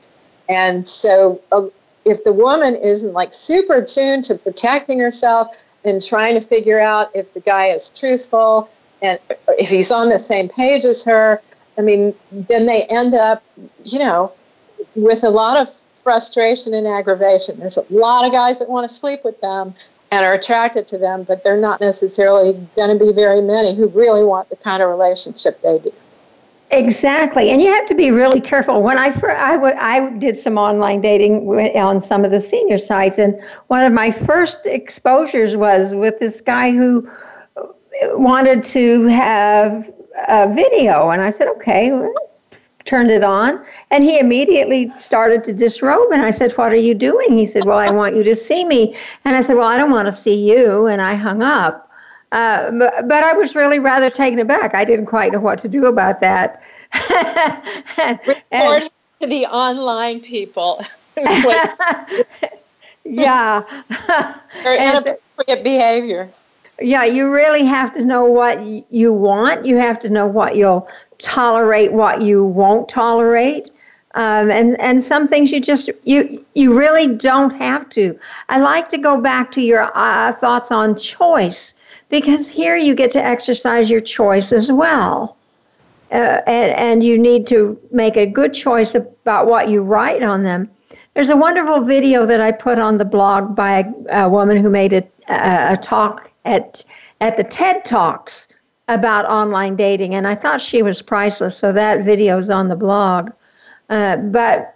And 0.49 0.87
so 0.87 1.41
uh, 1.51 1.67
if 2.05 2.23
the 2.23 2.33
woman 2.33 2.75
isn't 2.75 3.13
like 3.13 3.33
super 3.33 3.75
attuned 3.75 4.23
to 4.25 4.35
protecting 4.35 4.99
herself 4.99 5.63
and 5.83 6.05
trying 6.05 6.35
to 6.35 6.41
figure 6.41 6.79
out 6.79 7.09
if 7.15 7.33
the 7.33 7.39
guy 7.39 7.67
is 7.67 7.89
truthful 7.89 8.69
and 9.01 9.19
if 9.59 9.69
he's 9.69 9.91
on 9.91 10.09
the 10.09 10.19
same 10.19 10.49
page 10.49 10.85
as 10.85 11.03
her, 11.03 11.41
I 11.77 11.81
mean, 11.81 12.13
then 12.31 12.65
they 12.65 12.83
end 12.89 13.13
up, 13.13 13.43
you 13.85 13.99
know, 13.99 14.31
with 14.95 15.23
a 15.23 15.29
lot 15.29 15.59
of 15.59 15.73
frustration 15.93 16.73
and 16.73 16.87
aggravation. 16.87 17.59
There's 17.59 17.77
a 17.77 17.85
lot 17.89 18.25
of 18.25 18.31
guys 18.31 18.59
that 18.59 18.69
want 18.69 18.87
to 18.87 18.93
sleep 18.93 19.23
with 19.23 19.39
them 19.41 19.75
and 20.11 20.25
are 20.25 20.33
attracted 20.33 20.87
to 20.87 20.97
them, 20.97 21.23
but 21.23 21.43
they're 21.43 21.59
not 21.59 21.81
necessarily 21.81 22.53
going 22.75 22.97
to 22.97 23.05
be 23.05 23.11
very 23.11 23.41
many 23.41 23.75
who 23.75 23.87
really 23.87 24.23
want 24.23 24.49
the 24.49 24.55
kind 24.55 24.81
of 24.81 24.89
relationship 24.89 25.61
they 25.61 25.79
do. 25.79 25.91
Exactly, 26.69 27.49
and 27.49 27.61
you 27.61 27.71
have 27.71 27.85
to 27.85 27.95
be 27.95 28.11
really 28.11 28.41
careful. 28.41 28.81
When 28.81 28.97
I 28.97 29.09
first, 29.11 29.39
I, 29.39 29.53
w- 29.53 29.75
I 29.79 30.09
did 30.17 30.37
some 30.37 30.57
online 30.57 30.99
dating 30.99 31.47
on 31.77 32.03
some 32.03 32.25
of 32.25 32.31
the 32.31 32.41
senior 32.41 32.77
sites, 32.77 33.17
and 33.17 33.39
one 33.67 33.85
of 33.85 33.93
my 33.93 34.11
first 34.11 34.65
exposures 34.65 35.55
was 35.55 35.95
with 35.95 36.19
this 36.19 36.41
guy 36.41 36.71
who 36.71 37.09
uh, 37.55 37.63
wanted 38.17 38.63
to 38.63 39.05
have 39.07 39.89
a 40.27 40.53
video, 40.53 41.09
and 41.09 41.21
I 41.21 41.29
said, 41.29 41.47
okay, 41.47 41.89
turned 42.87 43.11
it 43.11 43.23
on, 43.23 43.63
and 43.91 44.03
he 44.03 44.17
immediately 44.17 44.91
started 44.97 45.43
to 45.43 45.53
disrobe. 45.53 46.11
And 46.11 46.23
I 46.23 46.31
said, 46.31 46.51
What 46.53 46.71
are 46.71 46.77
you 46.77 46.95
doing? 46.95 47.37
He 47.37 47.45
said, 47.45 47.65
Well, 47.65 47.77
I 47.77 47.91
want 47.91 48.15
you 48.15 48.23
to 48.23 48.35
see 48.35 48.65
me. 48.65 48.95
And 49.25 49.35
I 49.35 49.41
said, 49.41 49.57
Well, 49.57 49.67
I 49.67 49.77
don't 49.77 49.91
want 49.91 50.07
to 50.07 50.11
see 50.11 50.49
you. 50.49 50.87
And 50.87 51.01
I 51.01 51.13
hung 51.13 51.43
up. 51.43 51.91
Uh, 52.31 52.71
but, 52.71 53.07
but 53.07 53.23
I 53.23 53.33
was 53.33 53.55
really 53.55 53.79
rather 53.79 54.09
taken 54.09 54.39
aback. 54.39 54.73
I 54.73 54.83
didn't 54.83 55.05
quite 55.05 55.31
know 55.31 55.39
what 55.39 55.59
to 55.59 55.67
do 55.67 55.85
about 55.85 56.19
that. 56.21 56.63
Report 58.51 58.83
to 59.19 59.27
the 59.27 59.45
online 59.45 60.19
people. 60.21 60.83
yeah. 63.05 63.61
or 64.65 64.73
inappropriate 64.73 65.63
behavior. 65.63 66.29
Yeah, 66.79 67.05
you 67.05 67.31
really 67.31 67.65
have 67.65 67.91
to 67.93 68.05
know 68.05 68.25
what 68.25 68.61
you 68.91 69.11
want. 69.11 69.65
You 69.65 69.77
have 69.77 69.99
to 70.01 70.09
know 70.09 70.27
what 70.27 70.55
you'll 70.55 70.87
tolerate, 71.19 71.93
what 71.93 72.21
you 72.21 72.43
won't 72.43 72.89
tolerate. 72.89 73.71
Um, 74.15 74.49
and 74.49 74.79
and 74.79 75.03
some 75.03 75.27
things 75.27 75.51
you 75.51 75.59
just 75.59 75.89
you 76.03 76.43
you 76.55 76.73
really 76.73 77.07
don't 77.15 77.51
have 77.51 77.87
to. 77.89 78.17
I 78.49 78.59
like 78.59 78.89
to 78.89 78.97
go 78.97 79.21
back 79.21 79.51
to 79.51 79.61
your 79.61 79.91
uh, 79.95 80.33
thoughts 80.33 80.71
on 80.71 80.95
choice 80.95 81.75
because 82.09 82.47
here 82.47 82.75
you 82.75 82.95
get 82.95 83.11
to 83.11 83.23
exercise 83.23 83.89
your 83.89 83.99
choice 83.99 84.51
as 84.51 84.71
well. 84.71 85.35
Uh, 86.11 86.41
and, 86.47 86.71
and 86.77 87.03
you 87.03 87.17
need 87.17 87.45
to 87.47 87.77
make 87.91 88.15
a 88.15 88.25
good 88.25 88.53
choice 88.53 88.95
about 88.95 89.45
what 89.45 89.69
you 89.69 89.81
write 89.81 90.23
on 90.23 90.43
them. 90.43 90.69
There's 91.13 91.29
a 91.29 91.35
wonderful 91.35 91.83
video 91.83 92.25
that 92.25 92.39
I 92.39 92.53
put 92.53 92.79
on 92.79 92.97
the 92.97 93.05
blog 93.05 93.55
by 93.55 93.79
a, 94.09 94.23
a 94.23 94.29
woman 94.29 94.57
who 94.57 94.69
made 94.69 94.93
a, 94.93 95.03
a, 95.27 95.73
a 95.73 95.77
talk 95.77 96.31
at 96.45 96.83
at 97.19 97.35
the 97.35 97.43
TED 97.43 97.83
Talks 97.83 98.47
about 98.87 99.25
online 99.25 99.75
dating, 99.75 100.15
and 100.15 100.27
I 100.27 100.35
thought 100.35 100.61
she 100.61 100.81
was 100.81 101.01
priceless. 101.01 101.57
So 101.57 101.73
that 101.73 102.05
video 102.05 102.39
is 102.39 102.49
on 102.49 102.69
the 102.69 102.75
blog. 102.75 103.31
Uh, 103.89 104.17
but 104.17 104.75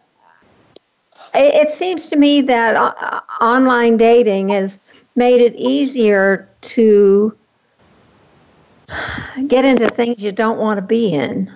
it, 1.34 1.68
it, 1.68 1.72
seems 1.72 2.10
to 2.10 2.16
me 2.16 2.42
that 2.42 2.76
uh, 2.76 3.22
online 3.42 3.98
dating 3.98 4.50
has 4.50 4.80
made 5.16 5.42
it 5.42 5.56
easier 5.56 6.48
to 6.62 7.36
get 9.48 9.66
into 9.66 9.88
things 9.90 10.22
you 10.24 10.32
don't 10.32 10.58
want 10.58 10.78
to 10.78 10.82
be 10.82 11.14
in. 11.14 11.52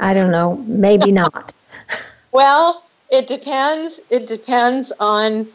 I 0.00 0.14
don't 0.14 0.30
know, 0.30 0.56
maybe 0.66 1.12
not. 1.12 1.52
well, 2.32 2.84
it 3.10 3.28
depends. 3.28 4.00
It 4.10 4.26
depends 4.26 4.92
on, 4.98 5.46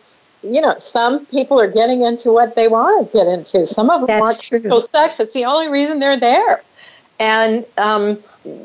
you 0.44 0.62
know, 0.62 0.74
some 0.78 1.26
people 1.28 1.60
are 1.60 1.70
getting 1.70 2.02
into 2.02 2.32
what 2.32 2.56
they 2.56 2.68
want 2.68 3.12
to 3.12 3.18
get 3.18 3.28
into. 3.28 3.66
Some 3.66 3.90
of 3.90 4.02
them 4.02 4.08
That's 4.08 4.22
want 4.22 4.40
true. 4.40 4.82
sex. 4.82 5.20
It's 5.20 5.34
the 5.34 5.46
only 5.46 5.70
reason 5.70 6.00
they're 6.00 6.20
there. 6.20 6.62
And, 7.20 7.66
um, 7.78 8.18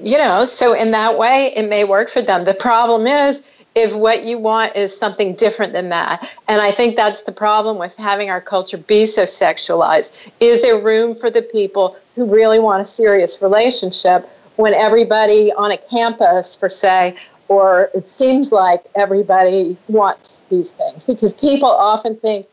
you 0.02 0.16
know, 0.16 0.44
so 0.44 0.72
in 0.72 0.92
that 0.92 1.18
way, 1.18 1.52
it 1.56 1.68
may 1.68 1.82
work 1.82 2.08
for 2.08 2.22
them. 2.22 2.44
The 2.44 2.54
problem 2.54 3.06
is 3.06 3.58
if 3.74 3.96
what 3.96 4.24
you 4.24 4.38
want 4.38 4.76
is 4.76 4.96
something 4.96 5.34
different 5.34 5.72
than 5.72 5.88
that. 5.88 6.36
And 6.48 6.60
I 6.60 6.70
think 6.70 6.94
that's 6.94 7.22
the 7.22 7.32
problem 7.32 7.78
with 7.78 7.96
having 7.96 8.30
our 8.30 8.40
culture 8.40 8.78
be 8.78 9.06
so 9.06 9.24
sexualized. 9.24 10.30
Is 10.38 10.62
there 10.62 10.78
room 10.78 11.16
for 11.16 11.30
the 11.30 11.42
people 11.42 11.96
who 12.14 12.32
really 12.32 12.60
want 12.60 12.82
a 12.82 12.84
serious 12.84 13.42
relationship 13.42 14.28
when 14.56 14.72
everybody 14.74 15.52
on 15.54 15.72
a 15.72 15.76
campus, 15.76 16.54
for 16.54 16.68
say, 16.68 17.16
or 17.48 17.90
it 17.94 18.08
seems 18.08 18.52
like 18.52 18.84
everybody 18.94 19.76
wants 19.88 20.44
these 20.48 20.72
things? 20.72 21.04
Because 21.04 21.32
people 21.32 21.68
often 21.68 22.16
think, 22.16 22.46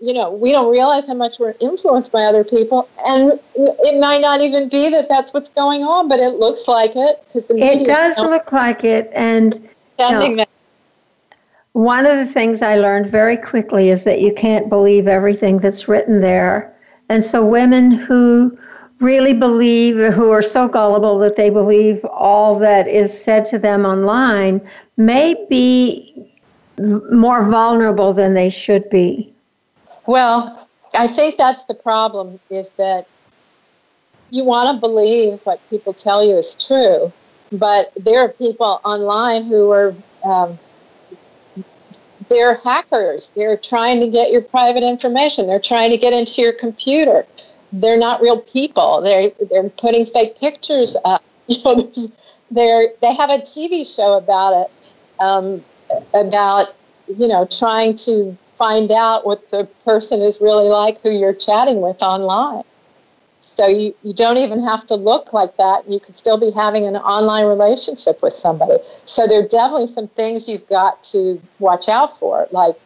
you 0.00 0.12
know, 0.12 0.32
we 0.32 0.50
don't 0.50 0.70
realize 0.70 1.06
how 1.06 1.14
much 1.14 1.38
we're 1.38 1.54
influenced 1.60 2.10
by 2.10 2.22
other 2.22 2.42
people, 2.42 2.88
and 3.06 3.38
it 3.54 4.00
might 4.00 4.20
not 4.20 4.40
even 4.40 4.68
be 4.68 4.90
that 4.90 5.08
that's 5.08 5.32
what's 5.32 5.48
going 5.48 5.82
on, 5.82 6.08
but 6.08 6.18
it 6.18 6.34
looks 6.34 6.66
like 6.66 6.92
it 6.96 7.22
because 7.26 7.46
the 7.46 7.54
media. 7.54 7.82
it 7.82 7.86
does 7.86 8.18
look 8.18 8.50
like 8.50 8.82
it, 8.82 9.10
and 9.14 9.60
you 10.00 10.36
know, 10.36 10.46
one 11.72 12.04
of 12.04 12.18
the 12.18 12.26
things 12.26 12.62
I 12.62 12.76
learned 12.76 13.10
very 13.10 13.36
quickly 13.36 13.90
is 13.90 14.02
that 14.04 14.20
you 14.20 14.34
can't 14.34 14.68
believe 14.68 15.06
everything 15.06 15.58
that's 15.58 15.86
written 15.86 16.20
there, 16.20 16.74
and 17.08 17.24
so 17.24 17.46
women 17.46 17.92
who 17.92 18.58
really 19.02 19.34
believe, 19.34 19.96
who 20.12 20.30
are 20.30 20.42
so 20.42 20.68
gullible 20.68 21.18
that 21.18 21.36
they 21.36 21.50
believe 21.50 22.04
all 22.06 22.58
that 22.60 22.86
is 22.86 23.12
said 23.12 23.44
to 23.46 23.58
them 23.58 23.84
online, 23.84 24.60
may 24.96 25.34
be 25.50 26.30
more 26.78 27.44
vulnerable 27.50 28.12
than 28.12 28.34
they 28.34 28.48
should 28.48 28.88
be. 28.88 29.32
Well, 30.06 30.68
I 30.94 31.06
think 31.06 31.36
that's 31.36 31.64
the 31.64 31.74
problem 31.74 32.40
is 32.50 32.70
that 32.72 33.06
you 34.30 34.44
want 34.44 34.74
to 34.74 34.80
believe 34.80 35.40
what 35.44 35.60
people 35.68 35.92
tell 35.92 36.24
you 36.24 36.36
is 36.36 36.54
true, 36.54 37.12
but 37.52 37.92
there 37.96 38.20
are 38.20 38.28
people 38.28 38.80
online 38.84 39.44
who 39.44 39.70
are 39.70 39.94
um, 40.24 40.58
they're 42.28 42.54
hackers. 42.54 43.30
They're 43.36 43.56
trying 43.56 44.00
to 44.00 44.06
get 44.06 44.30
your 44.30 44.42
private 44.42 44.82
information. 44.82 45.46
They're 45.46 45.60
trying 45.60 45.90
to 45.90 45.98
get 45.98 46.12
into 46.12 46.40
your 46.40 46.52
computer. 46.52 47.26
They're 47.72 47.98
not 47.98 48.20
real 48.20 48.40
people. 48.40 49.00
They're 49.00 49.30
they're 49.50 49.68
putting 49.70 50.06
fake 50.06 50.38
pictures 50.38 50.96
up. 51.04 51.22
You 51.48 51.60
know, 51.64 51.92
they're 52.52 52.88
they 53.00 53.12
have 53.14 53.28
a 53.28 53.38
TV 53.38 53.84
show 53.84 54.16
about 54.16 54.52
it, 54.62 55.22
um, 55.22 55.62
about 56.14 56.74
you 57.08 57.26
know 57.26 57.46
trying 57.46 57.96
to 58.06 58.36
find 58.46 58.92
out 58.92 59.26
what 59.26 59.50
the 59.50 59.64
person 59.84 60.22
is 60.22 60.40
really 60.40 60.68
like 60.68 61.00
who 61.00 61.10
you're 61.10 61.34
chatting 61.34 61.80
with 61.80 62.00
online. 62.02 62.62
So 63.40 63.66
you, 63.66 63.94
you 64.04 64.14
don't 64.14 64.36
even 64.36 64.62
have 64.62 64.86
to 64.86 64.94
look 64.94 65.32
like 65.32 65.56
that. 65.56 65.90
You 65.90 65.98
could 65.98 66.16
still 66.16 66.38
be 66.38 66.52
having 66.52 66.86
an 66.86 66.96
online 66.96 67.46
relationship 67.46 68.22
with 68.22 68.32
somebody. 68.32 68.76
So 69.04 69.26
there 69.26 69.42
are 69.42 69.48
definitely 69.48 69.86
some 69.86 70.06
things 70.08 70.48
you've 70.48 70.66
got 70.68 71.02
to 71.04 71.40
watch 71.58 71.88
out 71.88 72.16
for. 72.16 72.46
Like 72.52 72.76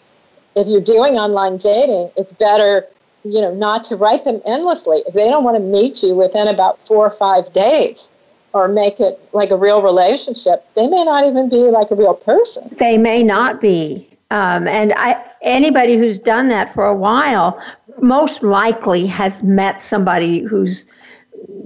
if 0.57 0.67
you're 0.67 0.81
doing 0.81 1.17
online 1.17 1.59
dating, 1.59 2.11
it's 2.17 2.33
better, 2.33 2.87
you 3.33 3.41
know, 3.41 3.55
not 3.55 3.85
to 3.85 3.97
write 3.97 4.25
them 4.25 4.41
endlessly. 4.47 4.99
If 5.07 5.15
they 5.15 5.29
don't 5.29 5.45
want 5.45 5.57
to 5.57 5.63
meet 5.63 6.03
you 6.03 6.15
within 6.15 6.49
about 6.49 6.83
four 6.83 7.07
or 7.07 7.11
five 7.11 7.53
days 7.53 8.11
or 8.53 8.69
make 8.69 9.01
it 9.01 9.21
like 9.33 9.51
a 9.51 9.57
real 9.57 9.83
relationship, 9.83 10.67
they 10.75 10.87
may 10.87 11.05
not 11.05 11.25
even 11.25 11.49
be 11.49 11.65
like 11.71 11.91
a 11.91 11.95
real 11.95 12.15
person. 12.15 12.75
They 12.79 12.99
may 12.99 13.23
not 13.23 13.61
be. 13.61 14.09
Um, 14.31 14.67
and 14.67 14.93
I, 14.95 15.23
anybody 15.43 15.97
who's 15.97 16.19
done 16.19 16.49
that 16.49 16.75
for 16.75 16.85
a 16.85 16.95
while 16.95 17.61
most 18.01 18.43
likely 18.43 19.07
has 19.07 19.43
met 19.43 19.81
somebody 19.81 20.41
who's 20.41 20.87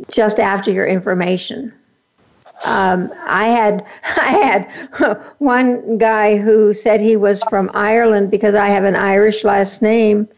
just 0.08 0.38
after 0.38 0.70
your 0.70 0.86
information. 0.86 1.72
Um, 2.66 3.12
I 3.26 3.46
had 3.46 3.86
I 4.04 4.32
had 4.32 5.20
one 5.38 5.98
guy 5.98 6.36
who 6.36 6.74
said 6.74 7.00
he 7.00 7.16
was 7.16 7.42
from 7.44 7.70
Ireland 7.74 8.30
because 8.30 8.54
I 8.54 8.66
have 8.68 8.84
an 8.84 8.96
Irish 8.96 9.44
last 9.44 9.80
name, 9.80 10.28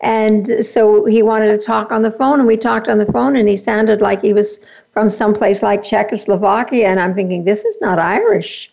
and 0.00 0.64
so 0.64 1.04
he 1.04 1.22
wanted 1.22 1.48
to 1.48 1.58
talk 1.58 1.92
on 1.92 2.02
the 2.02 2.10
phone, 2.12 2.38
and 2.38 2.46
we 2.46 2.56
talked 2.56 2.88
on 2.88 2.98
the 2.98 3.12
phone, 3.12 3.36
and 3.36 3.48
he 3.48 3.56
sounded 3.56 4.00
like 4.00 4.22
he 4.22 4.32
was 4.32 4.60
from 4.92 5.10
someplace 5.10 5.62
like 5.62 5.82
Czechoslovakia, 5.82 6.88
and 6.88 7.00
I'm 7.00 7.14
thinking 7.14 7.44
this 7.44 7.64
is 7.64 7.78
not 7.80 7.98
Irish 7.98 8.70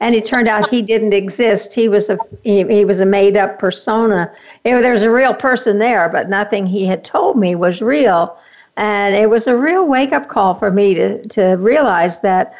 and 0.00 0.14
it 0.14 0.26
turned 0.26 0.48
out 0.48 0.68
he 0.68 0.82
didn't 0.82 1.14
exist. 1.14 1.74
He 1.74 1.88
was 1.88 2.10
a 2.10 2.18
he, 2.42 2.64
he 2.64 2.84
was 2.84 3.00
a 3.00 3.06
made 3.06 3.36
up 3.36 3.58
persona. 3.58 4.30
It, 4.64 4.80
there 4.82 4.92
was 4.92 5.02
a 5.02 5.10
real 5.10 5.34
person 5.34 5.78
there, 5.78 6.08
but 6.08 6.28
nothing 6.28 6.66
he 6.66 6.84
had 6.84 7.04
told 7.04 7.38
me 7.38 7.54
was 7.54 7.80
real. 7.80 8.38
And 8.76 9.14
it 9.14 9.30
was 9.30 9.46
a 9.46 9.56
real 9.56 9.86
wake 9.86 10.12
up 10.12 10.28
call 10.28 10.54
for 10.54 10.70
me 10.70 10.94
to 10.94 11.26
to 11.28 11.54
realize 11.54 12.20
that. 12.20 12.54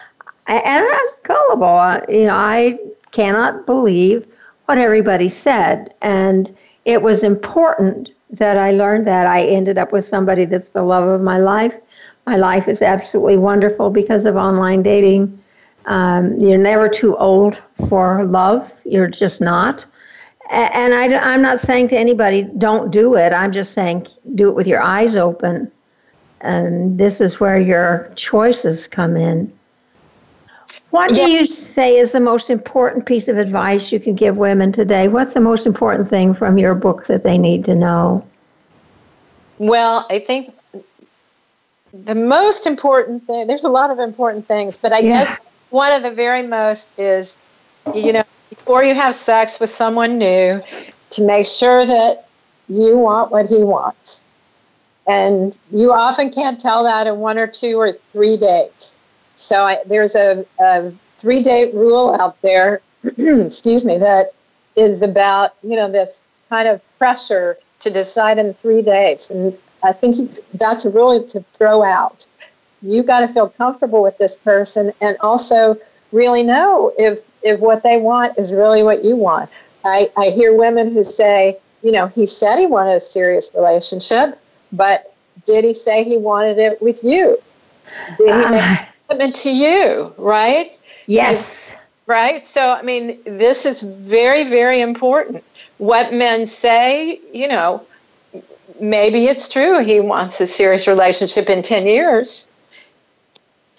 And 0.47 0.87
I'm 0.91 1.09
gullible. 1.25 2.01
You 2.09 2.27
know, 2.27 2.35
I 2.35 2.79
cannot 3.11 3.67
believe 3.67 4.27
what 4.65 4.79
everybody 4.79 5.29
said, 5.29 5.95
and 6.01 6.55
it 6.87 7.03
was 7.03 7.23
important 7.23 8.11
that 8.31 8.57
I 8.57 8.71
learned 8.71 9.07
that. 9.07 9.27
I 9.27 9.43
ended 9.45 9.77
up 9.77 9.93
with 9.93 10.05
somebody 10.05 10.47
that's 10.47 10.71
the 10.71 10.83
love 10.83 11.07
of 11.07 11.21
my 11.21 11.39
life. 11.39 11.75
My 12.27 12.37
life 12.37 12.67
is 12.67 12.81
absolutely 12.81 13.37
wonderful 13.37 13.91
because 13.91 14.25
of 14.25 14.37
online 14.37 14.83
dating 14.83 15.39
um, 15.87 16.39
you're 16.39 16.59
never 16.59 16.89
too 16.89 17.17
old 17.17 17.61
for 17.89 18.25
love. 18.25 18.73
You're 18.85 19.09
just 19.09 19.41
not. 19.41 19.85
And 20.51 20.95
I, 20.95 21.15
I'm 21.17 21.43
not 21.43 21.61
saying 21.61 21.89
to 21.89 21.99
anybody, 21.99 22.43
don't 22.59 22.91
do 22.93 23.17
it. 23.17 23.33
I'm 23.33 23.51
just 23.51 23.73
saying, 23.73 24.07
do 24.35 24.49
it 24.49 24.55
with 24.55 24.67
your 24.67 24.81
eyes 24.81 25.17
open. 25.17 25.71
And 26.41 26.99
this 26.99 27.21
is 27.21 27.41
where 27.41 27.59
your 27.59 28.13
choices 28.15 28.87
come 28.87 29.17
in. 29.17 29.53
What 30.91 31.15
do 31.15 31.31
you 31.31 31.45
say 31.45 31.97
is 31.97 32.13
the 32.13 32.21
most 32.21 32.51
important 32.51 33.07
piece 33.07 33.29
of 33.29 33.39
advice 33.39 33.93
you 33.93 34.01
can 34.01 34.15
give 34.15 34.37
women 34.37 34.73
today? 34.73 35.09
What's 35.09 35.35
the 35.35 35.41
most 35.41 35.67
important 35.67 36.09
thing 36.09 36.35
from 36.35 36.59
your 36.59 36.75
book 36.75 37.07
that 37.07 37.23
they 37.23 37.39
need 37.39 37.65
to 37.67 37.75
know? 37.75 38.27
Well, 39.59 40.07
I 40.11 40.19
think 40.19 40.55
the 41.93 42.15
most 42.15 42.67
important 42.67 43.27
thing, 43.27 43.47
there's 43.47 43.65
a 43.65 43.69
lot 43.69 43.91
of 43.91 43.99
important 43.99 44.47
things, 44.47 44.77
but 44.79 44.93
I 44.93 44.99
yeah. 44.99 45.25
guess 45.25 45.39
one 45.71 45.93
of 45.93 46.03
the 46.03 46.11
very 46.11 46.43
most 46.43 46.99
is, 46.99 47.37
you 47.95 48.13
know, 48.13 48.25
before 48.51 48.85
you 48.85 48.95
have 48.95 49.15
sex 49.15 49.59
with 49.59 49.71
someone 49.71 50.19
new, 50.19 50.61
to 51.11 51.23
make 51.23 51.47
sure 51.47 51.87
that 51.87 52.29
you 52.69 52.99
want 52.99 53.31
what 53.31 53.47
he 53.47 53.63
wants. 53.63 54.25
And 55.07 55.57
you 55.71 55.93
often 55.93 56.31
can't 56.31 56.61
tell 56.61 56.83
that 56.85 57.07
in 57.07 57.19
one 57.19 57.39
or 57.39 57.47
two 57.47 57.79
or 57.79 57.93
three 58.11 58.37
dates. 58.37 58.97
So 59.37 59.65
I, 59.65 59.79
there's 59.87 60.15
a, 60.15 60.45
a 60.61 60.93
three 61.19 61.43
day 61.43 61.71
rule 61.73 62.17
out 62.21 62.41
there, 62.43 62.81
excuse 63.05 63.85
me, 63.85 63.99
that 63.99 64.33
is 64.75 65.03
about, 65.03 65.55
you 65.63 65.77
know, 65.77 65.91
this 65.91 66.21
kind 66.49 66.69
of 66.69 66.81
pressure 66.99 67.57
to 67.81 67.91
decide 67.91 68.39
in 68.39 68.55
three 68.55 68.83
days. 68.83 69.31
And 69.31 69.57
I 69.83 69.93
think 69.93 70.31
that's 70.55 70.85
really 70.87 71.25
to 71.29 71.41
throw 71.41 71.85
out. 71.85 72.27
You 72.83 73.03
got 73.03 73.21
to 73.21 73.29
feel 73.29 73.49
comfortable 73.49 74.03
with 74.03 74.19
this 74.19 74.37
person 74.37 74.93
and 75.01 75.17
also 75.21 75.77
really 76.13 76.43
know 76.43 76.93
if 76.99 77.21
if 77.43 77.59
what 77.61 77.83
they 77.83 77.99
want 77.99 78.39
is 78.39 78.53
really 78.53 78.83
what 78.83 79.05
you 79.05 79.17
want. 79.17 79.51
I, 79.85 80.11
I 80.17 80.31
hear 80.31 80.57
women 80.57 80.93
who 80.93 81.05
say, 81.05 81.59
you 81.83 81.93
know, 81.93 82.07
he 82.09 82.27
said 82.27 82.59
he 82.59 82.67
wanted 82.67 82.97
a 82.97 83.01
serious 83.01 83.51
relationship, 83.55 84.39
but 84.73 85.15
did 85.45 85.65
he 85.65 85.75
say 85.75 86.03
he 86.05 86.17
wanted 86.17 86.59
it 86.59 86.83
with 86.83 87.05
you? 87.05 87.39
Did 88.19 88.27
he 88.27 88.33
uh, 88.33 88.51
make 88.51 88.63
a 88.63 88.89
commitment 89.09 89.35
to 89.37 89.51
you, 89.51 90.15
right? 90.19 90.73
Yes. 91.07 91.75
right? 92.07 92.47
So, 92.47 92.73
I 92.73 92.83
mean, 92.83 93.19
this 93.25 93.65
is 93.65 93.83
very, 93.83 94.45
very 94.45 94.81
important. 94.81 95.45
What 95.79 96.13
men 96.13 96.47
say, 96.47 97.21
you 97.33 97.49
know, 97.49 97.85
maybe 98.81 99.27
it's 99.27 99.49
true 99.49 99.83
he 99.83 100.01
wants 100.01 100.41
a 100.41 100.47
serious 100.47 100.87
relationship 100.87 101.49
in 101.49 101.63
10 101.63 101.87
years. 101.87 102.47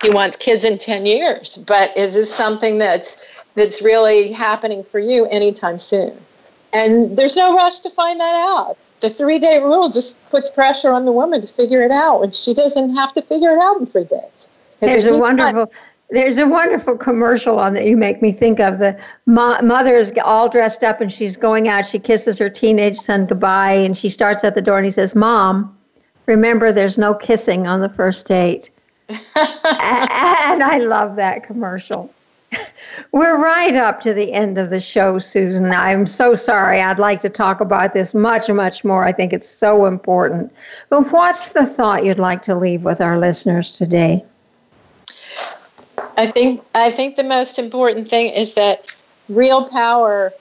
He 0.01 0.11
wants 0.11 0.37
kids 0.37 0.63
in 0.63 0.77
10 0.77 1.07
years, 1.07 1.57
but 1.57 1.95
is 1.97 2.13
this 2.13 2.33
something 2.33 2.77
that's 2.77 3.35
that's 3.55 3.81
really 3.81 4.31
happening 4.31 4.83
for 4.83 4.99
you 4.99 5.25
anytime 5.27 5.79
soon? 5.79 6.15
And 6.71 7.17
there's 7.17 7.35
no 7.35 7.55
rush 7.55 7.79
to 7.79 7.89
find 7.89 8.19
that 8.19 8.35
out. 8.35 8.77
The 8.99 9.09
three 9.09 9.39
day 9.39 9.59
rule 9.59 9.89
just 9.89 10.23
puts 10.29 10.51
pressure 10.51 10.91
on 10.91 11.05
the 11.05 11.11
woman 11.11 11.41
to 11.41 11.47
figure 11.47 11.81
it 11.81 11.91
out 11.91 12.21
and 12.21 12.35
she 12.35 12.53
doesn't 12.53 12.95
have 12.95 13.13
to 13.13 13.23
figure 13.23 13.51
it 13.51 13.59
out 13.59 13.79
in 13.79 13.87
three 13.87 14.03
days. 14.03 14.56
There's 14.79 15.07
a 15.07 15.17
wonderful. 15.17 15.53
Not, 15.53 15.71
there's 16.09 16.37
a 16.37 16.47
wonderful 16.47 16.97
commercial 16.97 17.59
on 17.59 17.73
that 17.73 17.85
you 17.85 17.97
make 17.97 18.21
me 18.21 18.31
think 18.31 18.59
of. 18.59 18.79
The 18.79 18.97
mo- 19.25 19.61
mother 19.61 19.95
is 19.95 20.13
all 20.23 20.47
dressed 20.47 20.83
up 20.83 21.01
and 21.01 21.11
she's 21.11 21.35
going 21.35 21.67
out. 21.67 21.85
She 21.85 21.99
kisses 21.99 22.37
her 22.37 22.49
teenage 22.49 22.97
son 22.97 23.25
goodbye 23.25 23.73
and 23.73 23.95
she 23.95 24.09
starts 24.09 24.43
at 24.45 24.55
the 24.55 24.61
door 24.61 24.77
and 24.77 24.85
he 24.85 24.91
says, 24.91 25.15
Mom, 25.15 25.77
remember 26.25 26.71
there's 26.71 26.97
no 26.97 27.13
kissing 27.13 27.67
on 27.67 27.81
the 27.81 27.89
first 27.89 28.25
date. 28.25 28.69
and 29.09 29.17
I 29.35 30.77
love 30.79 31.17
that 31.17 31.43
commercial. 31.43 32.13
We're 33.11 33.37
right 33.37 33.75
up 33.75 33.99
to 34.01 34.13
the 34.13 34.31
end 34.31 34.57
of 34.57 34.69
the 34.69 34.79
show, 34.79 35.19
Susan. 35.19 35.71
I'm 35.73 36.07
so 36.07 36.35
sorry. 36.35 36.81
I'd 36.81 36.99
like 36.99 37.19
to 37.21 37.29
talk 37.29 37.59
about 37.59 37.93
this 37.93 38.13
much, 38.13 38.49
much 38.49 38.85
more. 38.85 39.03
I 39.03 39.11
think 39.11 39.33
it's 39.33 39.49
so 39.49 39.85
important. 39.85 40.53
But 40.89 41.11
what's 41.11 41.49
the 41.49 41.65
thought 41.65 42.05
you'd 42.05 42.19
like 42.19 42.41
to 42.43 42.55
leave 42.55 42.83
with 42.83 43.01
our 43.01 43.19
listeners 43.19 43.71
today? 43.71 44.23
I 46.17 46.27
think 46.27 46.63
I 46.73 46.91
think 46.91 47.15
the 47.15 47.23
most 47.23 47.59
important 47.59 48.07
thing 48.07 48.33
is 48.33 48.53
that 48.53 48.95
real 49.29 49.69
power 49.69 50.33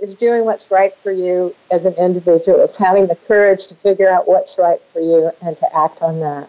is 0.00 0.14
doing 0.14 0.44
what's 0.44 0.70
right 0.70 0.94
for 0.96 1.12
you 1.12 1.54
as 1.70 1.84
an 1.84 1.94
individual. 1.94 2.60
It's 2.60 2.76
having 2.76 3.06
the 3.06 3.14
courage 3.14 3.66
to 3.68 3.74
figure 3.74 4.10
out 4.10 4.28
what's 4.28 4.58
right 4.58 4.80
for 4.80 5.00
you 5.00 5.30
and 5.42 5.56
to 5.56 5.76
act 5.76 6.02
on 6.02 6.20
that. 6.20 6.48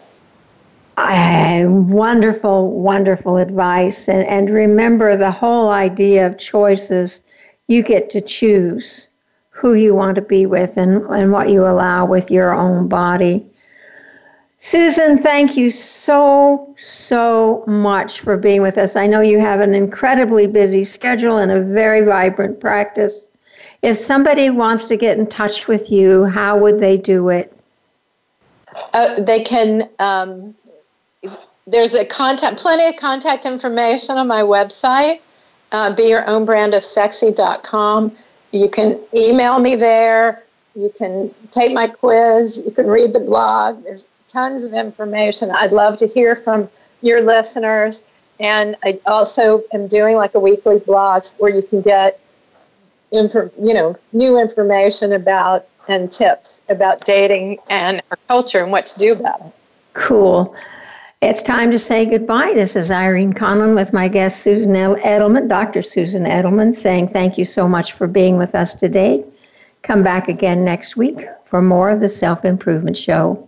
Uh, 0.97 1.65
wonderful, 1.67 2.71
wonderful 2.71 3.37
advice. 3.37 4.07
And, 4.07 4.25
and 4.27 4.49
remember 4.49 5.17
the 5.17 5.31
whole 5.31 5.69
idea 5.69 6.25
of 6.27 6.37
choices. 6.37 7.21
You 7.67 7.83
get 7.83 8.09
to 8.11 8.21
choose 8.21 9.07
who 9.49 9.73
you 9.73 9.95
want 9.95 10.15
to 10.15 10.21
be 10.21 10.45
with 10.45 10.77
and, 10.77 11.01
and 11.07 11.31
what 11.31 11.49
you 11.49 11.65
allow 11.65 12.05
with 12.05 12.29
your 12.29 12.53
own 12.53 12.87
body. 12.87 13.45
Susan, 14.57 15.17
thank 15.17 15.55
you 15.55 15.69
so, 15.69 16.73
so 16.77 17.63
much 17.67 18.21
for 18.21 18.37
being 18.37 18.61
with 18.61 18.77
us. 18.77 18.95
I 18.95 19.05
know 19.05 19.21
you 19.21 19.39
have 19.39 19.59
an 19.59 19.75
incredibly 19.75 20.47
busy 20.47 20.83
schedule 20.83 21.37
and 21.37 21.51
a 21.51 21.61
very 21.61 22.01
vibrant 22.01 22.59
practice. 22.59 23.29
If 23.81 23.97
somebody 23.97 24.49
wants 24.49 24.87
to 24.87 24.97
get 24.97 25.17
in 25.17 25.27
touch 25.27 25.67
with 25.67 25.91
you, 25.91 26.25
how 26.25 26.57
would 26.57 26.79
they 26.79 26.97
do 26.97 27.29
it? 27.29 27.53
Uh, 28.93 29.19
they 29.21 29.43
can, 29.43 29.89
um, 29.99 30.55
there's 31.67 31.93
a 31.93 32.05
contact, 32.05 32.57
plenty 32.57 32.87
of 32.87 32.95
contact 32.95 33.45
information 33.45 34.17
on 34.17 34.27
my 34.27 34.41
website, 34.41 35.19
uh, 35.71 35.93
be 35.93 36.03
your 36.03 36.27
own 36.29 36.45
brand 36.45 36.73
of 36.73 36.83
sexy.com. 36.83 38.11
You 38.51 38.69
can 38.69 38.99
email 39.13 39.59
me 39.59 39.75
there. 39.75 40.43
You 40.75 40.89
can 40.97 41.33
take 41.51 41.73
my 41.73 41.87
quiz. 41.87 42.63
You 42.65 42.71
can 42.71 42.87
read 42.87 43.13
the 43.13 43.19
blog. 43.19 43.83
There's 43.83 44.07
tons 44.35 44.63
of 44.63 44.73
information. 44.73 45.49
I'd 45.49 45.71
love 45.71 45.97
to 45.99 46.07
hear 46.07 46.35
from 46.35 46.69
your 47.01 47.21
listeners. 47.21 48.03
And 48.37 48.75
I 48.83 48.99
also 49.07 49.63
am 49.71 49.87
doing 49.87 50.17
like 50.17 50.35
a 50.35 50.39
weekly 50.39 50.79
blog 50.79 51.25
where 51.37 51.55
you 51.55 51.61
can 51.61 51.81
get, 51.81 52.19
info, 53.13 53.49
you 53.61 53.73
know, 53.73 53.95
new 54.11 54.37
information 54.37 55.13
about 55.13 55.65
and 55.87 56.11
tips 56.11 56.61
about 56.67 57.05
dating 57.05 57.59
and 57.69 58.01
our 58.11 58.17
culture 58.27 58.61
and 58.61 58.73
what 58.73 58.87
to 58.87 58.99
do 58.99 59.13
about 59.13 59.39
it. 59.39 59.53
Cool. 59.93 60.53
It's 61.21 61.41
time 61.41 61.71
to 61.71 61.79
say 61.79 62.05
goodbye. 62.05 62.51
This 62.53 62.75
is 62.75 62.91
Irene 62.91 63.33
Conlon 63.33 63.73
with 63.73 63.93
my 63.93 64.09
guest 64.09 64.41
Susan 64.41 64.73
Edelman, 64.73 65.47
Dr. 65.47 65.81
Susan 65.81 66.25
Edelman, 66.25 66.75
saying 66.75 67.07
thank 67.07 67.37
you 67.37 67.45
so 67.45 67.69
much 67.69 67.93
for 67.93 68.05
being 68.05 68.37
with 68.37 68.53
us 68.53 68.75
today. 68.75 69.23
Come 69.83 70.03
back 70.03 70.27
again 70.27 70.65
next 70.65 70.97
week 70.97 71.25
for 71.45 71.61
more 71.61 71.89
of 71.89 72.01
the 72.01 72.09
Self 72.09 72.43
Improvement 72.43 72.97
Show. 72.97 73.47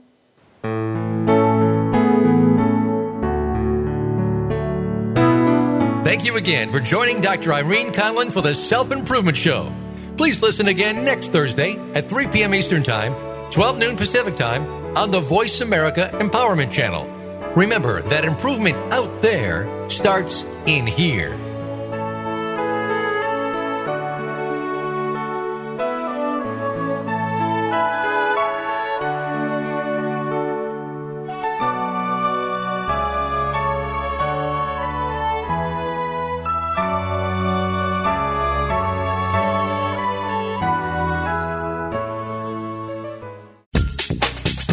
You 6.27 6.35
again 6.35 6.69
for 6.69 6.81
joining 6.81 7.21
Dr. 7.21 7.53
Irene 7.53 7.93
Conlon 7.93 8.29
for 8.29 8.41
the 8.41 8.53
Self 8.53 8.91
Improvement 8.91 9.37
Show. 9.37 9.71
Please 10.17 10.41
listen 10.41 10.67
again 10.67 11.05
next 11.05 11.31
Thursday 11.31 11.77
at 11.93 12.03
3 12.03 12.27
p.m. 12.27 12.53
Eastern 12.53 12.83
Time, 12.83 13.13
12 13.49 13.77
noon 13.77 13.95
Pacific 13.95 14.35
Time 14.35 14.67
on 14.97 15.09
the 15.09 15.21
Voice 15.21 15.61
America 15.61 16.09
Empowerment 16.15 16.69
Channel. 16.69 17.07
Remember 17.55 18.01
that 18.03 18.25
improvement 18.25 18.75
out 18.91 19.21
there 19.21 19.89
starts 19.89 20.43
in 20.65 20.85
here. 20.85 21.46